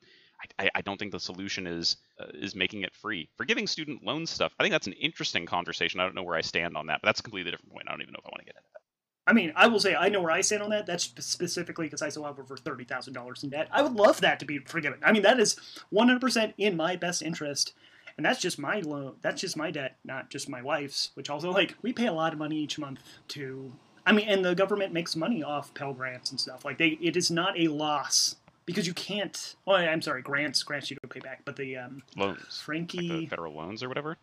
I, 0.58 0.70
I- 0.74 0.80
don't 0.82 0.98
think 0.98 1.12
the 1.12 1.20
solution 1.20 1.66
is 1.66 1.96
uh, 2.20 2.26
is 2.34 2.54
making 2.54 2.82
it 2.82 2.94
free. 2.94 3.28
Forgiving 3.36 3.66
student 3.66 4.04
loan 4.04 4.26
stuff, 4.26 4.52
I 4.58 4.62
think 4.62 4.72
that's 4.72 4.86
an 4.86 4.92
interesting 4.94 5.46
conversation. 5.46 6.00
I 6.00 6.04
don't 6.04 6.14
know 6.14 6.22
where 6.22 6.36
I 6.36 6.42
stand 6.42 6.76
on 6.76 6.86
that, 6.86 7.00
but 7.02 7.08
that's 7.08 7.20
a 7.20 7.22
completely 7.22 7.50
different 7.50 7.72
point. 7.72 7.86
I 7.88 7.92
don't 7.92 8.02
even 8.02 8.12
know 8.12 8.20
if 8.20 8.26
I 8.26 8.30
want 8.30 8.40
to 8.40 8.44
get 8.44 8.56
into 8.56 8.68
that. 8.74 8.80
I 9.28 9.32
mean, 9.32 9.52
I 9.56 9.66
will 9.66 9.80
say 9.80 9.96
I 9.96 10.08
know 10.08 10.20
where 10.20 10.30
I 10.30 10.40
stand 10.40 10.62
on 10.62 10.70
that. 10.70 10.86
That's 10.86 11.04
specifically 11.18 11.86
because 11.86 12.02
I 12.02 12.10
still 12.10 12.24
have 12.24 12.38
over 12.38 12.56
thirty 12.56 12.84
thousand 12.84 13.14
dollars 13.14 13.42
in 13.42 13.50
debt. 13.50 13.68
I 13.72 13.82
would 13.82 13.94
love 13.94 14.20
that 14.20 14.38
to 14.40 14.46
be 14.46 14.58
forgiven. 14.58 15.00
I 15.04 15.12
mean, 15.12 15.22
that 15.22 15.40
is 15.40 15.56
one 15.90 16.06
hundred 16.08 16.20
percent 16.20 16.54
in 16.58 16.76
my 16.76 16.94
best 16.94 17.22
interest, 17.22 17.72
and 18.16 18.24
that's 18.24 18.40
just 18.40 18.58
my 18.58 18.80
loan. 18.80 19.16
That's 19.22 19.40
just 19.40 19.56
my 19.56 19.72
debt, 19.72 19.96
not 20.04 20.30
just 20.30 20.48
my 20.48 20.62
wife's. 20.62 21.10
Which 21.14 21.28
also, 21.28 21.50
like, 21.50 21.74
we 21.82 21.92
pay 21.92 22.06
a 22.06 22.12
lot 22.12 22.32
of 22.32 22.38
money 22.38 22.56
each 22.56 22.78
month 22.78 23.00
to. 23.28 23.72
I 24.06 24.12
mean, 24.12 24.28
and 24.28 24.44
the 24.44 24.54
government 24.54 24.92
makes 24.92 25.16
money 25.16 25.42
off 25.42 25.74
Pell 25.74 25.92
grants 25.92 26.30
and 26.30 26.38
stuff. 26.38 26.64
Like, 26.64 26.78
they 26.78 26.96
it 27.02 27.16
is 27.16 27.28
not 27.28 27.58
a 27.58 27.66
loss 27.66 28.36
because 28.66 28.86
you 28.86 28.92
can't. 28.94 29.54
Oh, 29.66 29.72
I'm 29.72 30.02
sorry, 30.02 30.20
grants 30.22 30.62
grants 30.62 30.90
you 30.90 30.98
don't 31.02 31.10
pay 31.10 31.20
back, 31.20 31.42
but 31.44 31.56
the 31.56 31.76
um, 31.78 32.02
Loans, 32.16 32.62
like 32.68 32.88
the 32.90 33.26
federal 33.26 33.54
loans 33.54 33.82
or 33.82 33.88
whatever. 33.88 34.18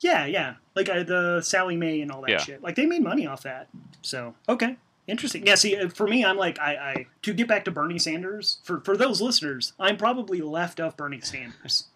Yeah, 0.00 0.26
yeah, 0.26 0.56
like 0.74 0.90
uh, 0.90 1.04
the 1.04 1.40
Sallie 1.40 1.76
Mae 1.76 2.02
and 2.02 2.12
all 2.12 2.20
that 2.20 2.30
Yeah. 2.30 2.38
shit. 2.38 2.62
Like 2.62 2.74
they 2.74 2.84
made 2.84 3.02
money 3.02 3.26
off 3.26 3.44
that. 3.44 3.68
So 4.02 4.34
okay, 4.48 4.76
interesting. 5.06 5.46
Yeah, 5.46 5.54
see, 5.54 5.74
uh, 5.76 5.88
for 5.88 6.06
me, 6.06 6.22
I'm 6.24 6.36
like, 6.36 6.58
I, 6.58 6.76
I 6.76 7.06
to 7.22 7.32
get 7.32 7.48
back 7.48 7.64
to 7.64 7.70
Bernie 7.70 7.98
Sanders. 7.98 8.58
For 8.64 8.80
for 8.80 8.96
those 8.96 9.22
listeners, 9.22 9.72
I'm 9.80 9.96
probably 9.96 10.42
left 10.42 10.80
of 10.80 10.96
Bernie 10.96 11.20
Sanders. 11.22 11.84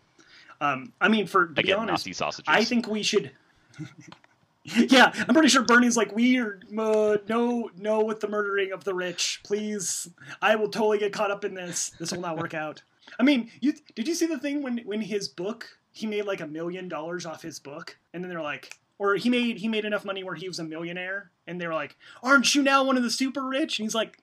Um, 0.63 0.93
I 1.01 1.09
mean, 1.09 1.27
for 1.27 1.47
to 1.47 1.63
be 1.63 1.73
honest. 1.73 2.07
I 2.47 2.65
think 2.65 2.87
we 2.87 3.03
should. 3.03 3.31
yeah, 4.65 5.13
I'm 5.27 5.35
pretty 5.35 5.49
sure 5.49 5.63
Bernie's 5.63 5.97
like, 5.97 6.15
we 6.15 6.39
are 6.39 6.61
uh, 6.79 7.17
no, 7.29 7.71
no 7.79 8.05
with 8.05 8.21
the 8.21 8.29
murdering 8.29 8.73
of 8.73 8.85
the 8.85 8.95
rich. 8.95 9.41
Please, 9.43 10.09
I 10.43 10.57
will 10.57 10.69
totally 10.69 10.99
get 10.99 11.13
caught 11.13 11.31
up 11.31 11.45
in 11.45 11.55
this. 11.55 11.91
This 11.99 12.13
will 12.13 12.21
not 12.21 12.37
work 12.37 12.53
out. 12.53 12.83
I 13.19 13.23
mean, 13.23 13.51
you 13.61 13.75
did 13.95 14.07
you 14.07 14.15
see 14.15 14.27
the 14.27 14.39
thing 14.39 14.63
when 14.63 14.79
when 14.79 15.01
his 15.01 15.29
book 15.29 15.67
he 15.93 16.07
made 16.07 16.27
like 16.27 16.41
a 16.41 16.47
million 16.47 16.89
dollars 16.89 17.25
off 17.25 17.43
his 17.43 17.59
book, 17.59 17.97
and 18.13 18.23
then 18.23 18.29
they're 18.29 18.43
like, 18.43 18.79
or 18.99 19.17
he 19.17 19.31
made 19.31 19.57
he 19.57 19.67
made 19.67 19.85
enough 19.87 20.05
money 20.05 20.23
where 20.23 20.35
he 20.35 20.47
was 20.47 20.59
a 20.59 20.65
millionaire, 20.65 21.31
and 21.47 21.61
they 21.61 21.67
were 21.67 21.75
like, 21.75 21.97
aren't 22.23 22.55
you 22.55 22.63
now 22.63 22.85
one 22.85 22.99
of 22.99 23.03
the 23.03 23.11
super 23.11 23.43
rich? 23.43 23.79
And 23.79 23.87
he's 23.87 23.95
like, 23.95 24.19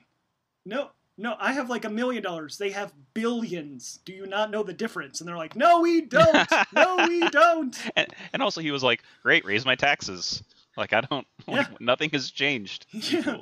no. 0.66 0.92
No, 1.18 1.36
I 1.40 1.52
have 1.54 1.70
like 1.70 1.84
a 1.86 1.90
million 1.90 2.22
dollars. 2.22 2.58
They 2.58 2.70
have 2.72 2.94
billions. 3.14 4.00
Do 4.06 4.14
you 4.14 4.28
not 4.28 4.52
know 4.52 4.62
the 4.62 4.74
difference? 4.74 5.20
And 5.20 5.28
they're 5.28 5.38
like, 5.38 5.56
No, 5.56 5.82
we 5.82 6.02
don't. 6.06 6.48
No, 6.74 7.06
we 7.08 7.28
don't. 7.30 7.76
and, 7.96 8.08
and 8.34 8.42
also 8.44 8.62
he 8.62 8.72
was 8.72 8.84
like, 8.84 9.02
"Great, 9.24 9.44
raise 9.46 9.66
my 9.66 9.76
taxes." 9.76 10.44
Like 10.78 10.94
I 10.94 11.02
don't, 11.02 11.26
like, 11.48 11.82
nothing 11.82 12.12
has 12.12 12.30
changed. 12.30 12.86
Yeah. 12.92 13.38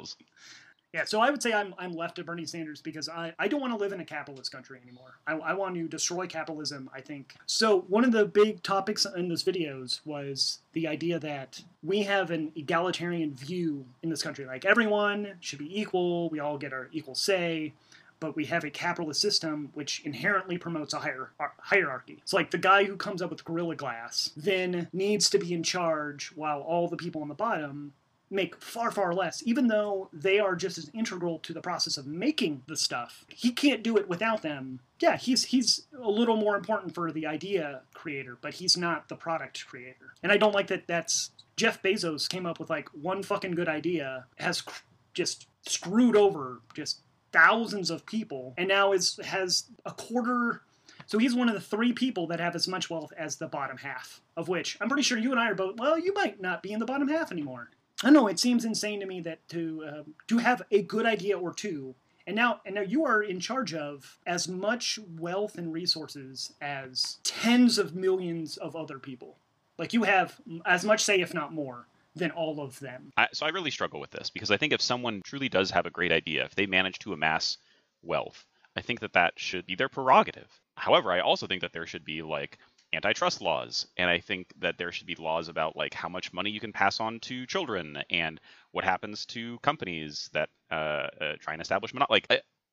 Yeah, 0.95 1.03
so 1.03 1.19
I 1.19 1.29
would 1.29 1.43
say 1.43 1.51
I'm, 1.51 1.75
I'm 1.77 1.91
left 1.91 2.19
of 2.19 2.25
Bernie 2.25 2.45
Sanders 2.45 2.79
because 2.79 3.09
I, 3.09 3.33
I 3.37 3.49
don't 3.49 3.59
want 3.59 3.73
to 3.73 3.77
live 3.77 3.91
in 3.91 3.99
a 3.99 4.05
capitalist 4.05 4.49
country 4.49 4.79
anymore. 4.81 5.17
I, 5.27 5.33
I 5.33 5.53
want 5.53 5.75
to 5.75 5.89
destroy 5.89 6.25
capitalism, 6.25 6.89
I 6.93 7.01
think. 7.01 7.35
So, 7.47 7.81
one 7.89 8.05
of 8.05 8.13
the 8.13 8.23
big 8.23 8.63
topics 8.63 9.05
in 9.13 9.27
those 9.27 9.43
videos 9.43 9.99
was 10.05 10.59
the 10.71 10.87
idea 10.87 11.19
that 11.19 11.61
we 11.83 12.03
have 12.03 12.31
an 12.31 12.53
egalitarian 12.55 13.33
view 13.33 13.85
in 14.03 14.09
this 14.09 14.23
country. 14.23 14.45
Like, 14.45 14.63
everyone 14.63 15.33
should 15.41 15.59
be 15.59 15.81
equal, 15.81 16.29
we 16.29 16.39
all 16.39 16.57
get 16.57 16.71
our 16.71 16.87
equal 16.93 17.13
say, 17.13 17.73
but 18.21 18.37
we 18.37 18.45
have 18.45 18.63
a 18.63 18.69
capitalist 18.69 19.19
system 19.19 19.71
which 19.73 20.01
inherently 20.05 20.57
promotes 20.57 20.93
a 20.93 20.99
higher 20.99 21.31
hierarchy. 21.59 22.19
It's 22.21 22.31
like 22.31 22.51
the 22.51 22.57
guy 22.57 22.85
who 22.85 22.95
comes 22.95 23.21
up 23.21 23.31
with 23.31 23.43
Gorilla 23.43 23.75
Glass 23.75 24.31
then 24.37 24.87
needs 24.93 25.29
to 25.31 25.39
be 25.39 25.53
in 25.53 25.61
charge 25.61 26.31
while 26.35 26.61
all 26.61 26.87
the 26.87 26.95
people 26.95 27.21
on 27.21 27.27
the 27.27 27.33
bottom 27.33 27.91
make 28.29 28.61
far 28.61 28.91
far 28.91 29.13
less. 29.13 29.43
Even 29.45 29.67
though 29.67 30.09
they 30.11 30.39
are 30.39 30.55
just 30.55 30.77
as 30.77 30.89
integral 30.93 31.39
to 31.39 31.53
the 31.53 31.61
process 31.61 31.97
of 31.97 32.07
making 32.07 32.63
the 32.67 32.75
stuff 32.77 33.25
he 33.29 33.51
can't 33.51 33.83
do 33.83 33.97
it 33.97 34.09
without 34.09 34.41
them. 34.41 34.79
Yeah 34.99 35.17
he's 35.17 35.45
he's 35.45 35.85
a 36.01 36.09
little 36.09 36.37
more 36.37 36.55
important 36.55 36.93
for 36.93 37.11
the 37.11 37.25
idea 37.25 37.81
creator 37.93 38.37
but 38.41 38.55
he's 38.55 38.77
not 38.77 39.07
the 39.09 39.15
product 39.15 39.65
creator. 39.67 40.13
And 40.23 40.31
i 40.31 40.37
don't 40.37 40.53
like 40.53 40.67
that 40.67 40.87
that's 40.87 41.31
jeff 41.55 41.81
bezos 41.81 42.27
came 42.27 42.45
up 42.45 42.59
with 42.59 42.69
like 42.69 42.89
one 42.89 43.23
fucking 43.23 43.51
good 43.51 43.69
idea 43.69 44.25
has 44.37 44.61
cr- 44.61 44.81
just 45.13 45.47
screwed 45.67 46.15
over 46.15 46.61
just 46.73 47.01
thousands 47.31 47.89
of 47.89 48.05
people 48.05 48.53
and 48.57 48.67
now 48.67 48.91
is 48.91 49.19
has 49.23 49.65
a 49.85 49.91
quarter 49.91 50.61
so 51.07 51.17
he's 51.17 51.35
one 51.35 51.47
of 51.47 51.53
the 51.55 51.61
three 51.61 51.93
people 51.93 52.27
that 52.27 52.39
have 52.39 52.55
as 52.55 52.67
much 52.67 52.89
wealth 52.89 53.11
as 53.17 53.35
the 53.35 53.47
bottom 53.47 53.77
half 53.77 54.21
of 54.37 54.47
which 54.47 54.77
i'm 54.81 54.87
pretty 54.87 55.03
sure 55.03 55.17
you 55.17 55.31
and 55.31 55.39
i 55.39 55.49
are 55.49 55.55
both 55.55 55.77
well 55.77 55.97
you 55.97 56.13
might 56.13 56.41
not 56.41 56.63
be 56.63 56.71
in 56.71 56.79
the 56.79 56.85
bottom 56.85 57.07
half 57.07 57.31
anymore 57.31 57.69
I 58.03 58.09
know. 58.09 58.27
It 58.27 58.39
seems 58.39 58.65
insane 58.65 58.99
to 58.99 59.05
me 59.05 59.21
that 59.21 59.47
to 59.49 59.85
um, 59.87 60.15
to 60.27 60.37
have 60.39 60.61
a 60.71 60.81
good 60.81 61.05
idea 61.05 61.37
or 61.39 61.53
two 61.53 61.95
And 62.27 62.35
now, 62.35 62.61
and 62.65 62.75
now 62.75 62.81
you 62.81 63.05
are 63.05 63.21
in 63.21 63.39
charge 63.39 63.73
of 63.73 64.17
as 64.25 64.47
much 64.47 64.97
wealth 65.19 65.57
and 65.57 65.71
resources 65.71 66.53
as 66.59 67.17
tens 67.23 67.77
of 67.77 67.95
millions 67.95 68.57
of 68.57 68.75
other 68.75 68.97
people. 68.99 69.37
Like 69.77 69.93
you 69.93 70.03
have 70.03 70.39
as 70.65 70.83
much 70.83 71.03
say, 71.03 71.21
if 71.21 71.33
not 71.33 71.53
more, 71.53 71.87
than 72.15 72.31
all 72.31 72.61
of 72.61 72.79
them. 72.79 73.11
I, 73.17 73.27
so 73.33 73.45
I 73.45 73.49
really 73.49 73.71
struggle 73.71 73.99
with 73.99 74.11
this 74.11 74.29
because 74.29 74.49
I 74.49 74.57
think 74.57 74.73
if 74.73 74.81
someone 74.81 75.21
truly 75.23 75.49
does 75.49 75.69
have 75.71 75.85
a 75.85 75.91
great 75.91 76.11
idea, 76.11 76.45
if 76.45 76.55
they 76.55 76.65
manage 76.65 76.97
to 76.99 77.13
amass 77.13 77.57
wealth, 78.01 78.45
I 78.75 78.81
think 78.81 79.01
that 79.01 79.13
that 79.13 79.33
should 79.37 79.65
be 79.65 79.75
their 79.75 79.89
prerogative. 79.89 80.49
However, 80.75 81.11
I 81.11 81.19
also 81.19 81.45
think 81.45 81.61
that 81.61 81.73
there 81.73 81.85
should 81.85 82.05
be 82.05 82.21
like 82.21 82.57
antitrust 82.95 83.41
laws 83.41 83.87
and 83.97 84.09
i 84.09 84.19
think 84.19 84.47
that 84.59 84.77
there 84.77 84.91
should 84.91 85.07
be 85.07 85.15
laws 85.15 85.47
about 85.47 85.75
like 85.75 85.93
how 85.93 86.09
much 86.09 86.33
money 86.33 86.49
you 86.49 86.59
can 86.59 86.73
pass 86.73 86.99
on 86.99 87.19
to 87.19 87.45
children 87.45 87.97
and 88.09 88.39
what 88.71 88.83
happens 88.83 89.25
to 89.25 89.57
companies 89.59 90.29
that 90.33 90.49
uh, 90.71 91.07
uh, 91.21 91.33
try 91.39 91.53
and 91.53 91.61
establish 91.61 91.93
monop- 91.93 92.09
like 92.09 92.27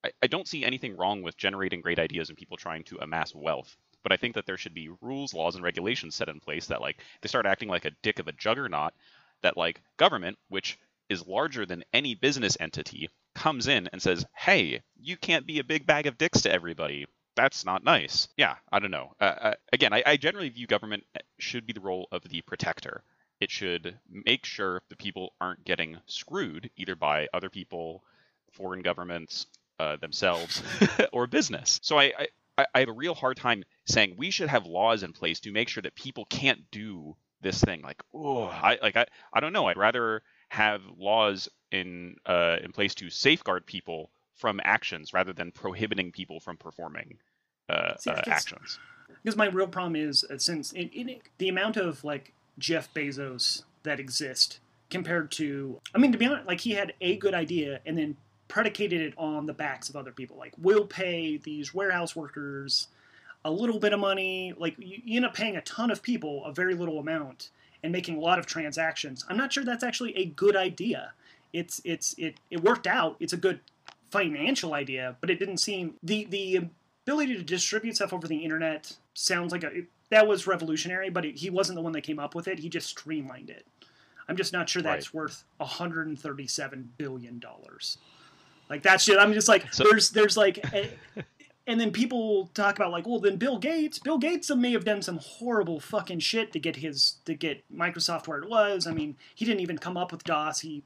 I, 0.04 0.10
I 0.22 0.26
don't 0.26 0.48
see 0.48 0.64
anything 0.64 0.96
wrong 0.96 1.22
with 1.22 1.36
generating 1.36 1.80
great 1.80 1.98
ideas 1.98 2.28
and 2.28 2.38
people 2.38 2.56
trying 2.56 2.84
to 2.84 2.98
amass 3.00 3.34
wealth 3.34 3.76
but 4.02 4.12
i 4.12 4.16
think 4.16 4.34
that 4.34 4.46
there 4.46 4.56
should 4.56 4.74
be 4.74 4.90
rules 5.00 5.34
laws 5.34 5.54
and 5.54 5.64
regulations 5.64 6.14
set 6.14 6.28
in 6.28 6.40
place 6.40 6.66
that 6.66 6.80
like 6.80 7.02
they 7.20 7.28
start 7.28 7.46
acting 7.46 7.68
like 7.68 7.84
a 7.84 7.92
dick 8.02 8.18
of 8.18 8.28
a 8.28 8.32
juggernaut 8.32 8.92
that 9.42 9.56
like 9.56 9.80
government 9.96 10.38
which 10.48 10.78
is 11.08 11.26
larger 11.26 11.66
than 11.66 11.84
any 11.92 12.14
business 12.14 12.56
entity 12.60 13.10
comes 13.34 13.66
in 13.66 13.88
and 13.92 14.02
says 14.02 14.24
hey 14.36 14.82
you 15.00 15.16
can't 15.16 15.46
be 15.46 15.58
a 15.58 15.64
big 15.64 15.86
bag 15.86 16.06
of 16.06 16.18
dicks 16.18 16.42
to 16.42 16.52
everybody 16.52 17.06
that's 17.34 17.64
not 17.64 17.84
nice. 17.84 18.28
Yeah, 18.36 18.56
I 18.70 18.78
don't 18.78 18.90
know. 18.90 19.12
Uh, 19.20 19.24
uh, 19.24 19.54
again, 19.72 19.92
I, 19.92 20.02
I, 20.04 20.16
generally 20.16 20.48
view 20.48 20.66
government 20.66 21.04
uh, 21.16 21.20
should 21.38 21.66
be 21.66 21.72
the 21.72 21.80
role 21.80 22.08
of 22.12 22.22
the 22.28 22.42
protector. 22.42 23.02
It 23.40 23.50
should 23.50 23.98
make 24.08 24.44
sure 24.44 24.82
the 24.88 24.96
people 24.96 25.34
aren't 25.40 25.64
getting 25.64 25.98
screwed 26.06 26.70
either 26.76 26.94
by 26.94 27.28
other 27.32 27.50
people, 27.50 28.04
foreign 28.52 28.82
governments, 28.82 29.46
uh, 29.78 29.96
themselves, 29.96 30.62
or 31.12 31.26
business. 31.26 31.80
So 31.82 31.98
I, 31.98 32.12
I, 32.56 32.66
I 32.74 32.80
have 32.80 32.88
a 32.88 32.92
real 32.92 33.14
hard 33.14 33.36
time 33.36 33.64
saying 33.86 34.14
we 34.16 34.30
should 34.30 34.48
have 34.48 34.66
laws 34.66 35.02
in 35.02 35.12
place 35.12 35.40
to 35.40 35.52
make 35.52 35.68
sure 35.68 35.82
that 35.82 35.94
people 35.94 36.24
can't 36.26 36.70
do 36.70 37.16
this 37.40 37.60
thing. 37.60 37.82
Like, 37.82 38.02
oh, 38.14 38.44
I 38.44 38.78
like 38.80 38.96
I, 38.96 39.06
I 39.32 39.40
don't 39.40 39.52
know. 39.52 39.66
I'd 39.66 39.76
rather 39.76 40.22
have 40.48 40.82
laws 40.96 41.48
in 41.70 42.16
uh, 42.26 42.58
in 42.62 42.72
place 42.72 42.94
to 42.96 43.10
safeguard 43.10 43.66
people 43.66 44.10
from 44.34 44.60
actions 44.64 45.12
rather 45.12 45.32
than 45.32 45.50
prohibiting 45.50 46.12
people 46.12 46.40
from 46.40 46.56
performing 46.56 47.18
uh, 47.68 47.96
See, 47.96 48.10
uh, 48.10 48.20
actions. 48.26 48.78
Because 49.22 49.36
my 49.36 49.46
real 49.46 49.66
problem 49.66 49.96
is 49.96 50.24
uh, 50.24 50.38
since 50.38 50.72
in, 50.72 50.88
in 50.88 51.16
the 51.38 51.48
amount 51.48 51.76
of 51.76 52.02
like 52.04 52.32
Jeff 52.58 52.92
Bezos 52.92 53.62
that 53.82 54.00
exist 54.00 54.60
compared 54.90 55.30
to, 55.32 55.80
I 55.94 55.98
mean, 55.98 56.12
to 56.12 56.18
be 56.18 56.26
honest, 56.26 56.46
like 56.46 56.60
he 56.60 56.72
had 56.72 56.92
a 57.00 57.16
good 57.16 57.34
idea 57.34 57.80
and 57.86 57.96
then 57.96 58.16
predicated 58.48 59.00
it 59.00 59.14
on 59.16 59.46
the 59.46 59.54
backs 59.54 59.88
of 59.88 59.96
other 59.96 60.12
people. 60.12 60.36
Like, 60.36 60.52
we'll 60.58 60.86
pay 60.86 61.38
these 61.38 61.72
warehouse 61.72 62.14
workers 62.14 62.88
a 63.46 63.50
little 63.50 63.78
bit 63.78 63.94
of 63.94 64.00
money. 64.00 64.52
Like, 64.58 64.74
you, 64.78 65.00
you 65.02 65.16
end 65.16 65.24
up 65.24 65.34
paying 65.34 65.56
a 65.56 65.62
ton 65.62 65.90
of 65.90 66.02
people 66.02 66.44
a 66.44 66.52
very 66.52 66.74
little 66.74 66.98
amount 66.98 67.48
and 67.82 67.90
making 67.92 68.16
a 68.16 68.20
lot 68.20 68.38
of 68.38 68.44
transactions. 68.44 69.24
I'm 69.28 69.38
not 69.38 69.52
sure 69.52 69.64
that's 69.64 69.82
actually 69.82 70.14
a 70.16 70.26
good 70.26 70.54
idea. 70.54 71.14
It's 71.54 71.80
it's 71.84 72.14
it 72.18 72.34
it 72.50 72.62
worked 72.62 72.86
out. 72.86 73.16
It's 73.20 73.32
a 73.32 73.36
good 73.36 73.60
financial 74.12 74.74
idea, 74.74 75.16
but 75.20 75.30
it 75.30 75.38
didn't 75.38 75.58
seem 75.58 75.94
the 76.02 76.26
the 76.26 76.68
ability 77.06 77.34
to 77.34 77.42
distribute 77.42 77.96
stuff 77.96 78.12
over 78.12 78.28
the 78.28 78.36
internet 78.36 78.96
sounds 79.14 79.52
like 79.52 79.64
a 79.64 79.82
that 80.10 80.28
was 80.28 80.46
revolutionary, 80.46 81.08
but 81.08 81.24
it, 81.24 81.36
he 81.36 81.48
wasn't 81.48 81.76
the 81.76 81.82
one 81.82 81.92
that 81.92 82.02
came 82.02 82.18
up 82.18 82.34
with 82.34 82.46
it. 82.46 82.58
He 82.58 82.68
just 82.68 82.88
streamlined 82.88 83.48
it. 83.48 83.66
I'm 84.28 84.36
just 84.36 84.52
not 84.52 84.68
sure 84.68 84.82
that's 84.82 85.14
right. 85.14 85.22
worth 85.22 85.44
137 85.56 86.92
billion 86.98 87.38
dollars. 87.38 87.98
Like 88.68 88.82
that's 88.82 89.04
shit. 89.04 89.18
I'm 89.18 89.32
just 89.32 89.48
like 89.48 89.72
so, 89.72 89.84
there's 89.84 90.10
there's 90.10 90.36
like 90.36 90.58
a, 90.72 90.90
and 91.66 91.80
then 91.80 91.90
people 91.90 92.50
talk 92.54 92.76
about 92.76 92.92
like 92.92 93.06
well 93.06 93.18
then 93.18 93.36
Bill 93.36 93.58
Gates 93.58 93.98
Bill 93.98 94.18
Gates 94.18 94.54
may 94.54 94.72
have 94.72 94.84
done 94.84 95.02
some 95.02 95.18
horrible 95.18 95.80
fucking 95.80 96.20
shit 96.20 96.52
to 96.52 96.58
get 96.58 96.76
his 96.76 97.16
to 97.24 97.34
get 97.34 97.64
Microsoft 97.74 98.28
where 98.28 98.38
it 98.38 98.48
was. 98.48 98.86
I 98.86 98.92
mean 98.92 99.16
he 99.34 99.44
didn't 99.44 99.60
even 99.60 99.78
come 99.78 99.96
up 99.96 100.12
with 100.12 100.24
DOS. 100.24 100.60
He 100.60 100.82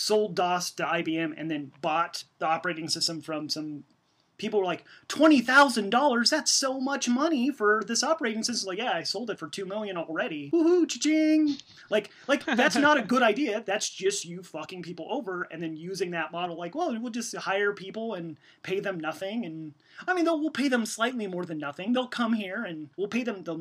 sold 0.00 0.34
DOS 0.34 0.70
to 0.70 0.82
IBM 0.82 1.34
and 1.36 1.50
then 1.50 1.72
bought 1.82 2.24
the 2.38 2.46
operating 2.46 2.88
system 2.88 3.20
from 3.20 3.50
some 3.50 3.84
people 4.38 4.60
were 4.60 4.64
like 4.64 4.86
twenty 5.08 5.42
thousand 5.42 5.90
dollars. 5.90 6.30
That's 6.30 6.50
so 6.50 6.80
much 6.80 7.06
money 7.06 7.50
for 7.50 7.82
this 7.86 8.02
operating 8.02 8.42
system. 8.42 8.68
Like, 8.68 8.78
yeah, 8.78 8.92
I 8.92 9.02
sold 9.02 9.28
it 9.28 9.38
for 9.38 9.46
two 9.46 9.66
million 9.66 9.98
already. 9.98 10.50
Woohoo, 10.54 10.88
ching! 10.88 11.58
Like, 11.90 12.08
like 12.26 12.46
that's 12.46 12.76
not 12.76 12.98
a 12.98 13.02
good 13.02 13.22
idea. 13.22 13.62
That's 13.64 13.90
just 13.90 14.24
you 14.24 14.42
fucking 14.42 14.82
people 14.82 15.06
over 15.10 15.46
and 15.50 15.62
then 15.62 15.76
using 15.76 16.12
that 16.12 16.32
model. 16.32 16.56
Like, 16.56 16.74
well, 16.74 16.98
we'll 16.98 17.12
just 17.12 17.36
hire 17.36 17.74
people 17.74 18.14
and 18.14 18.38
pay 18.62 18.80
them 18.80 18.98
nothing. 18.98 19.44
And 19.44 19.74
I 20.08 20.14
mean, 20.14 20.24
we'll 20.24 20.50
pay 20.50 20.68
them 20.68 20.86
slightly 20.86 21.26
more 21.26 21.44
than 21.44 21.58
nothing. 21.58 21.92
They'll 21.92 22.06
come 22.06 22.32
here 22.32 22.64
and 22.64 22.88
we'll 22.96 23.08
pay 23.08 23.22
them 23.22 23.44
the 23.44 23.54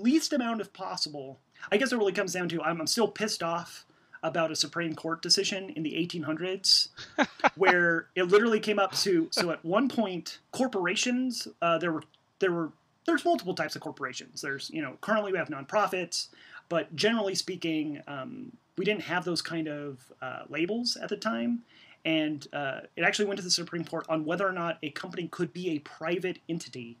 least 0.00 0.32
amount 0.32 0.62
of 0.62 0.72
possible. 0.72 1.38
I 1.70 1.76
guess 1.76 1.92
it 1.92 1.98
really 1.98 2.12
comes 2.12 2.32
down 2.32 2.48
to 2.48 2.62
I'm, 2.62 2.80
I'm 2.80 2.86
still 2.86 3.08
pissed 3.08 3.42
off 3.42 3.84
about 4.22 4.50
a 4.50 4.56
Supreme 4.56 4.94
Court 4.94 5.22
decision 5.22 5.70
in 5.70 5.82
the 5.82 5.92
1800s, 5.92 6.88
where 7.56 8.06
it 8.14 8.24
literally 8.24 8.60
came 8.60 8.78
up 8.78 8.92
to 8.96 9.28
so 9.30 9.50
at 9.50 9.64
one 9.64 9.88
point 9.88 10.38
corporations 10.52 11.48
uh, 11.62 11.78
there 11.78 11.92
were 11.92 12.02
there 12.38 12.52
were 12.52 12.70
there's 13.06 13.24
multiple 13.24 13.54
types 13.54 13.76
of 13.76 13.82
corporations. 13.82 14.40
There's 14.40 14.70
you 14.70 14.82
know 14.82 14.96
currently 15.00 15.32
we 15.32 15.38
have 15.38 15.48
nonprofits, 15.48 16.28
but 16.68 16.94
generally 16.96 17.34
speaking, 17.34 18.02
um, 18.06 18.52
we 18.76 18.84
didn't 18.84 19.02
have 19.02 19.24
those 19.24 19.42
kind 19.42 19.68
of 19.68 20.12
uh, 20.20 20.42
labels 20.48 20.96
at 20.96 21.08
the 21.08 21.16
time. 21.16 21.62
And 22.04 22.46
uh, 22.52 22.80
it 22.94 23.02
actually 23.02 23.24
went 23.24 23.38
to 23.38 23.44
the 23.44 23.50
Supreme 23.50 23.84
Court 23.84 24.06
on 24.08 24.24
whether 24.24 24.46
or 24.46 24.52
not 24.52 24.78
a 24.82 24.90
company 24.90 25.26
could 25.26 25.52
be 25.52 25.70
a 25.70 25.80
private 25.80 26.38
entity 26.48 26.98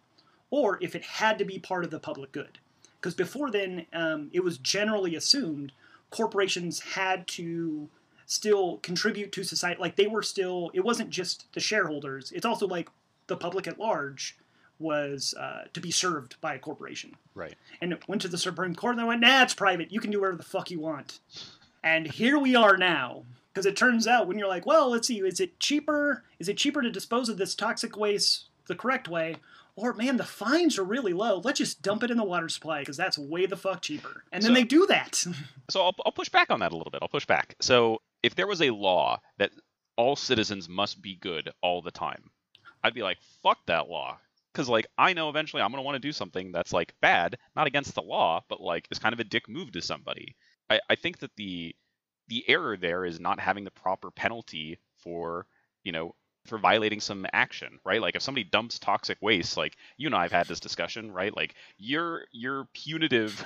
or 0.50 0.78
if 0.80 0.94
it 0.94 1.02
had 1.02 1.38
to 1.38 1.44
be 1.44 1.58
part 1.58 1.84
of 1.84 1.90
the 1.90 2.00
public 2.00 2.32
good. 2.32 2.58
Because 3.00 3.14
before 3.14 3.50
then, 3.50 3.86
um, 3.92 4.30
it 4.32 4.42
was 4.42 4.58
generally 4.58 5.14
assumed 5.14 5.72
corporations 6.10 6.80
had 6.80 7.26
to 7.28 7.88
still 8.26 8.78
contribute 8.78 9.32
to 9.32 9.44
society. 9.44 9.80
Like 9.80 9.96
they 9.96 10.06
were 10.06 10.22
still, 10.22 10.70
it 10.74 10.84
wasn't 10.84 11.10
just 11.10 11.46
the 11.52 11.60
shareholders. 11.60 12.32
It's 12.32 12.46
also 12.46 12.66
like 12.66 12.88
the 13.26 13.36
public 13.36 13.66
at 13.66 13.78
large 13.78 14.36
was 14.78 15.34
uh, 15.38 15.64
to 15.72 15.80
be 15.80 15.90
served 15.90 16.40
by 16.40 16.54
a 16.54 16.58
corporation. 16.58 17.12
Right. 17.34 17.54
And 17.80 17.92
it 17.92 18.06
went 18.08 18.22
to 18.22 18.28
the 18.28 18.38
Supreme 18.38 18.74
Court 18.74 18.94
and 18.96 19.02
they 19.02 19.08
went, 19.08 19.20
nah, 19.20 19.42
it's 19.42 19.54
private. 19.54 19.92
You 19.92 20.00
can 20.00 20.10
do 20.10 20.20
whatever 20.20 20.36
the 20.36 20.42
fuck 20.42 20.70
you 20.70 20.80
want. 20.80 21.20
And 21.82 22.06
here 22.06 22.38
we 22.38 22.54
are 22.54 22.76
now. 22.76 23.24
Because 23.52 23.64
it 23.64 23.76
turns 23.76 24.06
out 24.06 24.28
when 24.28 24.38
you're 24.38 24.48
like, 24.48 24.66
well, 24.66 24.90
let's 24.90 25.08
see, 25.08 25.20
is 25.20 25.40
it 25.40 25.58
cheaper? 25.58 26.24
Is 26.38 26.50
it 26.50 26.58
cheaper 26.58 26.82
to 26.82 26.90
dispose 26.90 27.30
of 27.30 27.38
this 27.38 27.54
toxic 27.54 27.96
waste 27.96 28.48
the 28.66 28.74
correct 28.74 29.08
way? 29.08 29.36
Or 29.76 29.92
man, 29.92 30.16
the 30.16 30.24
fines 30.24 30.78
are 30.78 30.84
really 30.84 31.12
low. 31.12 31.40
Let's 31.44 31.58
just 31.58 31.82
dump 31.82 32.02
it 32.02 32.10
in 32.10 32.16
the 32.16 32.24
water 32.24 32.48
supply 32.48 32.80
because 32.80 32.96
that's 32.96 33.18
way 33.18 33.44
the 33.44 33.56
fuck 33.56 33.82
cheaper. 33.82 34.24
And 34.32 34.42
then 34.42 34.50
so, 34.50 34.54
they 34.54 34.64
do 34.64 34.86
that. 34.86 35.22
so 35.70 35.82
I'll, 35.82 35.94
I'll 36.04 36.12
push 36.12 36.30
back 36.30 36.50
on 36.50 36.60
that 36.60 36.72
a 36.72 36.76
little 36.76 36.90
bit. 36.90 37.00
I'll 37.02 37.08
push 37.08 37.26
back. 37.26 37.54
So 37.60 38.00
if 38.22 38.34
there 38.34 38.46
was 38.46 38.62
a 38.62 38.70
law 38.70 39.20
that 39.38 39.50
all 39.96 40.16
citizens 40.16 40.68
must 40.68 41.02
be 41.02 41.16
good 41.16 41.50
all 41.62 41.82
the 41.82 41.90
time, 41.90 42.30
I'd 42.82 42.94
be 42.94 43.02
like, 43.02 43.18
fuck 43.42 43.58
that 43.66 43.88
law. 43.88 44.18
Because 44.52 44.68
like 44.70 44.86
I 44.96 45.12
know 45.12 45.28
eventually 45.28 45.62
I'm 45.62 45.70
gonna 45.70 45.82
want 45.82 45.96
to 45.96 46.08
do 46.08 46.12
something 46.12 46.52
that's 46.52 46.72
like 46.72 46.94
bad, 47.02 47.36
not 47.54 47.66
against 47.66 47.94
the 47.94 48.02
law, 48.02 48.42
but 48.48 48.62
like 48.62 48.88
is 48.90 48.98
kind 48.98 49.12
of 49.12 49.20
a 49.20 49.24
dick 49.24 49.46
move 49.46 49.72
to 49.72 49.82
somebody. 49.82 50.34
I, 50.70 50.80
I 50.88 50.94
think 50.94 51.18
that 51.18 51.36
the 51.36 51.76
the 52.28 52.48
error 52.48 52.78
there 52.78 53.04
is 53.04 53.20
not 53.20 53.38
having 53.38 53.64
the 53.64 53.70
proper 53.70 54.10
penalty 54.10 54.78
for 54.96 55.46
you 55.84 55.92
know 55.92 56.14
for 56.46 56.58
violating 56.58 57.00
some 57.00 57.26
action, 57.32 57.78
right? 57.84 58.00
Like 58.00 58.16
if 58.16 58.22
somebody 58.22 58.44
dumps 58.44 58.78
toxic 58.78 59.18
waste, 59.20 59.56
like 59.56 59.76
you 59.96 60.08
and 60.08 60.14
I 60.14 60.22
have 60.22 60.32
had 60.32 60.46
this 60.48 60.60
discussion, 60.60 61.12
right? 61.12 61.34
Like 61.36 61.54
your 61.78 62.24
your 62.32 62.66
punitive 62.72 63.44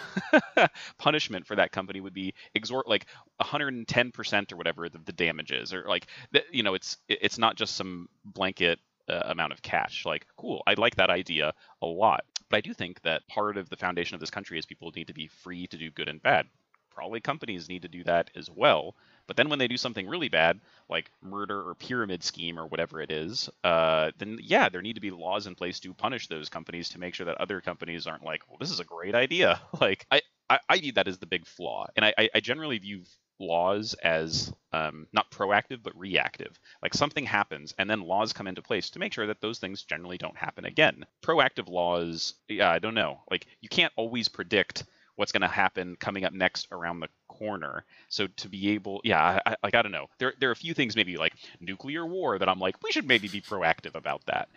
punishment 0.98 1.46
for 1.46 1.56
that 1.56 1.72
company 1.72 2.00
would 2.00 2.14
be 2.14 2.34
exhort 2.54 2.88
like 2.88 3.06
110% 3.40 4.52
or 4.52 4.56
whatever 4.56 4.88
the, 4.88 4.98
the 4.98 5.12
damages, 5.12 5.72
or 5.74 5.84
like 5.88 6.06
you 6.52 6.62
know, 6.62 6.74
it's 6.74 6.96
it's 7.08 7.38
not 7.38 7.56
just 7.56 7.76
some 7.76 8.08
blanket 8.24 8.78
uh, 9.08 9.22
amount 9.26 9.52
of 9.52 9.62
cash. 9.62 10.04
Like, 10.06 10.26
cool, 10.36 10.62
I 10.66 10.74
like 10.74 10.96
that 10.96 11.10
idea 11.10 11.52
a 11.82 11.86
lot. 11.86 12.24
But 12.48 12.58
I 12.58 12.60
do 12.60 12.74
think 12.74 13.00
that 13.02 13.26
part 13.28 13.56
of 13.56 13.68
the 13.68 13.76
foundation 13.76 14.14
of 14.14 14.20
this 14.20 14.30
country 14.30 14.58
is 14.58 14.66
people 14.66 14.92
need 14.94 15.06
to 15.08 15.14
be 15.14 15.28
free 15.28 15.66
to 15.68 15.76
do 15.76 15.90
good 15.90 16.08
and 16.08 16.22
bad. 16.22 16.46
Probably 16.90 17.20
companies 17.20 17.68
need 17.68 17.82
to 17.82 17.88
do 17.88 18.04
that 18.04 18.30
as 18.36 18.50
well. 18.50 18.94
But 19.30 19.36
then 19.36 19.48
when 19.48 19.60
they 19.60 19.68
do 19.68 19.76
something 19.76 20.08
really 20.08 20.28
bad, 20.28 20.58
like 20.88 21.12
murder 21.22 21.60
or 21.60 21.76
pyramid 21.76 22.24
scheme 22.24 22.58
or 22.58 22.66
whatever 22.66 23.00
it 23.00 23.12
is, 23.12 23.48
uh, 23.62 24.10
then 24.18 24.40
yeah, 24.42 24.68
there 24.68 24.82
need 24.82 24.94
to 24.94 25.00
be 25.00 25.12
laws 25.12 25.46
in 25.46 25.54
place 25.54 25.78
to 25.80 25.94
punish 25.94 26.26
those 26.26 26.48
companies 26.48 26.88
to 26.88 26.98
make 26.98 27.14
sure 27.14 27.26
that 27.26 27.40
other 27.40 27.60
companies 27.60 28.08
aren't 28.08 28.24
like, 28.24 28.42
well, 28.48 28.56
this 28.58 28.72
is 28.72 28.80
a 28.80 28.84
great 28.84 29.14
idea. 29.14 29.60
like 29.80 30.04
I, 30.10 30.22
I, 30.48 30.58
I 30.68 30.78
view 30.80 30.90
that 30.94 31.06
as 31.06 31.18
the 31.18 31.26
big 31.26 31.46
flaw, 31.46 31.86
and 31.94 32.04
I, 32.04 32.28
I 32.34 32.40
generally 32.40 32.78
view 32.78 33.04
laws 33.38 33.94
as 34.02 34.52
um, 34.72 35.06
not 35.12 35.30
proactive 35.30 35.80
but 35.80 35.96
reactive. 35.96 36.58
Like 36.82 36.94
something 36.94 37.24
happens, 37.24 37.72
and 37.78 37.88
then 37.88 38.00
laws 38.00 38.32
come 38.32 38.48
into 38.48 38.62
place 38.62 38.90
to 38.90 38.98
make 38.98 39.12
sure 39.12 39.28
that 39.28 39.40
those 39.40 39.60
things 39.60 39.84
generally 39.84 40.18
don't 40.18 40.36
happen 40.36 40.64
again. 40.64 41.06
Proactive 41.22 41.68
laws, 41.68 42.34
yeah, 42.48 42.72
I 42.72 42.80
don't 42.80 42.94
know. 42.94 43.20
Like 43.30 43.46
you 43.60 43.68
can't 43.68 43.92
always 43.94 44.26
predict 44.26 44.82
what's 45.14 45.30
going 45.32 45.42
to 45.42 45.46
happen 45.48 45.96
coming 46.00 46.24
up 46.24 46.32
next 46.32 46.66
around 46.72 46.98
the 46.98 47.08
corner. 47.40 47.84
So 48.08 48.26
to 48.36 48.48
be 48.48 48.70
able, 48.70 49.00
yeah, 49.02 49.40
I, 49.44 49.50
I, 49.50 49.56
like 49.64 49.74
I 49.74 49.82
don't 49.82 49.92
know. 49.92 50.06
There 50.18 50.34
there 50.38 50.50
are 50.50 50.52
a 50.52 50.56
few 50.56 50.74
things 50.74 50.94
maybe 50.94 51.16
like 51.16 51.32
nuclear 51.60 52.06
war 52.06 52.38
that 52.38 52.48
I'm 52.48 52.60
like 52.60 52.76
we 52.84 52.92
should 52.92 53.06
maybe 53.08 53.28
be 53.28 53.40
proactive 53.40 53.94
about 53.96 54.22
that. 54.26 54.48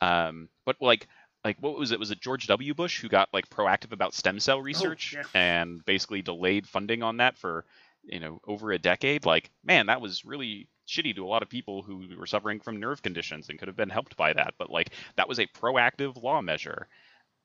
Um, 0.00 0.48
but 0.64 0.76
like 0.80 1.06
like 1.44 1.58
what 1.60 1.78
was 1.78 1.92
it? 1.92 1.98
Was 2.00 2.10
it 2.10 2.20
George 2.20 2.46
W. 2.46 2.74
Bush 2.74 3.00
who 3.00 3.08
got 3.08 3.28
like 3.32 3.48
proactive 3.50 3.92
about 3.92 4.14
stem 4.14 4.40
cell 4.40 4.60
research 4.60 5.14
Oh, 5.16 5.20
yeah. 5.20 5.40
and 5.40 5.84
basically 5.84 6.22
delayed 6.22 6.66
funding 6.66 7.02
on 7.02 7.18
that 7.18 7.38
for 7.38 7.64
you 8.04 8.18
know 8.20 8.40
over 8.46 8.72
a 8.72 8.78
decade? 8.78 9.26
Like 9.26 9.50
man, 9.64 9.86
that 9.86 10.00
was 10.00 10.24
really 10.24 10.68
shitty 10.88 11.14
to 11.14 11.24
a 11.24 11.28
lot 11.28 11.42
of 11.42 11.48
people 11.48 11.82
who 11.82 12.08
were 12.18 12.26
suffering 12.26 12.58
from 12.60 12.80
nerve 12.80 13.00
conditions 13.02 13.48
and 13.48 13.58
could 13.58 13.68
have 13.68 13.76
been 13.76 13.90
helped 13.90 14.16
by 14.16 14.32
that. 14.32 14.54
But 14.58 14.70
like 14.70 14.90
that 15.16 15.28
was 15.28 15.38
a 15.38 15.46
proactive 15.46 16.20
law 16.22 16.40
measure. 16.42 16.88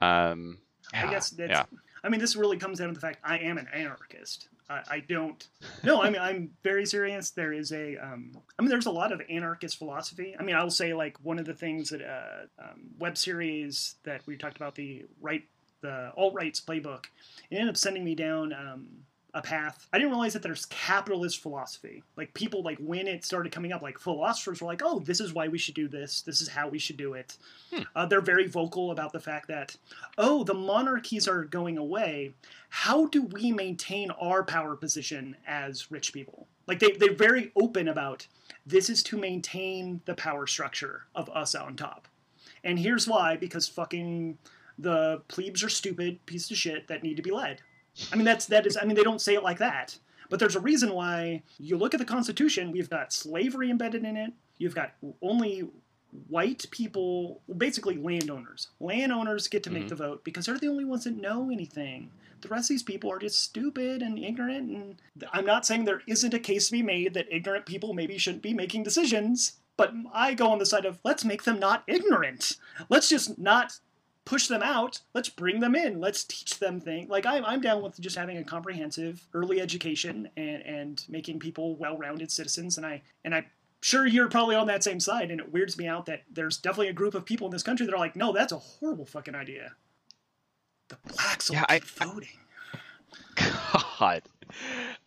Um, 0.02 0.58
I 0.94 1.10
guess 1.10 1.30
that's. 1.32 1.52
yeah. 1.52 1.66
I 2.04 2.10
mean, 2.10 2.20
this 2.20 2.36
really 2.36 2.58
comes 2.58 2.78
down 2.80 2.90
to 2.90 2.94
the 2.94 3.00
fact 3.00 3.20
I 3.24 3.40
am 3.40 3.58
an 3.58 3.68
anarchist. 3.74 4.48
I, 4.70 4.82
I 4.90 5.00
don't. 5.00 5.48
No, 5.84 6.02
I 6.02 6.10
mean 6.10 6.22
I'm 6.22 6.52
very 6.64 6.86
serious. 6.86 7.32
There 7.32 7.54
is 7.54 7.72
a. 7.72 7.98
Um, 7.98 8.32
I 8.58 8.62
mean, 8.62 8.70
there's 8.70 8.88
a 8.88 8.92
lot 8.92 9.12
of 9.12 9.22
anarchist 9.30 9.78
philosophy. 9.78 10.36
I 10.40 10.44
mean, 10.44 10.56
I 10.56 10.64
will 10.64 10.72
say 10.72 10.94
like 10.94 11.18
one 11.24 11.40
of 11.40 11.46
the 11.46 11.54
things 11.54 11.90
that 11.90 12.02
uh, 12.02 12.64
um, 12.64 12.92
web 12.98 13.18
series 13.18 13.96
that 14.04 14.22
we 14.26 14.38
talked 14.38 14.58
about 14.58 14.76
the 14.76 15.06
right 15.22 15.44
the 15.82 16.12
alt 16.18 16.34
rights 16.34 16.60
playbook. 16.60 17.06
It 17.50 17.56
ended 17.56 17.70
up 17.70 17.78
sending 17.78 18.04
me 18.04 18.16
down. 18.16 18.54
Um, 18.54 18.88
a 19.36 19.42
path. 19.42 19.86
I 19.92 19.98
didn't 19.98 20.12
realize 20.12 20.34
that 20.34 20.42
there's 20.42 20.66
capitalist 20.68 21.42
philosophy. 21.42 22.02
Like 22.16 22.34
people, 22.34 22.64
like 22.64 22.78
when 22.80 23.06
it 23.06 23.26
started 23.26 23.52
coming 23.52 23.74
up, 23.74 23.82
like 23.82 24.00
philosophers 24.00 24.62
were 24.62 24.68
like, 24.68 24.82
"Oh, 24.84 25.00
this 25.00 25.20
is 25.20 25.34
why 25.34 25.50
we 25.50 25.58
should 25.58 25.76
do 25.76 25.90
this. 25.90 26.22
This 26.22 26.42
is 26.42 26.48
how 26.48 26.70
we 26.70 26.80
should 26.80 26.96
do 26.96 27.14
it." 27.14 27.38
Hmm. 27.72 27.82
Uh, 27.96 28.06
they're 28.06 28.22
very 28.22 28.48
vocal 28.48 28.92
about 28.92 29.12
the 29.12 29.20
fact 29.20 29.50
that, 29.50 29.76
oh, 30.18 30.46
the 30.46 30.54
monarchies 30.54 31.28
are 31.28 31.44
going 31.44 31.78
away. 31.78 32.34
How 32.70 33.08
do 33.08 33.24
we 33.24 33.52
maintain 33.52 34.10
our 34.12 34.44
power 34.44 34.76
position 34.76 35.36
as 35.46 35.92
rich 35.92 36.14
people? 36.14 36.48
Like 36.66 36.80
they 36.80 36.92
they're 36.94 37.14
very 37.14 37.52
open 37.58 37.90
about 37.90 38.26
this 38.66 38.90
is 38.90 39.04
to 39.04 39.18
maintain 39.18 40.02
the 40.06 40.16
power 40.16 40.48
structure 40.48 41.04
of 41.14 41.30
us 41.30 41.54
on 41.54 41.76
top. 41.76 42.08
And 42.64 42.80
here's 42.80 43.06
why: 43.06 43.36
because 43.36 43.68
fucking 43.68 44.38
the 44.80 45.22
plebes 45.28 45.62
are 45.62 45.70
stupid 45.70 46.26
pieces 46.26 46.52
of 46.52 46.58
shit 46.58 46.88
that 46.88 47.04
need 47.04 47.18
to 47.18 47.22
be 47.22 47.32
led. 47.32 47.62
I 48.12 48.16
mean, 48.16 48.26
that's 48.26 48.46
that 48.48 48.66
is. 48.68 48.78
I 48.78 48.86
mean, 48.86 48.96
they 48.96 49.04
don't 49.04 49.22
say 49.22 49.36
it 49.36 49.44
like 49.44 49.58
that, 49.60 49.98
but 50.30 50.40
there's 50.40 50.56
a 50.56 50.60
reason 50.60 50.94
why. 50.94 51.44
You 51.60 51.78
look 51.78 51.94
at 51.94 52.00
the 52.00 52.06
Constitution. 52.06 52.72
We've 52.72 52.90
got 52.90 53.14
slavery 53.14 53.70
embedded 53.70 54.04
in 54.04 54.18
it. 54.18 54.34
You've 54.58 54.76
got 54.76 54.94
only 55.22 55.68
white 56.30 56.66
people, 56.72 57.42
basically 57.58 57.98
landowners. 57.98 58.70
Landowners 58.80 59.48
get 59.50 59.64
to 59.64 59.70
make 59.70 59.86
Mhm. 59.86 59.90
the 59.90 59.96
vote 59.96 60.24
because 60.24 60.46
they're 60.46 60.58
the 60.58 60.68
only 60.70 60.86
ones 60.86 61.04
that 61.04 61.16
know 61.18 61.50
anything. 61.52 62.10
The 62.42 62.48
rest 62.48 62.66
of 62.66 62.76
these 62.76 62.84
people 62.84 63.12
are 63.12 63.20
just 63.20 63.40
stupid 63.42 64.02
and 64.02 64.18
ignorant. 64.18 64.70
And 64.70 64.96
I'm 65.34 65.46
not 65.46 65.66
saying 65.66 65.84
there 65.86 66.04
isn't 66.08 66.34
a 66.34 66.40
case 66.40 66.68
to 66.68 66.72
be 66.74 66.82
made 66.84 67.14
that 67.16 67.28
ignorant 67.32 67.66
people 67.66 67.94
maybe 67.94 68.18
shouldn't 68.18 68.44
be 68.44 68.54
making 68.54 68.84
decisions. 68.84 69.54
But 69.78 69.94
I 70.14 70.36
go 70.36 70.48
on 70.52 70.60
the 70.60 70.66
side 70.66 70.86
of 70.86 71.00
let's 71.04 71.26
make 71.26 71.44
them 71.44 71.60
not 71.60 71.84
ignorant. 71.88 72.56
Let's 72.88 73.10
just 73.10 73.38
not 73.38 73.80
push 74.26 74.48
them 74.48 74.64
out. 74.64 75.02
Let's 75.14 75.30
bring 75.30 75.60
them 75.60 75.76
in. 75.76 76.00
Let's 76.00 76.24
teach 76.24 76.58
them 76.60 76.82
things. 76.82 77.10
Like 77.10 77.26
I'm, 77.26 77.46
I'm 77.46 77.62
down 77.62 77.82
with 77.84 78.00
just 78.00 78.16
having 78.18 78.38
a 78.38 78.44
comprehensive 78.44 79.28
early 79.34 79.62
education 79.62 80.30
and 80.36 80.62
and 80.64 81.06
making 81.08 81.40
people 81.40 81.76
well-rounded 81.76 82.32
citizens. 82.32 82.78
And 82.78 82.86
I 82.86 83.02
and 83.24 83.34
I 83.36 83.46
sure 83.82 84.06
you're 84.08 84.28
probably 84.30 84.56
on 84.56 84.68
that 84.68 84.84
same 84.84 85.00
side. 85.00 85.30
And 85.32 85.40
it 85.40 85.52
weirds 85.54 85.78
me 85.78 85.88
out 85.88 86.08
that 86.08 86.24
there's 86.32 86.58
definitely 86.58 86.90
a 86.90 86.94
group 86.94 87.14
of 87.14 87.24
people 87.26 87.48
in 87.48 87.52
this 87.52 87.64
country 87.64 87.86
that 87.86 87.94
are 87.94 88.00
like, 88.00 88.16
no, 88.16 88.34
that's 88.34 88.52
a 88.52 88.58
horrible 88.58 89.06
fucking 89.06 89.36
idea. 89.36 89.74
The 90.90 90.98
blacks 91.08 91.50
will 91.50 91.58
Yeah, 91.58 91.66
I- 91.70 91.80
voting. 91.80 92.30
God. 94.00 94.24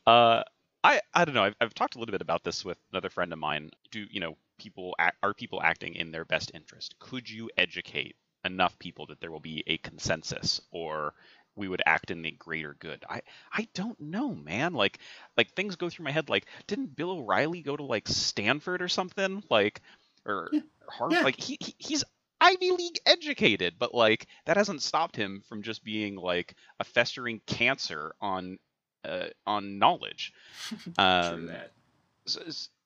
Uh, 0.06 0.42
I 0.84 1.00
I 1.12 1.24
don't 1.24 1.34
know. 1.34 1.42
I've, 1.44 1.56
I've 1.60 1.74
talked 1.74 1.96
a 1.96 1.98
little 1.98 2.12
bit 2.12 2.22
about 2.22 2.44
this 2.44 2.64
with 2.64 2.78
another 2.92 3.10
friend 3.10 3.32
of 3.32 3.38
mine. 3.38 3.70
Do 3.90 4.06
you 4.10 4.20
know 4.20 4.36
people 4.58 4.94
are 5.22 5.34
people 5.34 5.60
acting 5.62 5.94
in 5.94 6.10
their 6.12 6.24
best 6.24 6.50
interest? 6.54 6.94
Could 6.98 7.28
you 7.28 7.50
educate 7.56 8.16
enough 8.48 8.78
people 8.80 9.06
that 9.06 9.20
there 9.20 9.30
will 9.32 9.40
be 9.40 9.62
a 9.68 9.78
consensus, 9.78 10.60
or 10.72 11.14
we 11.56 11.68
would 11.68 11.82
act 11.86 12.10
in 12.10 12.22
the 12.22 12.32
greater 12.32 12.74
good? 12.80 13.04
I 13.08 13.22
I 13.52 13.68
don't 13.74 14.00
know, 14.00 14.34
man. 14.34 14.74
Like 14.74 14.98
like 15.36 15.54
things 15.54 15.76
go 15.76 15.90
through 15.90 16.04
my 16.06 16.12
head. 16.12 16.28
Like 16.30 16.46
didn't 16.66 16.96
Bill 16.96 17.12
O'Reilly 17.12 17.62
go 17.62 17.76
to 17.76 17.84
like 17.84 18.08
Stanford 18.08 18.82
or 18.82 18.88
something? 18.88 19.44
Like 19.50 19.80
or 20.26 20.50
Yeah. 20.52 20.60
Harvard? 20.88 21.18
Yeah. 21.18 21.22
Like 21.24 21.40
he, 21.40 21.58
he 21.60 21.74
he's 21.78 22.04
Ivy 22.40 22.70
League 22.72 22.98
educated, 23.06 23.74
but 23.78 23.94
like 23.94 24.26
that 24.46 24.56
hasn't 24.56 24.82
stopped 24.82 25.16
him 25.16 25.42
from 25.48 25.62
just 25.62 25.84
being 25.84 26.16
like 26.16 26.54
a 26.80 26.84
festering 26.84 27.40
cancer 27.46 28.14
on 28.20 28.58
uh, 29.04 29.28
on 29.46 29.78
knowledge. 29.78 30.32
Um, 30.98 31.50
so, 32.26 32.40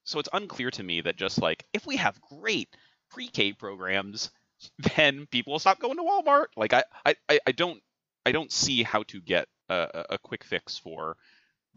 so 0.05 0.19
it's 0.19 0.29
unclear 0.33 0.71
to 0.73 0.83
me 0.83 1.01
that 1.03 1.17
just 1.17 1.41
like 1.41 1.65
if 1.73 1.87
we 1.87 1.97
have 1.97 2.21
great 2.21 2.69
pre-K 3.11 3.53
programs, 3.55 4.31
then 4.97 5.27
people 5.31 5.53
will 5.53 5.59
stop 5.61 5.79
going 5.81 5.97
to 5.97 6.03
Walmart. 6.03 6.47
Like 6.57 6.73
I 6.73 6.85
I, 7.07 7.17
I- 7.47 7.53
don't 7.53 7.83
I 8.25 8.33
don't 8.33 8.53
see 8.53 8.83
how 8.83 9.03
to 9.05 9.21
get 9.21 9.49
a, 9.69 10.05
a- 10.11 10.19
quick 10.19 10.45
fix 10.45 10.79
for 10.79 11.17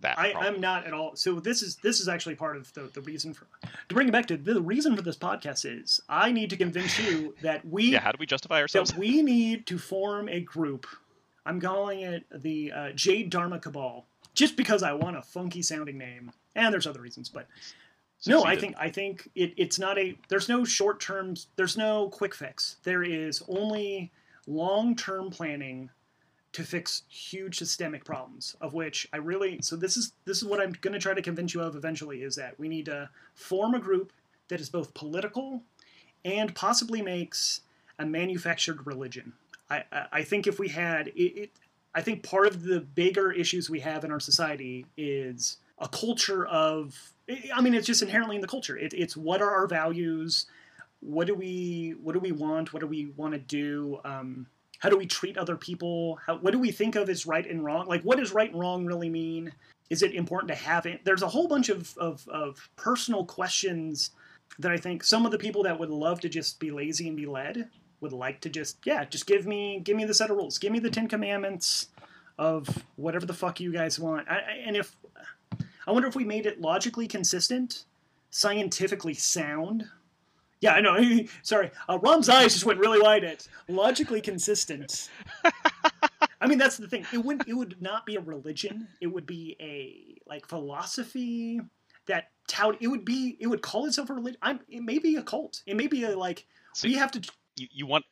that. 0.01 0.19
I, 0.19 0.33
I'm 0.33 0.59
not 0.61 0.85
at 0.85 0.93
all. 0.93 1.15
So 1.15 1.39
this 1.39 1.61
is 1.63 1.77
this 1.77 1.99
is 1.99 2.07
actually 2.07 2.35
part 2.35 2.57
of 2.57 2.71
the, 2.73 2.81
the 2.93 3.01
reason 3.01 3.33
for 3.33 3.47
to 3.89 3.95
bring 3.95 4.07
it 4.07 4.11
back 4.11 4.27
to 4.27 4.37
the 4.37 4.61
reason 4.61 4.95
for 4.95 5.01
this 5.01 5.17
podcast 5.17 5.65
is 5.65 6.01
I 6.09 6.31
need 6.31 6.49
to 6.51 6.57
convince 6.57 6.99
you 6.99 7.33
that 7.41 7.65
we 7.65 7.83
Yeah, 7.91 8.01
how 8.01 8.11
do 8.11 8.17
we 8.19 8.25
justify 8.25 8.59
ourselves? 8.61 8.91
that 8.91 8.99
we 8.99 9.21
need 9.21 9.65
to 9.67 9.77
form 9.79 10.29
a 10.29 10.39
group. 10.41 10.85
I'm 11.45 11.59
calling 11.61 12.01
it 12.01 12.25
the 12.33 12.71
uh, 12.71 12.91
Jade 12.91 13.29
Dharma 13.29 13.59
Cabal, 13.59 14.05
just 14.33 14.57
because 14.57 14.83
I 14.83 14.93
want 14.93 15.15
a 15.17 15.21
funky 15.21 15.61
sounding 15.61 15.97
name, 15.97 16.31
and 16.55 16.73
there's 16.73 16.87
other 16.87 17.01
reasons. 17.01 17.29
But 17.29 17.47
no, 18.27 18.43
I 18.43 18.55
think 18.55 18.75
I 18.77 18.89
think 18.89 19.29
it, 19.35 19.53
it's 19.57 19.79
not 19.79 19.97
a. 19.97 20.17
There's 20.29 20.49
no 20.49 20.63
short 20.63 20.99
term. 20.99 21.35
There's 21.55 21.77
no 21.77 22.09
quick 22.09 22.33
fix. 22.33 22.77
There 22.83 23.03
is 23.03 23.43
only 23.47 24.11
long 24.47 24.95
term 24.95 25.29
planning 25.29 25.89
to 26.53 26.63
fix 26.63 27.03
huge 27.09 27.57
systemic 27.57 28.05
problems. 28.05 28.55
Of 28.61 28.73
which 28.73 29.07
I 29.13 29.17
really. 29.17 29.59
So 29.61 29.75
this 29.75 29.97
is 29.97 30.13
this 30.25 30.37
is 30.37 30.45
what 30.45 30.61
I'm 30.61 30.71
going 30.81 30.93
to 30.93 30.99
try 30.99 31.13
to 31.13 31.21
convince 31.21 31.53
you 31.53 31.61
of 31.61 31.75
eventually 31.75 32.23
is 32.23 32.35
that 32.35 32.57
we 32.59 32.67
need 32.67 32.85
to 32.85 33.09
form 33.33 33.75
a 33.75 33.79
group 33.79 34.11
that 34.47 34.59
is 34.59 34.69
both 34.69 34.93
political 34.93 35.61
and 36.23 36.53
possibly 36.55 37.01
makes 37.01 37.61
a 37.99 38.05
manufactured 38.05 38.85
religion. 38.85 39.33
I, 39.69 39.83
I, 39.91 40.05
I 40.11 40.23
think 40.23 40.47
if 40.47 40.59
we 40.59 40.67
had 40.67 41.07
it, 41.09 41.21
it, 41.21 41.51
I 41.93 42.01
think 42.01 42.23
part 42.23 42.47
of 42.47 42.63
the 42.63 42.81
bigger 42.81 43.31
issues 43.31 43.69
we 43.69 43.79
have 43.79 44.03
in 44.03 44.11
our 44.11 44.19
society 44.19 44.85
is 44.97 45.57
a 45.79 45.87
culture 45.87 46.45
of. 46.45 47.13
I 47.53 47.61
mean, 47.61 47.73
it's 47.73 47.87
just 47.87 48.03
inherently 48.03 48.35
in 48.35 48.41
the 48.41 48.47
culture. 48.47 48.77
It, 48.77 48.93
it's 48.93 49.17
what 49.17 49.41
are 49.41 49.49
our 49.49 49.67
values? 49.67 50.45
What 50.99 51.27
do 51.27 51.35
we 51.35 51.95
what 52.01 52.13
do 52.13 52.19
we 52.19 52.31
want? 52.31 52.73
What 52.73 52.81
do 52.81 52.87
we 52.87 53.07
want 53.17 53.33
to 53.33 53.39
do? 53.39 53.99
Um, 54.05 54.47
how 54.79 54.89
do 54.89 54.97
we 54.97 55.05
treat 55.05 55.37
other 55.37 55.55
people? 55.55 56.19
How, 56.25 56.37
what 56.37 56.51
do 56.51 56.59
we 56.59 56.71
think 56.71 56.95
of 56.95 57.09
as 57.09 57.25
right 57.25 57.49
and 57.49 57.63
wrong? 57.63 57.87
Like, 57.87 58.03
what 58.03 58.19
does 58.19 58.33
right 58.33 58.51
and 58.51 58.59
wrong 58.59 58.85
really 58.85 59.09
mean? 59.09 59.51
Is 59.89 60.01
it 60.01 60.13
important 60.13 60.49
to 60.49 60.55
have 60.55 60.85
it? 60.85 61.01
There's 61.05 61.21
a 61.21 61.27
whole 61.27 61.47
bunch 61.47 61.69
of, 61.69 61.95
of, 61.97 62.27
of 62.27 62.69
personal 62.75 63.25
questions 63.25 64.11
that 64.59 64.71
I 64.71 64.77
think 64.77 65.03
some 65.03 65.25
of 65.25 65.31
the 65.31 65.37
people 65.37 65.63
that 65.63 65.79
would 65.79 65.89
love 65.89 66.19
to 66.21 66.29
just 66.29 66.59
be 66.59 66.71
lazy 66.71 67.07
and 67.07 67.17
be 67.17 67.25
led 67.25 67.69
would 68.01 68.13
like 68.13 68.41
to 68.41 68.49
just 68.49 68.77
yeah 68.85 69.05
just 69.05 69.25
give 69.25 69.47
me 69.47 69.79
give 69.83 69.97
me 69.97 70.05
the 70.05 70.13
set 70.13 70.29
of 70.29 70.37
rules 70.37 70.57
give 70.57 70.71
me 70.71 70.79
the 70.79 70.89
ten 70.89 71.07
commandments 71.07 71.87
of 72.37 72.83
whatever 72.97 73.25
the 73.25 73.33
fuck 73.33 73.59
you 73.59 73.71
guys 73.71 73.99
want 73.99 74.29
I, 74.29 74.41
and 74.65 74.75
if 74.75 74.95
i 75.87 75.91
wonder 75.91 76.07
if 76.07 76.15
we 76.15 76.23
made 76.23 76.45
it 76.45 76.61
logically 76.61 77.07
consistent 77.07 77.85
scientifically 78.29 79.13
sound. 79.13 79.85
Yeah 80.59 80.73
i 80.73 80.81
know. 80.81 80.99
Sorry. 81.41 81.71
Uh, 81.87 81.99
rom's 81.99 82.29
eyes 82.29 82.53
just 82.53 82.65
went 82.65 82.79
really 82.79 83.01
wide 83.01 83.23
at 83.23 83.47
logically 83.67 84.21
consistent. 84.21 85.09
I 86.41 86.47
mean 86.47 86.57
that's 86.57 86.77
the 86.77 86.87
thing. 86.87 87.05
It 87.13 87.19
would 87.19 87.47
it 87.47 87.53
would 87.53 87.81
not 87.81 88.05
be 88.05 88.17
a 88.17 88.21
religion. 88.21 88.87
It 89.01 89.07
would 89.07 89.25
be 89.25 89.55
a 89.59 90.21
like 90.29 90.47
philosophy 90.47 91.61
that 92.07 92.31
tout 92.47 92.77
it 92.81 92.87
would 92.87 93.05
be 93.05 93.37
it 93.39 93.47
would 93.47 93.61
call 93.61 93.85
itself 93.87 94.09
a 94.09 94.13
religion 94.13 94.37
i'm 94.43 94.59
it 94.69 94.81
may 94.83 94.99
be 94.99 95.15
a 95.15 95.23
cult. 95.23 95.63
It 95.65 95.77
may 95.77 95.87
be 95.87 96.03
a 96.03 96.17
like 96.17 96.45
So 96.73 96.87
we 96.87 96.95
have 96.95 97.11
to 97.11 97.21
you, 97.55 97.67
you 97.71 97.85
want 97.87 98.05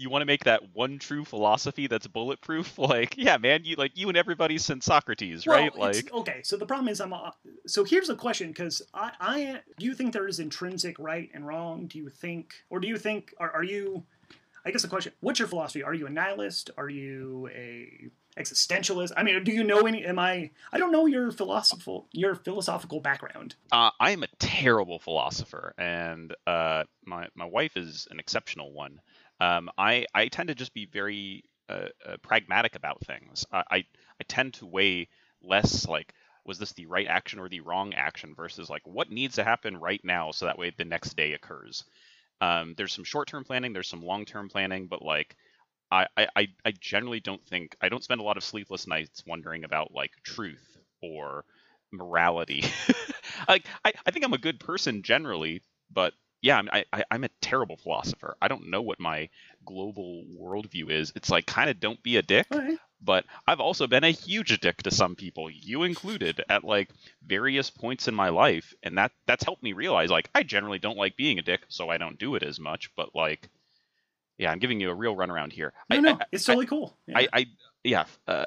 you 0.00 0.08
want 0.10 0.22
to 0.22 0.26
make 0.26 0.44
that 0.44 0.62
one 0.74 0.98
true 0.98 1.24
philosophy 1.24 1.86
that's 1.86 2.06
bulletproof 2.06 2.78
like 2.78 3.14
yeah 3.18 3.36
man 3.36 3.60
you 3.64 3.76
like 3.76 3.92
you 3.94 4.08
and 4.08 4.16
everybody 4.16 4.56
since 4.58 4.84
socrates 4.86 5.46
right 5.46 5.72
Well, 5.76 5.90
it's- 5.90 6.04
like 6.04 6.14
okay, 6.14 6.40
so 6.42 6.56
the 6.56 6.66
problem 6.66 6.88
is 6.88 7.00
I'm. 7.00 7.12
Uh, 7.12 7.30
so 7.66 7.84
here's 7.84 8.08
a 8.08 8.16
question 8.16 8.48
because 8.48 8.80
I, 8.94 9.12
I 9.20 9.60
do 9.78 9.86
you 9.86 9.94
think 9.94 10.12
there 10.12 10.26
is 10.26 10.40
intrinsic 10.40 10.98
right 10.98 11.28
and 11.34 11.46
wrong? 11.46 11.86
Do 11.86 11.98
you 11.98 12.08
think, 12.08 12.54
or 12.70 12.80
do 12.80 12.88
you 12.88 12.96
think, 12.96 13.34
are, 13.38 13.50
are 13.50 13.64
you? 13.64 14.02
I 14.64 14.70
guess 14.70 14.82
the 14.82 14.88
question: 14.88 15.12
What's 15.20 15.38
your 15.38 15.48
philosophy? 15.48 15.82
Are 15.82 15.94
you 15.94 16.06
a 16.06 16.10
nihilist? 16.10 16.70
Are 16.78 16.88
you 16.88 17.48
a 17.54 18.08
existentialist? 18.38 19.12
I 19.16 19.22
mean, 19.22 19.42
do 19.44 19.52
you 19.52 19.64
know 19.64 19.80
any? 19.86 20.04
Am 20.04 20.18
I? 20.18 20.50
I 20.72 20.78
don't 20.78 20.92
know 20.92 21.06
your 21.06 21.30
philosophical 21.30 22.08
your 22.12 22.34
philosophical 22.34 23.00
background. 23.00 23.54
uh, 23.72 23.90
i 24.00 24.10
am 24.12 24.22
a 24.22 24.28
terrible 24.38 24.98
philosopher 24.98 25.74
and 25.78 26.34
uh, 26.46 26.84
my, 27.04 27.26
my 27.34 27.44
wife 27.44 27.76
is 27.76 28.06
an 28.10 28.18
exceptional 28.20 28.72
one 28.72 29.00
um, 29.40 29.70
I, 29.78 30.06
I 30.14 30.28
tend 30.28 30.48
to 30.48 30.54
just 30.54 30.74
be 30.74 30.86
very 30.86 31.44
uh, 31.68 31.88
uh, 32.06 32.16
pragmatic 32.22 32.74
about 32.76 33.00
things 33.06 33.46
I, 33.52 33.64
I, 33.70 33.76
I 33.78 34.24
tend 34.28 34.54
to 34.54 34.66
weigh 34.66 35.08
less 35.42 35.86
like 35.86 36.12
was 36.44 36.58
this 36.58 36.72
the 36.72 36.86
right 36.86 37.06
action 37.06 37.38
or 37.38 37.48
the 37.48 37.60
wrong 37.60 37.94
action 37.94 38.34
versus 38.34 38.70
like 38.70 38.82
what 38.86 39.10
needs 39.10 39.36
to 39.36 39.44
happen 39.44 39.76
right 39.76 40.00
now 40.04 40.30
so 40.30 40.46
that 40.46 40.58
way 40.58 40.72
the 40.76 40.84
next 40.84 41.16
day 41.16 41.32
occurs. 41.32 41.84
Um, 42.40 42.74
there's 42.76 42.92
some 42.92 43.04
short-term 43.04 43.44
planning, 43.44 43.72
there's 43.72 43.88
some 43.88 44.02
long-term 44.02 44.48
planning, 44.48 44.86
but 44.86 45.02
like 45.02 45.36
I, 45.90 46.06
I, 46.36 46.48
I 46.64 46.72
generally 46.80 47.20
don't 47.20 47.44
think 47.46 47.76
I 47.80 47.88
don't 47.88 48.04
spend 48.04 48.20
a 48.20 48.24
lot 48.24 48.36
of 48.36 48.44
sleepless 48.44 48.86
nights 48.86 49.24
wondering 49.26 49.64
about 49.64 49.92
like 49.92 50.12
truth 50.22 50.78
or 51.02 51.44
morality. 51.92 52.64
like 53.48 53.66
I, 53.84 53.92
I 54.06 54.10
think 54.10 54.24
I'm 54.24 54.32
a 54.32 54.38
good 54.38 54.60
person 54.60 55.02
generally, 55.02 55.62
but 55.90 56.14
yeah, 56.42 56.62
I, 56.72 56.84
I, 56.92 57.04
I'm 57.10 57.24
a 57.24 57.30
terrible 57.40 57.76
philosopher. 57.76 58.36
I 58.40 58.48
don't 58.48 58.70
know 58.70 58.82
what 58.82 59.00
my 59.00 59.28
global 59.64 60.24
worldview 60.40 60.90
is. 60.90 61.12
It's 61.14 61.30
like 61.30 61.46
kind 61.46 61.70
of 61.70 61.80
don't 61.80 62.02
be 62.02 62.16
a 62.16 62.22
dick. 62.22 62.46
But 63.02 63.24
I've 63.46 63.60
also 63.60 63.86
been 63.86 64.04
a 64.04 64.10
huge 64.10 64.60
dick 64.60 64.82
to 64.82 64.90
some 64.90 65.16
people, 65.16 65.48
you 65.50 65.84
included, 65.84 66.44
at 66.50 66.64
like 66.64 66.90
various 67.26 67.70
points 67.70 68.08
in 68.08 68.14
my 68.14 68.28
life, 68.28 68.74
and 68.82 68.98
that 68.98 69.12
that's 69.26 69.42
helped 69.42 69.62
me 69.62 69.72
realize 69.72 70.10
like 70.10 70.28
I 70.34 70.42
generally 70.42 70.78
don't 70.78 70.98
like 70.98 71.16
being 71.16 71.38
a 71.38 71.42
dick, 71.42 71.62
so 71.68 71.88
I 71.88 71.96
don't 71.96 72.18
do 72.18 72.34
it 72.34 72.42
as 72.42 72.60
much. 72.60 72.90
But 72.96 73.14
like, 73.14 73.48
yeah, 74.36 74.52
I'm 74.52 74.58
giving 74.58 74.80
you 74.80 74.90
a 74.90 74.94
real 74.94 75.16
runaround 75.16 75.52
here. 75.52 75.72
No, 75.88 75.96
I, 75.96 76.00
no, 76.00 76.12
I, 76.12 76.24
it's 76.30 76.44
totally 76.44 76.66
cool. 76.66 76.94
Yeah. 77.06 77.20
I, 77.20 77.28
I 77.32 77.46
yeah, 77.84 78.04
uh, 78.28 78.44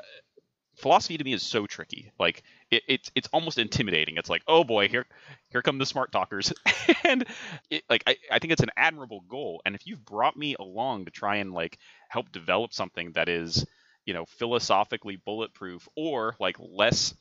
philosophy 0.76 1.18
to 1.18 1.24
me 1.24 1.34
is 1.34 1.44
so 1.44 1.66
tricky. 1.66 2.12
Like 2.20 2.44
it, 2.72 2.84
it's 2.88 3.12
it's 3.16 3.28
almost 3.32 3.58
intimidating. 3.58 4.18
It's 4.18 4.30
like, 4.30 4.44
oh 4.48 4.64
boy, 4.64 4.88
here 4.88 5.06
here 5.50 5.62
come 5.62 5.78
the 5.78 5.86
smart 5.86 6.12
talkers, 6.12 6.54
and 7.04 7.26
it, 7.70 7.84
like 7.90 8.04
I, 8.08 8.18
I 8.32 8.40
think 8.40 8.54
it's 8.54 8.64
an 8.64 8.72
admirable 8.78 9.22
goal. 9.28 9.62
And 9.66 9.76
if 9.76 9.86
you've 9.86 10.04
brought 10.04 10.38
me 10.38 10.56
along 10.60 11.06
to 11.06 11.12
try 11.12 11.38
and 11.38 11.54
like 11.54 11.78
help 12.10 12.32
develop 12.32 12.74
something 12.74 13.12
that 13.14 13.30
is 13.30 13.66
you 14.06 14.14
know 14.14 14.26
philosophically 14.26 15.16
bulletproof 15.16 15.88
or 15.96 16.36
like 16.40 16.58
less 16.60 17.14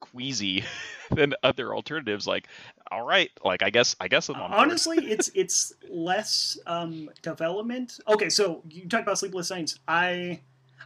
queasy 0.00 0.64
than 1.10 1.34
other 1.42 1.74
alternatives 1.74 2.26
like 2.26 2.46
all 2.90 3.04
right 3.04 3.30
like 3.44 3.62
i 3.62 3.68
guess 3.68 3.96
i 4.00 4.08
guess 4.08 4.30
I'm 4.30 4.36
on 4.36 4.52
honestly 4.52 4.98
it's 4.98 5.30
it's 5.34 5.72
less 5.90 6.58
um 6.66 7.10
development 7.20 7.98
okay 8.08 8.30
so 8.30 8.62
you 8.70 8.88
talk 8.88 9.02
about 9.02 9.18
sleepless 9.18 9.50
nights 9.50 9.78
i 9.86 10.40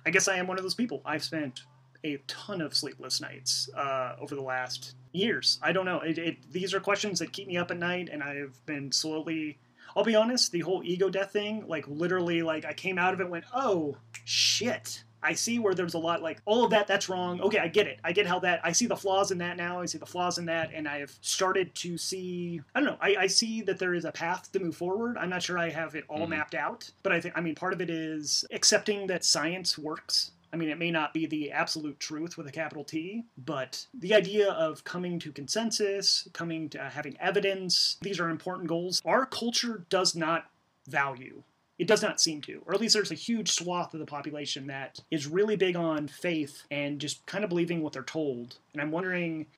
i 0.04 0.10
guess 0.10 0.26
i 0.26 0.36
am 0.36 0.46
one 0.46 0.58
of 0.58 0.64
those 0.64 0.74
people 0.74 1.00
i've 1.04 1.22
spent 1.22 1.62
a 2.04 2.18
ton 2.26 2.60
of 2.60 2.74
sleepless 2.74 3.20
nights 3.20 3.68
uh 3.76 4.14
over 4.20 4.34
the 4.34 4.40
last 4.42 4.94
years 5.12 5.58
i 5.62 5.72
don't 5.72 5.86
know 5.86 6.00
it, 6.00 6.18
it 6.18 6.36
these 6.52 6.74
are 6.74 6.80
questions 6.80 7.18
that 7.18 7.32
keep 7.32 7.48
me 7.48 7.56
up 7.56 7.70
at 7.70 7.78
night 7.78 8.08
and 8.12 8.22
i've 8.22 8.54
been 8.66 8.92
slowly 8.92 9.58
i'll 9.96 10.04
be 10.04 10.14
honest 10.14 10.52
the 10.52 10.60
whole 10.60 10.82
ego 10.84 11.08
death 11.08 11.32
thing 11.32 11.64
like 11.66 11.84
literally 11.88 12.42
like 12.42 12.64
i 12.64 12.72
came 12.72 12.98
out 12.98 13.14
of 13.14 13.20
it 13.20 13.28
went 13.28 13.44
oh 13.54 13.96
shit 14.24 15.02
I 15.26 15.32
see 15.32 15.58
where 15.58 15.72
there's 15.72 15.94
a 15.94 15.98
lot 15.98 16.20
like 16.20 16.42
all 16.44 16.64
of 16.66 16.70
that. 16.72 16.86
That's 16.86 17.08
wrong. 17.08 17.40
Okay, 17.40 17.56
I 17.58 17.66
get 17.66 17.86
it. 17.86 17.98
I 18.04 18.12
get 18.12 18.26
how 18.26 18.40
that. 18.40 18.60
I 18.62 18.72
see 18.72 18.84
the 18.84 18.94
flaws 18.94 19.30
in 19.30 19.38
that 19.38 19.56
now. 19.56 19.80
I 19.80 19.86
see 19.86 19.96
the 19.96 20.04
flaws 20.04 20.36
in 20.36 20.44
that, 20.44 20.70
and 20.74 20.86
I 20.86 20.98
have 20.98 21.12
started 21.22 21.74
to 21.76 21.96
see. 21.96 22.60
I 22.74 22.80
don't 22.80 22.90
know. 22.90 22.98
I, 23.00 23.16
I 23.20 23.26
see 23.28 23.62
that 23.62 23.78
there 23.78 23.94
is 23.94 24.04
a 24.04 24.12
path 24.12 24.52
to 24.52 24.60
move 24.60 24.76
forward. 24.76 25.16
I'm 25.16 25.30
not 25.30 25.42
sure 25.42 25.56
I 25.58 25.70
have 25.70 25.94
it 25.94 26.04
all 26.10 26.26
Mhm. 26.26 26.28
mapped 26.28 26.54
out, 26.54 26.90
but 27.02 27.10
I 27.10 27.22
think 27.22 27.38
I 27.38 27.40
mean 27.40 27.54
part 27.54 27.72
of 27.72 27.80
it 27.80 27.88
is 27.88 28.44
accepting 28.52 29.06
that 29.06 29.24
science 29.24 29.78
works. 29.78 30.32
I 30.54 30.56
mean, 30.56 30.68
it 30.68 30.78
may 30.78 30.92
not 30.92 31.12
be 31.12 31.26
the 31.26 31.50
absolute 31.50 31.98
truth 31.98 32.38
with 32.38 32.46
a 32.46 32.52
capital 32.52 32.84
T, 32.84 33.24
but 33.36 33.86
the 33.92 34.14
idea 34.14 34.52
of 34.52 34.84
coming 34.84 35.18
to 35.18 35.32
consensus, 35.32 36.28
coming 36.32 36.68
to 36.70 36.80
uh, 36.80 36.90
having 36.90 37.16
evidence, 37.18 37.96
these 38.02 38.20
are 38.20 38.28
important 38.28 38.68
goals. 38.68 39.02
Our 39.04 39.26
culture 39.26 39.84
does 39.90 40.14
not 40.14 40.48
value 40.86 41.42
it 41.76 41.88
does 41.88 42.02
not 42.02 42.20
seem 42.20 42.40
to, 42.42 42.62
or 42.66 42.74
at 42.74 42.80
least 42.80 42.94
there's 42.94 43.10
a 43.10 43.16
huge 43.16 43.50
swath 43.50 43.94
of 43.94 44.00
the 44.00 44.06
population 44.06 44.68
that 44.68 45.00
is 45.10 45.26
really 45.26 45.56
big 45.56 45.74
on 45.74 46.06
faith 46.06 46.62
and 46.70 47.00
just 47.00 47.26
kind 47.26 47.42
of 47.42 47.50
believing 47.50 47.82
what 47.82 47.92
they're 47.92 48.04
told. 48.04 48.58
And 48.72 48.80
I'm 48.80 48.92
wondering. 48.92 49.46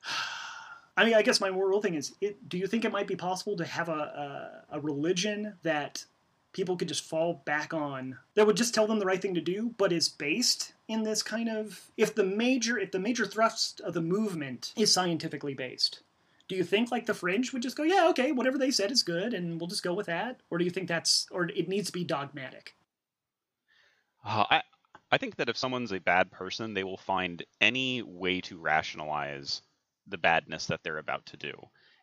I 0.99 1.05
mean, 1.05 1.13
I 1.13 1.21
guess 1.21 1.39
my 1.39 1.51
moral 1.51 1.79
thing 1.79 1.93
is: 1.93 2.15
it, 2.21 2.49
Do 2.49 2.57
you 2.57 2.65
think 2.65 2.83
it 2.83 2.91
might 2.91 3.05
be 3.05 3.15
possible 3.15 3.55
to 3.57 3.65
have 3.65 3.87
a, 3.87 4.65
a 4.71 4.77
a 4.77 4.79
religion 4.79 5.53
that 5.61 6.03
people 6.57 6.75
could 6.75 6.87
just 6.87 7.03
fall 7.03 7.41
back 7.45 7.73
on 7.73 8.17
that 8.33 8.45
would 8.47 8.57
just 8.57 8.73
tell 8.73 8.87
them 8.87 8.99
the 8.99 9.05
right 9.05 9.21
thing 9.21 9.35
to 9.35 9.41
do, 9.41 9.73
but 9.77 9.93
is 9.93 10.09
based 10.09 10.73
in 10.87 11.03
this 11.03 11.21
kind 11.21 11.47
of 11.47 11.91
if 11.95 12.15
the 12.15 12.23
major 12.23 12.77
if 12.79 12.91
the 12.91 12.99
major 12.99 13.25
thrust 13.25 13.79
of 13.81 13.93
the 13.93 14.01
movement 14.01 14.73
is 14.75 14.91
scientifically 14.91 15.53
based? 15.53 16.01
do 16.47 16.55
you 16.55 16.63
think 16.63 16.91
like 16.91 17.05
the 17.05 17.13
fringe 17.13 17.51
would 17.51 17.61
just 17.61 17.75
go 17.75 17.83
yeah 17.83 18.07
okay 18.09 18.31
whatever 18.31 18.57
they 18.57 18.71
said 18.71 18.89
is 18.89 19.03
good 19.03 19.33
and 19.33 19.59
we'll 19.59 19.67
just 19.67 19.83
go 19.83 19.93
with 19.93 20.05
that 20.05 20.39
or 20.49 20.57
do 20.57 20.63
you 20.63 20.71
think 20.71 20.87
that's 20.87 21.27
or 21.29 21.43
it 21.43 21.67
needs 21.67 21.87
to 21.87 21.93
be 21.93 22.05
dogmatic 22.05 22.73
Uh, 24.23 24.45
I 24.49 24.61
I 25.11 25.17
think 25.17 25.35
that 25.37 25.49
if 25.49 25.57
someone's 25.57 25.93
a 25.93 25.99
bad 25.99 26.31
person, 26.31 26.73
they 26.73 26.83
will 26.83 26.97
find 26.97 27.43
any 27.61 28.01
way 28.01 28.41
to 28.41 28.57
rationalize 28.57 29.61
the 30.07 30.17
badness 30.17 30.65
that 30.67 30.83
they're 30.83 30.97
about 30.97 31.25
to 31.27 31.37
do. 31.37 31.53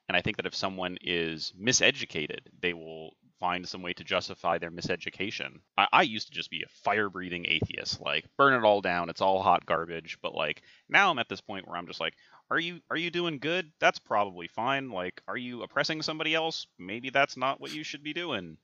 And 0.08 0.16
I 0.16 0.22
think 0.22 0.36
that 0.36 0.46
if 0.46 0.54
someone 0.54 0.96
is 1.02 1.52
miseducated, 1.58 2.40
they 2.60 2.72
will 2.72 3.14
find 3.44 3.68
some 3.68 3.82
way 3.82 3.92
to 3.92 4.04
justify 4.04 4.56
their 4.56 4.70
miseducation. 4.70 5.58
I, 5.76 5.86
I 5.92 6.02
used 6.02 6.28
to 6.28 6.32
just 6.32 6.50
be 6.50 6.62
a 6.62 6.68
fire 6.82 7.10
breathing 7.10 7.44
atheist, 7.46 8.00
like 8.00 8.24
burn 8.38 8.54
it 8.54 8.64
all 8.64 8.80
down, 8.80 9.10
it's 9.10 9.20
all 9.20 9.42
hot 9.42 9.66
garbage. 9.66 10.16
But 10.22 10.34
like 10.34 10.62
now 10.88 11.10
I'm 11.10 11.18
at 11.18 11.28
this 11.28 11.42
point 11.42 11.68
where 11.68 11.76
I'm 11.76 11.86
just 11.86 12.00
like, 12.00 12.14
are 12.50 12.58
you 12.58 12.80
are 12.88 12.96
you 12.96 13.10
doing 13.10 13.38
good? 13.38 13.70
That's 13.80 13.98
probably 13.98 14.48
fine. 14.48 14.88
Like, 14.88 15.20
are 15.28 15.36
you 15.36 15.62
oppressing 15.62 16.00
somebody 16.00 16.34
else? 16.34 16.66
Maybe 16.78 17.10
that's 17.10 17.36
not 17.36 17.60
what 17.60 17.74
you 17.74 17.84
should 17.84 18.02
be 18.02 18.14
doing 18.14 18.56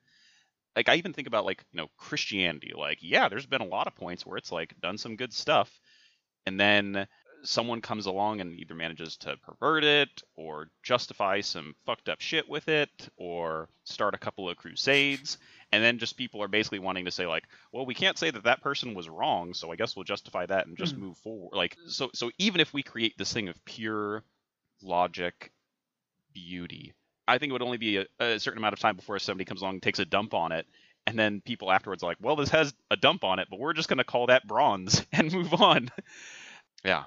like 0.76 0.88
I 0.88 0.94
even 0.94 1.12
think 1.12 1.28
about 1.28 1.44
like 1.44 1.62
you 1.72 1.76
know 1.76 1.88
Christianity. 1.98 2.72
Like 2.74 3.00
yeah, 3.02 3.28
there's 3.28 3.46
been 3.46 3.60
a 3.60 3.66
lot 3.66 3.86
of 3.86 3.94
points 3.94 4.24
where 4.24 4.38
it's 4.38 4.52
like 4.52 4.74
done 4.80 4.96
some 4.96 5.16
good 5.16 5.34
stuff, 5.34 5.78
and 6.46 6.58
then 6.58 7.06
someone 7.42 7.80
comes 7.80 8.06
along 8.06 8.40
and 8.40 8.58
either 8.58 8.74
manages 8.74 9.16
to 9.16 9.36
pervert 9.38 9.84
it 9.84 10.22
or 10.36 10.68
justify 10.82 11.40
some 11.40 11.74
fucked 11.86 12.08
up 12.08 12.20
shit 12.20 12.48
with 12.48 12.68
it 12.68 13.08
or 13.16 13.68
start 13.84 14.14
a 14.14 14.18
couple 14.18 14.48
of 14.48 14.56
crusades 14.56 15.38
and 15.72 15.82
then 15.82 15.98
just 15.98 16.16
people 16.16 16.42
are 16.42 16.48
basically 16.48 16.78
wanting 16.78 17.04
to 17.04 17.10
say 17.10 17.26
like 17.26 17.44
well 17.72 17.86
we 17.86 17.94
can't 17.94 18.18
say 18.18 18.30
that 18.30 18.44
that 18.44 18.62
person 18.62 18.94
was 18.94 19.08
wrong 19.08 19.54
so 19.54 19.72
i 19.72 19.76
guess 19.76 19.96
we'll 19.96 20.04
justify 20.04 20.44
that 20.46 20.66
and 20.66 20.76
just 20.76 20.96
Mhm. 20.96 21.00
move 21.00 21.18
forward 21.18 21.54
like 21.56 21.76
so 21.86 22.10
so 22.14 22.30
even 22.38 22.60
if 22.60 22.72
we 22.72 22.82
create 22.82 23.16
this 23.16 23.32
thing 23.32 23.48
of 23.48 23.64
pure 23.64 24.22
logic 24.82 25.52
beauty 26.32 26.92
I 27.28 27.38
think 27.38 27.50
it 27.50 27.52
would 27.52 27.62
only 27.62 27.78
be 27.78 27.98
a, 27.98 28.06
a 28.18 28.40
certain 28.40 28.58
amount 28.58 28.72
of 28.72 28.80
time 28.80 28.96
before 28.96 29.16
somebody 29.20 29.44
comes 29.44 29.60
along 29.62 29.74
and 29.74 29.82
takes 29.82 30.00
a 30.00 30.04
dump 30.04 30.34
on 30.34 30.50
it, 30.50 30.66
and 31.06 31.16
then 31.16 31.40
people 31.40 31.70
afterwards 31.70 32.02
are 32.02 32.06
like, 32.08 32.16
"Well, 32.20 32.34
this 32.34 32.48
has 32.48 32.74
a 32.90 32.96
dump 32.96 33.22
on 33.22 33.38
it, 33.38 33.46
but 33.48 33.60
we're 33.60 33.72
just 33.72 33.88
going 33.88 33.98
to 33.98 34.04
call 34.04 34.26
that 34.26 34.48
bronze 34.48 35.06
and 35.12 35.32
move 35.32 35.54
on." 35.54 35.92
yeah, 36.84 37.04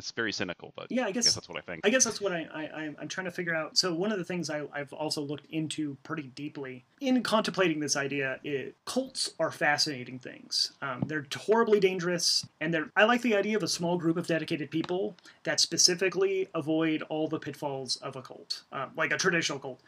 that's 0.00 0.10
very 0.12 0.32
cynical, 0.32 0.72
but 0.76 0.86
yeah 0.90 1.04
i 1.04 1.08
I 1.08 1.12
guess 1.12 1.26
guess 1.26 1.34
that's 1.34 1.48
what 1.48 1.58
I 1.58 1.60
think. 1.60 1.80
I 1.84 1.90
guess 1.90 2.04
that's 2.04 2.20
what 2.20 2.32
I, 2.32 2.48
I 2.52 2.62
I'm- 2.82 2.96
I'm 3.00 3.08
trying 3.08 3.26
to 3.26 3.30
figure 3.30 3.54
out. 3.54 3.76
So 3.76 3.92
one 3.94 4.10
of 4.12 4.18
the 4.18 4.24
things 4.24 4.48
I, 4.50 4.62
I've 4.72 4.92
also 4.92 5.20
looked 5.20 5.46
into 5.50 5.96
pretty 6.02 6.24
deeply 6.34 6.84
in 7.00 7.22
contemplating 7.22 7.80
this 7.80 7.96
idea 7.96 8.40
is 8.42 8.72
cults 8.86 9.32
are 9.38 9.50
fascinating 9.50 10.18
things. 10.18 10.72
Um, 10.82 11.04
they're 11.06 11.26
horribly 11.36 11.80
dangerous, 11.80 12.46
and 12.60 12.72
they're. 12.72 12.90
I 12.96 13.04
like 13.04 13.22
the 13.22 13.36
idea 13.36 13.56
of 13.56 13.62
a 13.62 13.68
small 13.68 13.98
group 13.98 14.16
of 14.16 14.26
dedicated 14.26 14.70
people 14.70 15.16
that 15.44 15.60
specifically 15.60 16.48
avoid 16.54 17.02
all 17.08 17.28
the 17.28 17.38
pitfalls 17.38 17.96
of 17.96 18.16
a 18.16 18.22
cult, 18.22 18.62
um, 18.72 18.90
like 18.96 19.12
a 19.12 19.16
traditional 19.18 19.58
cult. 19.58 19.80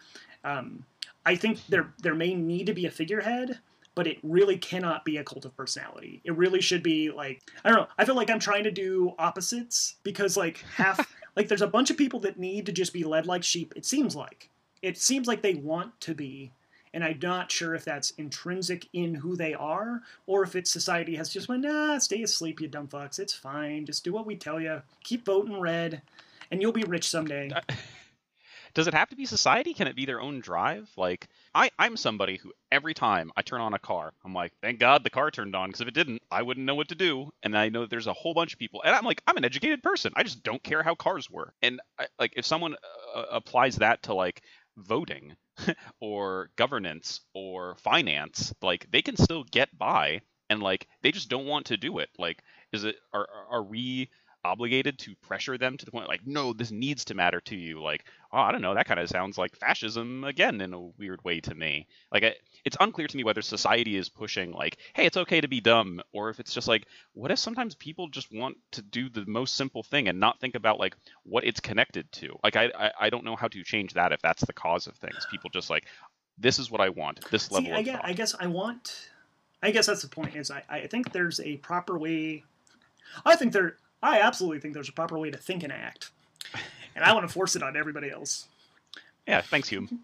Um, 0.45 0.85
I 1.25 1.37
think 1.37 1.65
there 1.69 1.93
there 2.03 2.15
may 2.15 2.35
need 2.35 2.67
to 2.67 2.75
be 2.75 2.87
a 2.87 2.91
figurehead, 2.91 3.59
but 3.95 4.07
it 4.07 4.19
really 4.23 4.57
cannot 4.57 5.05
be 5.05 5.17
a 5.17 5.25
cult 5.25 5.45
of 5.45 5.57
personality. 5.57 6.21
It 6.25 6.37
really 6.37 6.61
should 6.61 6.83
be 6.83 7.11
like 7.11 7.43
I 7.65 7.71
don't 7.71 7.79
know. 7.79 7.89
I 7.99 8.05
feel 8.05 8.15
like 8.15 8.31
I'm 8.31 8.39
trying 8.39 8.65
to 8.65 8.71
do 8.71 9.15
opposites 9.19 9.97
because 10.03 10.37
like 10.37 10.59
half 10.77 11.15
like 11.37 11.49
there's 11.49 11.63
a 11.63 11.67
bunch 11.67 11.91
of 11.91 11.97
people 11.97 12.21
that 12.21 12.39
need 12.39 12.67
to 12.67 12.73
just 12.73 12.93
be 12.93 13.05
led 13.05 13.27
like 13.27 13.45
sheep. 13.45 13.73
It 13.77 13.85
seems 13.85 14.17
like 14.17 14.51
it 14.83 14.99
seems 14.99 15.29
like 15.29 15.43
they 15.43 15.55
want 15.55 15.99
to 16.01 16.15
be, 16.15 16.53
and 16.93 17.05
I'm 17.05 17.19
not 17.23 17.53
sure 17.53 17.75
if 17.75 17.85
that's 17.85 18.11
intrinsic 18.13 18.89
in 18.93 19.15
who 19.15 19.37
they 19.37 19.55
are 19.55 20.03
or 20.27 20.43
if 20.43 20.57
it's 20.57 20.73
society 20.73 21.15
has 21.17 21.29
just 21.29 21.49
went 21.49 21.63
nah, 21.63 21.99
stay 21.99 22.23
asleep, 22.23 22.61
you 22.61 22.69
dumb 22.69 22.89
fucks. 22.89 23.19
It's 23.19 23.35
fine. 23.35 23.87
Just 23.87 24.05
do 24.05 24.13
what 24.13 24.27
we 24.27 24.37
tell 24.37 24.61
you. 24.61 24.83
Keep 25.05 25.27
voting 25.27 25.61
red, 25.61 26.03
and 26.51 26.61
you'll 26.61 26.73
be 26.73 26.85
rich 26.85 27.09
someday. 27.09 27.51
Does 28.75 28.89
it 28.89 28.95
have 28.95 29.11
to 29.11 29.17
be 29.17 29.27
society? 29.27 29.75
Can 29.75 29.87
it 29.87 29.97
be 29.97 30.07
their 30.07 30.21
own 30.21 30.41
drive? 30.41 30.91
Like 30.97 31.29
I, 31.55 31.71
I'm 31.79 31.97
somebody 31.97 32.39
who 32.39 32.53
every 32.71 32.95
time 32.95 33.31
I 33.37 33.43
turn 33.43 33.61
on 33.61 33.75
a 33.75 33.79
car, 33.79 34.13
I'm 34.25 34.35
like, 34.35 34.53
thank 34.63 34.81
God 34.81 35.05
the 35.05 35.11
car 35.11 35.31
turned 35.31 35.55
on, 35.55 35.69
because 35.69 35.83
if 35.83 35.89
it 35.89 35.95
didn't, 35.95 36.23
I 36.31 36.43
wouldn't 36.43 36.67
know 36.67 36.75
what 36.75 36.89
to 36.89 36.95
do. 36.95 37.31
And 37.43 37.57
I 37.57 37.69
know 37.69 37.87
there's 37.87 38.07
a 38.07 38.13
whole 38.13 38.35
bunch 38.35 38.53
of 38.55 38.59
people, 38.59 38.83
and 38.83 38.95
I'm 38.95 39.05
like, 39.05 39.23
I'm 39.27 39.37
an 39.37 39.45
educated 39.45 39.83
person. 39.83 40.13
I 40.17 40.23
just 40.23 40.43
don't 40.43 40.63
care 40.63 40.83
how 40.83 40.95
cars 40.95 41.31
work. 41.31 41.55
And 41.63 41.81
I, 41.99 42.07
like, 42.19 42.33
if 42.37 42.47
someone 42.47 42.77
uh, 43.15 43.25
applies 43.31 43.77
that 43.77 44.05
to 44.05 44.15
like 44.15 44.43
voting 44.77 45.37
or 46.01 46.51
governance 46.57 47.21
or 47.35 47.77
finance, 47.77 48.55
like 48.63 48.91
they 48.91 49.03
can 49.03 49.17
still 49.17 49.45
get 49.45 49.77
by, 49.77 50.23
and 50.49 50.63
like 50.63 50.89
they 51.03 51.13
just 51.13 51.29
don't 51.29 51.47
want 51.47 51.67
to 51.67 51.77
do 51.77 51.99
it. 51.99 52.09
Like, 52.19 52.43
is 52.73 52.85
it 52.85 52.97
are 53.13 53.29
are 53.51 53.63
we 53.63 54.11
obligated 54.45 54.99
to 54.99 55.15
pressure 55.17 55.57
them 55.57 55.77
to 55.77 55.85
the 55.85 55.91
point 55.91 56.09
like, 56.09 56.27
no, 56.27 56.53
this 56.53 56.71
needs 56.71 57.05
to 57.07 57.15
matter 57.15 57.41
to 57.41 57.57
you. 57.57 57.81
Like, 57.81 58.05
oh, 58.33 58.39
I 58.39 58.53
don't 58.53 58.63
know, 58.63 58.75
that 58.75 58.87
kind 58.87 59.01
of 59.01 59.09
sounds 59.09 59.39
like 59.39 59.57
fascism 59.57 60.25
again 60.25 60.61
in 60.61 60.73
a 60.73 60.81
weird 60.81 61.23
way 61.25 61.41
to 61.41 61.55
me. 61.55 61.87
Like, 62.13 62.25
I, 62.25 62.35
it's 62.65 62.77
unclear 62.81 63.07
to 63.07 63.17
me 63.17 63.25
whether 63.25 63.43
society 63.43 63.97
is 63.97 64.09
pushing 64.09 64.53
like, 64.53 64.79
hey, 64.95 65.07
it's 65.07 65.17
okay 65.17 65.41
to 65.41 65.49
be 65.49 65.61
dumb, 65.61 66.01
or 66.13 66.31
if 66.31 66.41
it's 66.41 66.55
just 66.55 66.69
like, 66.69 66.87
what 67.15 67.31
if 67.31 67.39
sometimes 67.39 67.75
people 67.75 68.09
just 68.09 68.33
want 68.33 68.57
to 68.73 68.83
do 68.83 69.09
the 69.09 69.25
most 69.27 69.57
simple 69.57 69.83
thing 69.83 70.09
and 70.09 70.21
not 70.21 70.41
think 70.41 70.55
about 70.55 70.79
like 70.79 70.97
what 71.25 71.45
it's 71.45 71.61
connected 71.61 72.11
to? 72.13 72.39
Like, 72.43 72.57
I 72.57 72.71
I, 72.79 72.91
I 73.01 73.11
don't 73.11 73.25
know 73.25 73.37
how 73.37 73.49
to 73.49 73.63
change 73.65 73.95
that 73.95 74.13
if 74.13 74.23
that's 74.23 74.45
the 74.45 74.53
cause 74.53 74.87
of 74.87 74.97
things. 74.97 75.27
People 75.31 75.51
just 75.51 75.71
like, 75.71 75.87
this 76.39 76.59
is 76.59 76.71
what 76.71 76.81
I 76.81 76.89
want. 76.89 77.21
This 77.31 77.51
level 77.51 77.71
See, 77.71 77.77
I 77.77 77.83
guess. 77.83 78.01
I 78.03 78.13
guess 78.13 78.35
I 78.39 78.47
want. 78.47 79.09
I 79.63 79.71
guess 79.71 79.87
that's 79.87 80.03
the 80.03 80.09
point. 80.09 80.35
Is 80.37 80.51
I, 80.51 80.63
I 80.69 80.87
think 80.87 81.13
there's 81.13 81.41
a 81.41 81.57
proper 81.59 81.99
way. 81.99 82.45
I 83.25 83.37
think 83.37 83.53
there. 83.53 83.77
I 84.03 84.21
absolutely 84.21 84.61
think 84.61 84.75
there's 84.75 84.89
a 84.89 84.93
proper 84.93 85.19
way 85.19 85.31
to 85.31 85.39
think 85.39 85.63
and 85.63 85.73
act, 85.73 86.11
and 86.95 87.05
I 87.05 87.13
want 87.13 87.27
to 87.27 87.33
force 87.33 87.57
it 87.57 87.63
on 87.63 87.77
everybody 87.77 88.11
else. 88.11 88.49
Yeah, 89.27 89.41
thanks, 89.41 89.69
Hume. 89.69 90.01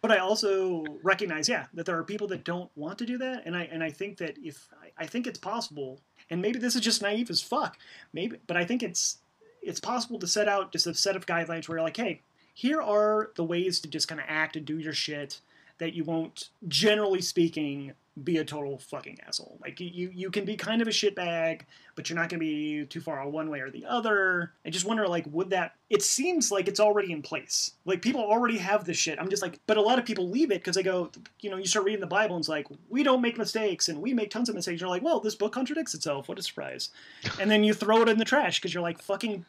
But 0.00 0.10
I 0.10 0.18
also 0.18 0.84
recognize, 1.02 1.48
yeah, 1.48 1.66
that 1.74 1.86
there 1.86 1.96
are 1.96 2.02
people 2.02 2.26
that 2.28 2.42
don't 2.42 2.70
want 2.74 2.98
to 2.98 3.06
do 3.06 3.18
that, 3.18 3.42
and 3.46 3.56
I 3.56 3.68
and 3.70 3.82
I 3.82 3.90
think 3.90 4.18
that 4.18 4.36
if 4.42 4.68
I, 4.98 5.06
think 5.06 5.26
it's 5.26 5.38
possible, 5.38 6.00
and 6.28 6.42
maybe 6.42 6.58
this 6.58 6.74
is 6.74 6.80
just 6.80 7.02
naive 7.02 7.30
as 7.30 7.40
fuck, 7.40 7.78
maybe, 8.12 8.38
but 8.46 8.56
I 8.56 8.64
think 8.64 8.82
it's 8.82 9.18
it's 9.62 9.78
possible 9.78 10.18
to 10.18 10.26
set 10.26 10.48
out 10.48 10.72
just 10.72 10.88
a 10.88 10.94
set 10.94 11.14
of 11.14 11.26
guidelines 11.26 11.68
where 11.68 11.78
you're 11.78 11.84
like, 11.84 11.96
hey, 11.96 12.20
here 12.52 12.82
are 12.82 13.30
the 13.36 13.44
ways 13.44 13.78
to 13.80 13.88
just 13.88 14.08
kind 14.08 14.20
of 14.20 14.26
act 14.28 14.56
and 14.56 14.66
do 14.66 14.78
your 14.78 14.92
shit 14.92 15.40
that 15.78 15.94
you 15.94 16.04
won't, 16.04 16.48
generally 16.68 17.20
speaking, 17.20 17.92
be 18.22 18.38
a 18.38 18.44
total 18.44 18.78
fucking 18.78 19.18
asshole. 19.26 19.58
Like 19.62 19.80
you, 19.80 20.10
you 20.12 20.30
can 20.30 20.44
be 20.44 20.56
kind 20.56 20.82
of 20.82 20.88
a 20.88 20.90
shitbag, 20.90 21.62
but 21.94 22.08
you're 22.08 22.18
not 22.18 22.28
going 22.28 22.40
to 22.40 22.46
be 22.46 22.86
too 22.86 23.00
far 23.00 23.26
one 23.28 23.50
way 23.50 23.60
or 23.60 23.70
the 23.70 23.84
other. 23.86 24.52
I 24.64 24.70
just 24.70 24.84
wonder, 24.84 25.06
like, 25.06 25.24
would 25.30 25.50
that? 25.50 25.74
It 25.90 26.02
seems 26.02 26.50
like 26.50 26.68
it's 26.68 26.80
already 26.80 27.12
in 27.12 27.20
place. 27.20 27.72
Like 27.84 28.00
people 28.00 28.22
already 28.22 28.56
have 28.58 28.84
this 28.84 28.96
shit. 28.96 29.18
I'm 29.18 29.28
just 29.28 29.42
like, 29.42 29.60
but 29.66 29.76
a 29.76 29.82
lot 29.82 29.98
of 29.98 30.06
people 30.06 30.30
leave 30.30 30.50
it 30.50 30.60
because 30.60 30.76
they 30.76 30.82
go, 30.82 31.10
you 31.40 31.50
know, 31.50 31.58
you 31.58 31.66
start 31.66 31.84
reading 31.84 32.00
the 32.00 32.06
Bible 32.06 32.36
and 32.36 32.42
it's 32.42 32.48
like, 32.48 32.66
we 32.88 33.02
don't 33.02 33.20
make 33.20 33.36
mistakes 33.36 33.88
and 33.88 34.00
we 34.00 34.14
make 34.14 34.30
tons 34.30 34.48
of 34.48 34.54
mistakes. 34.54 34.80
You're 34.80 34.88
like, 34.88 35.02
well, 35.02 35.20
this 35.20 35.34
book 35.34 35.52
contradicts 35.52 35.92
itself. 35.92 36.28
What 36.28 36.38
a 36.38 36.42
surprise! 36.42 36.90
and 37.40 37.50
then 37.50 37.62
you 37.62 37.74
throw 37.74 38.00
it 38.02 38.08
in 38.08 38.18
the 38.18 38.24
trash 38.24 38.58
because 38.58 38.72
you're 38.72 38.82
like, 38.82 39.02
fucking. 39.02 39.44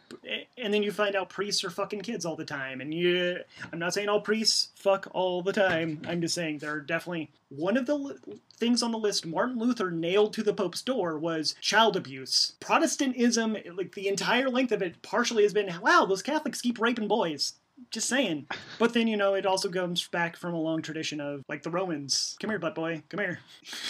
And 0.58 0.74
then 0.74 0.84
you 0.84 0.91
find 0.91 1.16
out 1.16 1.30
priests 1.30 1.64
are 1.64 1.70
fucking 1.70 2.02
kids 2.02 2.26
all 2.26 2.36
the 2.36 2.46
time. 2.46 2.82
And 2.82 2.94
you, 2.94 3.39
I'm 3.72 3.80
not 3.80 3.94
saying 3.94 4.10
all 4.10 4.22
priests 4.22 4.70
fuck 4.76 5.08
all 5.14 5.41
the 5.41 5.54
time. 5.54 6.02
I'm 6.08 6.20
just 6.20 6.36
saying 6.36 6.58
there 6.58 6.74
are 6.74 6.82
definitely 6.82 7.30
one 7.56 7.78
of 7.78 7.86
the 7.86 8.18
things 8.58 8.82
on 8.82 8.91
the 8.91 8.98
list 8.98 9.26
Martin 9.26 9.60
Luther 9.60 9.91
nailed 9.91 10.34
to 10.34 10.44
the 10.44 10.54
Pope's 10.54 10.82
door 10.82 11.18
was 11.18 11.56
child 11.62 11.96
abuse. 11.96 12.33
Protestantism, 12.60 13.58
like 13.76 13.96
the 13.96 14.08
entire 14.08 14.50
length 14.50 14.72
of 14.72 14.82
it, 14.82 15.02
partially 15.02 15.44
has 15.44 15.54
been 15.54 15.74
wow, 15.82 16.06
those 16.06 16.22
Catholics 16.22 16.62
keep 16.62 16.80
raping 16.80 17.08
boys. 17.08 17.54
Just 17.92 18.08
saying. 18.08 18.48
But 18.80 18.94
then, 18.94 19.08
you 19.08 19.18
know, 19.18 19.34
it 19.34 19.46
also 19.46 19.70
comes 19.70 20.08
back 20.08 20.38
from 20.38 20.54
a 20.54 20.62
long 20.62 20.82
tradition 20.82 21.20
of, 21.20 21.42
like, 21.50 21.64
the 21.64 21.72
Romans. 21.72 22.38
Come 22.40 22.52
here, 22.52 22.60
butt 22.60 22.76
boy. 22.76 23.02
Come 23.10 23.20
here. 23.20 23.40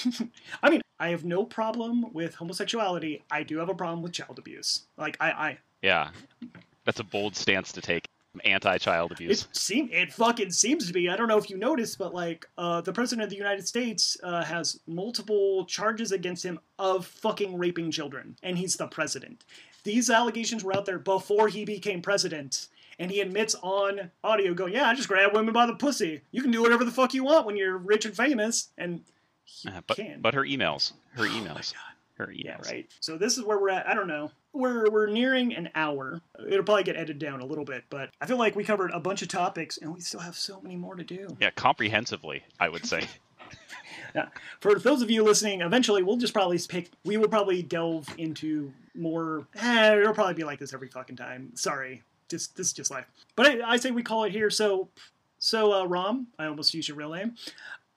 I 0.64 0.70
mean, 0.70 0.82
I 1.00 1.10
have 1.10 1.26
no 1.26 1.46
problem 1.46 2.14
with 2.14 2.36
homosexuality. 2.36 3.24
I 3.30 3.44
do 3.44 3.58
have 3.58 3.70
a 3.70 3.76
problem 3.76 4.02
with 4.02 4.14
child 4.14 4.40
abuse. 4.40 4.84
Like, 4.98 5.18
I, 5.20 5.32
I 5.32 5.58
Yeah, 5.82 6.10
that's 6.86 7.02
a 7.02 7.04
bold 7.04 7.36
stance 7.36 7.72
to 7.74 7.82
take. 7.82 8.06
Anti-child 8.44 9.12
abuse. 9.12 9.44
It 9.44 9.56
seem 9.56 9.90
it 9.92 10.12
fucking 10.12 10.50
seems 10.52 10.88
to 10.88 10.94
be. 10.94 11.08
I 11.10 11.16
don't 11.16 11.28
know 11.28 11.38
if 11.38 11.50
you 11.52 11.58
noticed, 11.58 11.98
but 12.00 12.14
like 12.16 12.46
uh, 12.58 12.82
the 12.82 12.92
president 12.92 13.24
of 13.26 13.30
the 13.30 13.36
United 13.36 13.68
States 13.68 14.18
uh, 14.24 14.44
has 14.44 14.80
multiple 14.88 15.66
charges 15.66 16.12
against 16.12 16.44
him 16.44 16.60
of 16.80 17.06
fucking 17.06 17.56
raping 17.58 17.92
children, 17.92 18.36
and 18.42 18.58
he's 18.58 18.76
the 18.76 18.88
president. 18.88 19.46
These 19.84 20.10
allegations 20.10 20.64
were 20.64 20.76
out 20.76 20.86
there 20.86 20.98
before 20.98 21.48
he 21.48 21.64
became 21.64 22.02
president, 22.02 22.70
and 22.98 23.12
he 23.12 23.20
admits 23.22 23.56
on 23.62 24.10
audio, 24.24 24.54
"Go, 24.56 24.66
yeah, 24.66 24.88
I 24.90 24.96
just 24.96 25.08
grab 25.10 25.34
women 25.36 25.54
by 25.54 25.68
the 25.68 25.76
pussy. 25.76 26.22
You 26.32 26.42
can 26.42 26.50
do 26.52 26.62
whatever 26.64 26.84
the 26.84 26.92
fuck 26.92 27.14
you 27.14 27.24
want 27.24 27.46
when 27.46 27.56
you're 27.56 27.78
rich 27.78 28.06
and 28.06 28.16
famous." 28.18 28.70
And 28.80 29.04
he 29.46 29.70
Uh, 29.70 29.82
but 29.86 29.98
can. 29.98 30.22
but 30.22 30.34
her 30.34 30.44
emails, 30.44 30.94
her 31.12 31.26
Oh 31.26 31.30
my 31.30 31.50
emails, 31.50 31.74
Her 32.16 32.32
Yeah, 32.32 32.58
right. 32.66 32.90
So 33.00 33.18
this 33.18 33.38
is 33.38 33.44
where 33.44 33.60
we're 33.60 33.70
at. 33.70 33.88
I 33.88 33.94
don't 33.94 34.08
know. 34.08 34.32
We're 34.54 34.90
we're 34.90 35.08
nearing 35.08 35.56
an 35.56 35.70
hour. 35.74 36.22
It'll 36.48 36.64
probably 36.64 36.84
get 36.84 36.96
edited 36.96 37.20
down 37.20 37.42
a 37.42 37.46
little 37.46 37.66
bit, 37.66 37.86
but 37.90 38.12
I 38.22 38.28
feel 38.28 38.38
like 38.38 38.56
we 38.56 38.64
covered 38.64 38.92
a 38.92 39.00
bunch 39.00 39.22
of 39.24 39.30
topics, 39.30 39.78
and 39.78 39.94
we 39.94 40.00
still 40.00 40.20
have 40.20 40.36
so 40.36 40.62
many 40.62 40.76
more 40.76 40.96
to 40.96 41.04
do. 41.04 41.36
Yeah, 41.40 41.50
comprehensively, 41.52 42.44
I 42.60 42.70
would 42.70 42.86
say. 42.86 43.08
For 44.60 44.76
those 44.76 45.02
of 45.02 45.10
you 45.10 45.24
listening, 45.24 45.62
eventually 45.62 46.04
we'll 46.04 46.18
just 46.18 46.34
probably 46.34 46.60
pick. 46.68 46.90
We 47.04 47.18
will 47.18 47.28
probably 47.28 47.64
delve 47.64 48.08
into 48.18 48.72
more. 48.96 49.48
Eh, 49.56 49.96
it'll 49.98 50.14
probably 50.14 50.36
be 50.36 50.44
like 50.44 50.60
this 50.60 50.74
every 50.74 50.90
fucking 50.90 51.16
time. 51.16 51.52
Sorry, 51.56 52.04
just 52.30 52.56
this 52.56 52.68
is 52.68 52.74
just 52.74 52.92
life. 52.92 53.06
But 53.36 53.48
I, 53.48 53.72
I 53.72 53.78
say 53.78 53.92
we 53.92 54.04
call 54.04 54.24
it 54.24 54.32
here. 54.32 54.50
So, 54.50 54.90
so 55.40 55.74
uh, 55.74 55.86
Rom, 55.86 56.28
I 56.38 56.46
almost 56.46 56.74
used 56.74 56.88
your 56.88 56.98
real 56.98 57.12
name. 57.12 57.36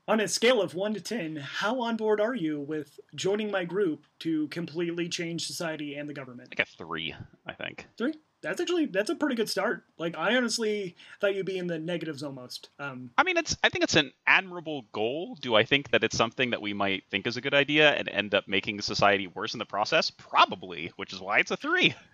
On 0.08 0.20
a 0.20 0.28
scale 0.28 0.62
of 0.62 0.74
one 0.74 0.94
to 0.94 1.00
ten, 1.00 1.34
how 1.34 1.80
on 1.80 1.96
board 1.96 2.20
are 2.20 2.34
you 2.34 2.60
with 2.60 3.00
joining 3.16 3.50
my 3.50 3.64
group 3.64 4.04
to 4.20 4.46
completely 4.48 5.08
change 5.08 5.46
society 5.46 5.96
and 5.96 6.08
the 6.08 6.14
government? 6.14 6.50
like 6.56 6.60
a 6.66 6.70
three, 6.70 7.12
I 7.44 7.54
think. 7.54 7.86
Three. 7.98 8.14
That's 8.40 8.60
actually 8.60 8.86
that's 8.86 9.10
a 9.10 9.16
pretty 9.16 9.34
good 9.34 9.48
start. 9.48 9.82
Like 9.98 10.16
I 10.16 10.36
honestly 10.36 10.94
thought 11.20 11.34
you'd 11.34 11.46
be 11.46 11.58
in 11.58 11.66
the 11.66 11.80
negatives 11.80 12.22
almost. 12.22 12.68
Um, 12.78 13.10
I 13.18 13.24
mean, 13.24 13.36
it's. 13.36 13.56
I 13.64 13.68
think 13.68 13.82
it's 13.82 13.96
an 13.96 14.12
admirable 14.28 14.84
goal. 14.92 15.36
Do 15.40 15.56
I 15.56 15.64
think 15.64 15.90
that 15.90 16.04
it's 16.04 16.16
something 16.16 16.50
that 16.50 16.62
we 16.62 16.72
might 16.72 17.02
think 17.10 17.26
is 17.26 17.36
a 17.36 17.40
good 17.40 17.54
idea 17.54 17.90
and 17.90 18.08
end 18.08 18.32
up 18.32 18.46
making 18.46 18.80
society 18.82 19.26
worse 19.26 19.54
in 19.54 19.58
the 19.58 19.64
process? 19.64 20.10
Probably, 20.10 20.92
which 20.94 21.12
is 21.12 21.18
why 21.18 21.38
it's 21.38 21.50
a 21.50 21.56
three. 21.56 21.94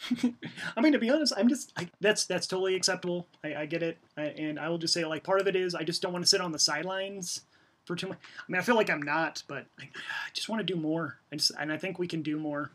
I 0.76 0.80
mean, 0.80 0.92
to 0.92 0.98
be 0.98 1.10
honest, 1.10 1.32
I'm 1.36 1.48
just 1.48 1.72
I, 1.76 1.88
that's 2.00 2.24
that's 2.26 2.46
totally 2.46 2.74
acceptable. 2.74 3.26
I, 3.44 3.54
I 3.54 3.66
get 3.66 3.82
it, 3.82 3.98
I, 4.16 4.22
and 4.22 4.58
I 4.58 4.68
will 4.68 4.78
just 4.78 4.94
say 4.94 5.04
like 5.04 5.22
part 5.22 5.40
of 5.40 5.46
it 5.46 5.56
is 5.56 5.74
I 5.74 5.84
just 5.84 6.02
don't 6.02 6.12
want 6.12 6.24
to 6.24 6.28
sit 6.28 6.40
on 6.40 6.52
the 6.52 6.58
sidelines 6.58 7.42
for 7.84 7.96
too 7.96 8.08
much. 8.08 8.18
I 8.38 8.52
mean, 8.52 8.60
I 8.60 8.62
feel 8.62 8.76
like 8.76 8.90
I'm 8.90 9.02
not, 9.02 9.42
but 9.48 9.66
I, 9.78 9.84
I 9.84 10.30
just 10.32 10.48
want 10.48 10.60
to 10.60 10.72
do 10.72 10.78
more. 10.78 11.18
I 11.32 11.36
just 11.36 11.52
and 11.58 11.72
I 11.72 11.76
think 11.76 11.98
we 11.98 12.08
can 12.08 12.22
do 12.22 12.38
more, 12.38 12.72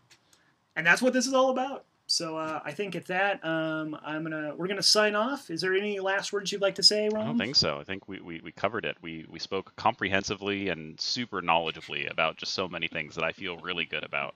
and 0.75 0.85
that's 0.85 1.01
what 1.01 1.13
this 1.13 1.27
is 1.27 1.33
all 1.33 1.49
about. 1.49 1.85
So 2.09 2.37
uh, 2.37 2.61
I 2.63 2.71
think 2.71 2.95
at 2.95 3.05
that, 3.07 3.43
um, 3.45 3.97
I'm 4.01 4.23
gonna 4.23 4.53
we're 4.55 4.67
gonna 4.67 4.81
sign 4.81 5.13
off. 5.13 5.49
Is 5.49 5.59
there 5.59 5.75
any 5.75 5.99
last 5.99 6.31
words 6.31 6.51
you'd 6.51 6.61
like 6.61 6.75
to 6.75 6.83
say, 6.83 7.09
Ron? 7.09 7.21
I 7.21 7.25
don't 7.25 7.37
think 7.37 7.57
so. 7.57 7.79
I 7.79 7.83
think 7.83 8.07
we, 8.07 8.21
we, 8.21 8.39
we 8.41 8.51
covered 8.53 8.85
it. 8.85 8.95
We 9.01 9.25
we 9.29 9.39
spoke 9.39 9.75
comprehensively 9.75 10.69
and 10.69 10.99
super 10.99 11.41
knowledgeably 11.41 12.09
about 12.09 12.37
just 12.37 12.53
so 12.53 12.67
many 12.69 12.87
things 12.87 13.13
that 13.15 13.25
I 13.25 13.33
feel 13.33 13.57
really 13.57 13.83
good 13.83 14.05
about. 14.05 14.35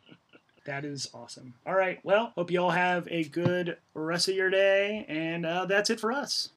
That 0.66 0.86
is 0.86 1.10
awesome. 1.14 1.56
All 1.66 1.74
right. 1.74 2.00
Well, 2.04 2.34
hope 2.36 2.52
you 2.52 2.62
all 2.62 2.70
have 2.70 3.08
a 3.10 3.24
good 3.24 3.78
rest 3.96 4.28
of 4.28 4.36
your 4.36 4.50
day, 4.50 5.06
and 5.10 5.46
uh, 5.46 5.66
that's 5.66 5.90
it 5.90 6.00
for 6.00 6.12
us. 6.12 6.50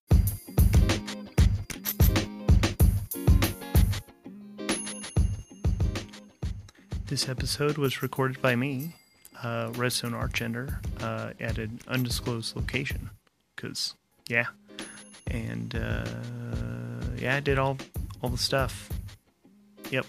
This 7.06 7.28
episode 7.28 7.78
was 7.78 8.02
recorded 8.02 8.42
by 8.42 8.56
me, 8.56 8.96
uh, 9.42 9.70
Redstone 9.74 10.12
Archender, 10.12 10.78
uh, 11.02 11.32
at 11.40 11.58
an 11.58 11.80
undisclosed 11.86 12.56
location. 12.56 13.10
Cause 13.56 13.94
yeah, 14.28 14.46
and 15.28 15.74
uh, 15.74 16.04
yeah, 17.16 17.36
I 17.36 17.40
did 17.40 17.58
all 17.58 17.78
all 18.20 18.30
the 18.30 18.38
stuff. 18.38 18.90
Yep. 19.90 20.06